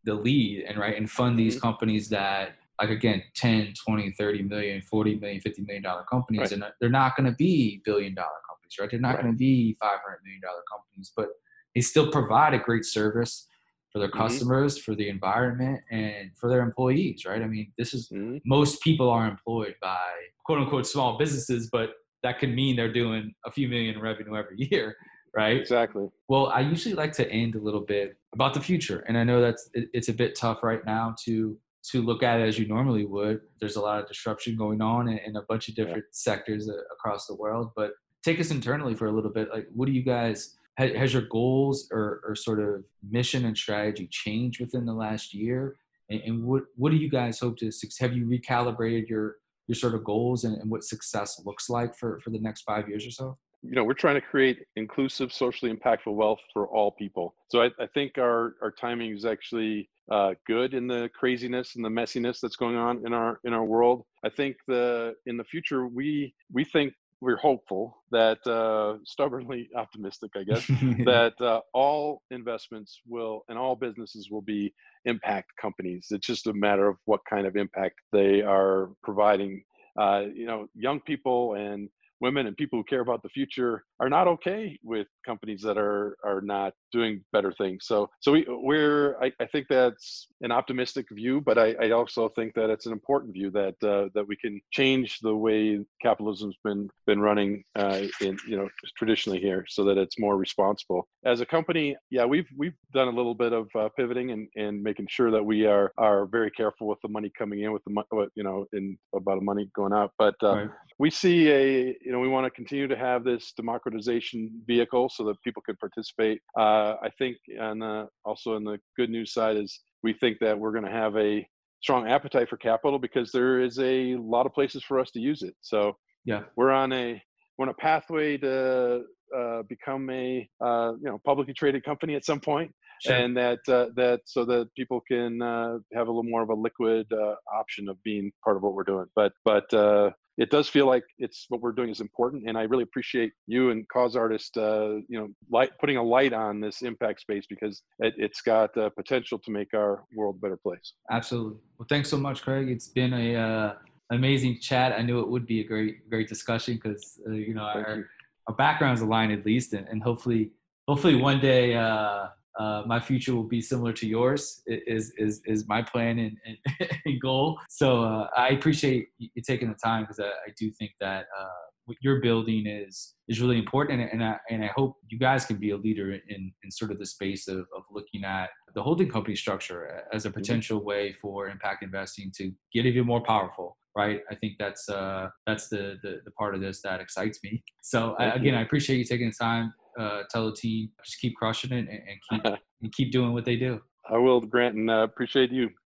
the 0.05 0.15
lead 0.15 0.65
and 0.65 0.79
right 0.79 0.97
and 0.97 1.11
fund 1.11 1.39
these 1.39 1.57
mm-hmm. 1.57 1.67
companies 1.67 2.09
that 2.09 2.57
like 2.81 2.91
again 2.91 3.23
10 3.35 3.75
20 3.75 4.13
30 4.13 4.43
million 4.43 4.81
40 4.81 5.17
million 5.17 5.41
50 5.41 5.63
million 5.63 5.83
dollar 5.83 6.05
companies 6.05 6.41
right. 6.41 6.53
and 6.53 6.65
they're 6.81 6.89
not 6.89 7.17
going 7.17 7.29
to 7.29 7.37
be 7.37 7.83
billion 7.85 8.15
dollar 8.15 8.29
companies 8.49 8.77
right 8.81 8.91
they're 8.91 9.01
not 9.01 9.17
right. 9.17 9.23
going 9.23 9.35
to 9.35 9.39
be 9.39 9.77
500 9.79 10.21
million 10.25 10.41
dollar 10.41 10.63
companies 10.71 11.13
but 11.15 11.29
they 11.75 11.81
still 11.81 12.11
provide 12.11 12.55
a 12.55 12.59
great 12.59 12.85
service 12.85 13.47
for 13.93 13.99
their 13.99 14.09
mm-hmm. 14.09 14.19
customers, 14.19 14.77
mm-hmm. 14.77 14.93
for 14.93 14.95
the 14.97 15.09
environment, 15.09 15.81
and 15.91 16.31
for 16.37 16.49
their 16.49 16.61
employees, 16.61 17.25
right? 17.25 17.43
I 17.43 17.47
mean, 17.47 17.73
this 17.77 17.95
is 17.95 18.09
mm-hmm. 18.09 18.39
most 18.45 18.81
people 18.83 19.09
are 19.11 19.29
employed 19.29 19.75
by 19.81 19.99
quote 20.45 20.59
unquote 20.59 20.87
small 20.87 21.19
businesses, 21.19 21.69
but 21.71 21.91
that 22.23 22.39
could 22.39 22.55
mean 22.55 22.77
they're 22.77 22.93
doing 22.93 23.35
a 23.47 23.51
few 23.51 23.69
million 23.69 24.01
revenue 24.01 24.37
every 24.37 24.57
year, 24.71 24.97
right? 25.35 25.57
Exactly. 25.57 26.09
Well, 26.29 26.47
I 26.47 26.61
usually 26.61 26.95
like 26.95 27.13
to 27.15 27.31
end 27.31 27.55
a 27.55 27.61
little 27.61 27.81
bit 27.81 28.17
about 28.33 28.55
the 28.55 28.61
future, 28.61 29.05
and 29.09 29.19
I 29.19 29.25
know 29.25 29.41
that's 29.41 29.71
it's 29.75 30.09
a 30.09 30.15
bit 30.15 30.37
tough 30.37 30.63
right 30.63 30.85
now 30.85 31.15
to 31.25 31.57
to 31.83 32.03
look 32.03 32.23
at 32.23 32.41
it 32.41 32.47
as 32.47 32.59
you 32.59 32.69
normally 32.69 33.07
would. 33.07 33.41
There's 33.59 33.77
a 33.77 33.81
lot 33.81 34.01
of 34.01 34.07
disruption 34.07 34.57
going 34.57 34.83
on 34.83 35.09
in, 35.09 35.19
in 35.19 35.37
a 35.37 35.43
bunch 35.43 35.69
of 35.69 35.75
different 35.75 36.05
yeah. 36.05 36.13
sectors 36.13 36.69
uh, 36.69 36.75
across 36.93 37.27
the 37.27 37.35
world, 37.35 37.71
but 37.75 37.93
take 38.23 38.39
us 38.39 38.51
internally 38.51 38.95
for 38.95 39.07
a 39.07 39.13
little 39.13 39.31
bit. 39.31 39.49
Like, 39.51 39.67
what 39.75 39.87
do 39.87 39.93
you 39.93 40.03
guys? 40.03 40.57
Has 40.81 41.13
your 41.13 41.23
goals 41.23 41.89
or, 41.93 42.21
or 42.27 42.35
sort 42.35 42.61
of 42.61 42.85
mission 43.09 43.45
and 43.45 43.57
strategy 43.57 44.09
changed 44.11 44.61
within 44.61 44.85
the 44.87 44.95
last 44.95 45.35
year? 45.35 45.77
and, 46.11 46.21
and 46.23 46.45
what 46.45 46.65
what 46.77 46.91
do 46.91 46.97
you 46.97 47.09
guys 47.09 47.39
hope 47.39 47.57
to 47.59 47.71
have 48.01 48.13
you 48.17 48.27
recalibrated 48.27 49.09
your 49.09 49.37
your 49.67 49.77
sort 49.77 49.95
of 49.95 50.05
goals 50.05 50.45
and, 50.45 50.57
and 50.57 50.71
what 50.71 50.85
success 50.85 51.41
looks 51.47 51.71
like 51.71 51.97
for 51.97 52.21
for 52.21 52.31
the 52.31 52.41
next 52.41 52.63
five 52.63 52.89
years 52.89 53.07
or 53.07 53.11
so? 53.11 53.39
You 53.63 53.73
know 53.73 53.85
we're 53.85 53.95
trying 53.95 54.17
to 54.17 54.21
create 54.21 54.67
inclusive 54.77 55.33
socially 55.33 55.73
impactful 55.73 56.15
wealth 56.15 56.41
for 56.53 56.67
all 56.67 56.91
people. 56.91 57.35
So 57.49 57.63
i, 57.63 57.71
I 57.79 57.87
think 57.95 58.19
our 58.19 58.57
our 58.63 58.71
timing 58.71 59.15
is 59.17 59.25
actually 59.25 59.89
uh, 60.11 60.35
good 60.45 60.75
in 60.75 60.89
the 60.89 61.09
craziness 61.15 61.77
and 61.77 61.85
the 61.85 61.89
messiness 61.89 62.41
that's 62.41 62.57
going 62.57 62.77
on 62.77 63.07
in 63.07 63.13
our 63.13 63.39
in 63.45 63.53
our 63.53 63.65
world. 63.65 64.05
I 64.25 64.29
think 64.29 64.57
the 64.67 65.15
in 65.27 65.37
the 65.37 65.45
future 65.45 65.87
we 65.87 66.35
we 66.53 66.65
think 66.65 66.95
we're 67.21 67.37
hopeful 67.37 68.03
that 68.11 68.39
uh, 68.47 68.97
stubbornly 69.05 69.69
optimistic 69.77 70.31
i 70.37 70.43
guess 70.43 70.67
that 71.05 71.35
uh, 71.41 71.61
all 71.75 72.23
investments 72.31 73.01
will 73.07 73.43
and 73.49 73.59
all 73.59 73.77
businesses 73.77 74.29
will 74.31 74.43
be 74.43 74.73
impact 75.05 75.51
companies. 75.61 76.09
It's 76.11 76.27
just 76.27 76.47
a 76.47 76.53
matter 76.53 76.89
of 76.89 76.97
what 77.05 77.21
kind 77.29 77.47
of 77.47 77.57
impact 77.57 77.97
they 78.13 78.43
are 78.43 78.91
providing. 79.03 79.63
Uh, 79.99 80.27
you 80.33 80.47
know 80.47 80.69
young 80.75 81.01
people 81.01 81.55
and 81.55 81.89
women 82.21 82.47
and 82.47 82.57
people 82.57 82.79
who 82.79 82.85
care 82.85 83.01
about 83.01 83.23
the 83.23 83.29
future 83.29 83.85
are 83.99 84.09
not 84.09 84.29
okay 84.29 84.79
with 84.85 85.09
companies 85.27 85.63
that 85.63 85.77
are 85.77 86.17
are 86.25 86.41
not 86.41 86.75
doing 86.93 87.23
better 87.33 87.53
things. 87.53 87.87
So 87.87 88.11
so 88.21 88.33
we 88.33 88.47
we're 88.49 89.17
I, 89.23 89.33
I 89.41 89.47
think 89.47 89.67
that's 89.69 90.29
an 90.43 90.53
optimistic 90.53 91.07
view, 91.13 91.41
but 91.41 91.59
I, 91.59 91.75
I 91.81 91.91
also 91.91 92.29
think 92.29 92.55
that 92.55 92.71
it's 92.71 92.87
an 92.87 92.93
important 92.93 93.33
view 93.33 93.51
that 93.51 93.75
uh, 93.83 94.09
that 94.15 94.27
we 94.27 94.37
can 94.37 94.61
change 94.71 95.19
the 95.21 95.35
way 95.35 95.81
capitalism's 96.03 96.57
been 96.65 96.89
been 97.07 97.21
running 97.21 97.63
uh, 97.77 98.03
in 98.21 98.39
you 98.47 98.57
know 98.57 98.69
traditionally 98.97 99.41
here, 99.41 99.65
so 99.69 99.85
that 99.85 99.99
it's 99.99 100.19
more 100.19 100.37
responsible. 100.37 101.09
As 101.25 101.41
a 101.41 101.47
company, 101.47 101.97
yeah, 102.11 102.25
we've 102.25 102.49
we've 102.57 102.77
done 102.93 103.09
a 103.09 103.13
little 103.13 103.35
bit 103.35 103.53
of 103.53 103.69
uh, 103.79 103.89
pivoting 103.97 104.31
and, 104.31 104.49
and 104.57 104.83
making 104.83 105.07
sure 105.09 105.31
that 105.31 105.45
we 105.45 105.67
are 105.67 105.93
are 105.99 106.27
very 106.27 106.51
careful 106.51 106.87
with 106.87 106.99
the 107.03 107.09
money 107.09 107.31
coming 107.39 107.61
in, 107.61 107.73
with 107.73 107.85
the 107.85 108.29
you 108.35 108.43
know 108.43 108.67
in 108.73 108.99
about 109.15 109.37
the 109.37 109.45
money 109.45 109.71
going 109.75 109.93
out, 109.93 110.13
but. 110.19 110.35
Uh, 110.43 110.57
right 110.57 110.71
we 111.01 111.11
see 111.11 111.51
a 111.51 111.97
you 112.05 112.13
know 112.13 112.21
we 112.21 112.29
want 112.29 112.45
to 112.45 112.51
continue 112.51 112.87
to 112.87 112.95
have 112.95 113.25
this 113.25 113.53
democratization 113.57 114.51
vehicle 114.67 115.09
so 115.09 115.25
that 115.25 115.35
people 115.43 115.63
can 115.63 115.75
participate 115.77 116.43
uh, 116.59 116.61
i 117.03 117.09
think 117.19 117.37
and 117.59 117.83
also 118.25 118.55
on 118.57 118.65
the 118.65 118.79
good 118.97 119.11
news 119.11 119.33
side 119.33 119.57
is 119.57 119.81
we 120.03 120.13
think 120.13 120.39
that 120.41 120.59
we're 120.59 120.73
going 120.73 120.85
to 120.85 120.91
have 120.91 121.17
a 121.17 121.47
strong 121.83 122.09
appetite 122.09 122.49
for 122.49 122.57
capital 122.57 122.99
because 122.99 123.31
there 123.33 123.61
is 123.61 123.79
a 123.79 124.17
lot 124.17 124.47
of 124.47 124.53
places 124.53 124.83
for 124.85 124.99
us 124.99 125.11
to 125.11 125.21
use 125.21 125.43
it. 125.43 125.55
So 125.61 125.97
yeah. 126.25 126.43
we're 126.57 126.71
on 126.71 126.93
a 126.93 127.23
we're 127.57 127.67
on 127.67 127.71
a 127.71 127.75
pathway 127.75 128.37
to 128.39 129.03
uh, 129.37 129.63
become 129.69 130.09
a 130.11 130.49
uh, 130.61 130.93
you 130.93 131.09
know 131.11 131.21
publicly 131.25 131.55
traded 131.55 131.85
company 131.85 132.15
at 132.15 132.25
some 132.25 132.41
point 132.41 132.73
Sure. 133.01 133.17
and 133.17 133.35
that 133.37 133.61
uh, 133.67 133.87
that 133.97 134.21
so 134.27 134.45
that 134.45 134.69
people 134.77 135.01
can 135.01 135.41
uh, 135.41 135.79
have 135.95 136.07
a 136.09 136.11
little 136.11 136.23
more 136.23 136.43
of 136.43 136.51
a 136.51 136.55
liquid 136.55 137.07
uh, 137.13 137.35
option 137.53 137.89
of 137.89 138.03
being 138.03 138.31
part 138.45 138.57
of 138.57 138.63
what 138.63 138.75
we're 138.75 138.85
doing. 138.85 139.07
But 139.17 139.33
but 139.45 139.73
uh, 139.73 140.11
it 140.41 140.51
does 140.51 140.69
feel 140.69 140.87
like 140.87 141.05
it's 141.19 141.45
what 141.51 141.61
we're 141.61 141.73
doing 141.73 141.91
is 141.91 142.01
important 142.01 142.45
and 142.49 142.57
i 142.57 142.63
really 142.63 142.83
appreciate 142.83 143.33
you 143.47 143.71
and 143.71 143.87
Causeartist 143.89 144.57
uh, 144.57 144.95
you 145.09 145.19
know 145.19 145.29
light 145.51 145.71
putting 145.79 145.99
a 145.99 146.03
light 146.03 146.33
on 146.33 146.61
this 146.61 146.83
impact 146.83 147.21
space 147.21 147.45
because 147.49 147.83
it, 147.99 148.15
has 148.19 148.41
got 148.45 148.75
uh, 148.77 148.89
potential 148.91 149.39
to 149.39 149.51
make 149.51 149.75
our 149.75 150.05
world 150.15 150.37
a 150.37 150.41
better 150.41 150.57
place 150.57 150.95
absolutely 151.11 151.59
well 151.79 151.87
thanks 151.89 152.09
so 152.09 152.17
much 152.17 152.43
craig 152.43 152.71
it's 152.71 152.89
been 152.89 153.13
a 153.13 153.37
uh, 153.37 153.75
amazing 154.13 154.59
chat 154.61 154.93
i 154.93 155.03
knew 155.03 155.21
it 155.21 155.29
would 155.29 155.47
be 155.47 155.61
a 155.61 155.65
great 155.65 156.09
great 156.09 156.29
discussion 156.29 156.75
because 156.75 157.21
uh, 157.29 157.33
you 157.33 157.55
know 157.55 157.63
our, 157.63 157.97
you. 157.97 158.05
our 158.49 158.55
backgrounds 158.55 159.03
align 159.03 159.31
at 159.31 159.45
least 159.45 159.75
and, 159.75 159.87
and 159.89 160.03
hopefully 160.03 160.51
hopefully 160.89 161.17
one 161.17 161.39
day 161.39 161.75
uh, 161.75 162.27
uh, 162.59 162.83
my 162.87 162.99
future 162.99 163.35
will 163.35 163.49
be 163.49 163.61
similar 163.61 163.93
to 163.93 164.07
yours 164.07 164.63
is 164.67 165.13
is 165.17 165.41
is 165.47 165.69
my 165.69 165.83
plan 165.83 166.19
and, 166.19 166.37
and, 166.45 166.91
and 167.05 167.21
goal. 167.21 167.59
So 167.69 168.03
uh, 168.03 168.29
i 168.37 168.49
appreciate 168.49 169.09
you 169.19 169.43
taking 169.43 169.69
the 169.69 169.79
time 169.83 170.03
because 170.03 170.19
I, 170.19 170.29
I, 170.29 170.53
do 170.59 170.71
think 170.73 170.93
that 171.01 171.27
uh, 171.39 171.63
what 171.85 171.97
you're 172.01 172.21
building 172.21 172.67
is 172.67 173.15
is 173.29 173.41
really 173.41 173.59
important 173.59 174.01
and, 174.01 174.11
and, 174.13 174.25
I, 174.25 174.37
and 174.51 174.65
I 174.65 174.71
hope 174.75 174.97
you 175.09 175.19
guys 175.19 175.45
can 175.45 175.57
be 175.57 175.71
a 175.71 175.77
leader 175.77 176.13
in, 176.13 176.53
in 176.63 176.71
sort 176.71 176.91
of 176.91 176.99
the 176.99 177.07
space 177.07 177.49
of, 177.49 177.59
of 177.77 177.83
looking 177.91 178.25
at 178.25 178.51
the 178.75 178.83
holding 178.83 179.09
company 179.09 179.37
structure 179.37 180.05
as 180.13 180.25
a 180.25 180.29
mm-hmm. 180.29 180.39
potential 180.39 180.85
way 180.85 181.15
for 181.21 181.49
impact 181.49 181.83
investing 181.83 182.33
to 182.37 182.53
get 182.73 182.87
even 182.87 183.07
more 183.07 183.23
powerful 183.23 183.77
right? 183.97 184.21
I 184.31 184.37
think 184.37 184.55
that's 184.59 184.89
uh 184.89 185.29
that's 185.47 185.69
the 185.69 185.97
the, 186.03 186.21
the 186.25 186.31
part 186.33 186.55
of 186.55 186.61
this 186.61 186.81
that 186.83 187.01
excites 187.01 187.41
me. 187.43 187.63
So 187.83 188.15
I, 188.19 188.27
again 188.35 188.55
i 188.55 188.63
appreciate 188.63 188.99
you 188.99 189.05
taking 189.05 189.31
the 189.31 189.35
time 189.35 189.73
uh, 190.01 190.23
tell 190.31 190.47
the 190.47 190.57
team 190.57 190.91
just 191.05 191.21
keep 191.21 191.37
crushing 191.37 191.73
it 191.73 191.89
and, 191.89 191.89
and 191.89 192.19
keep 192.31 192.45
and 192.83 192.93
keep 192.93 193.13
doing 193.13 193.33
what 193.33 193.45
they 193.45 193.57
do. 193.57 193.81
I 194.09 194.19
will, 194.19 194.41
Grant, 194.41 194.75
and 194.75 194.91
uh, 194.91 195.03
appreciate 195.03 195.53
you. 195.53 195.71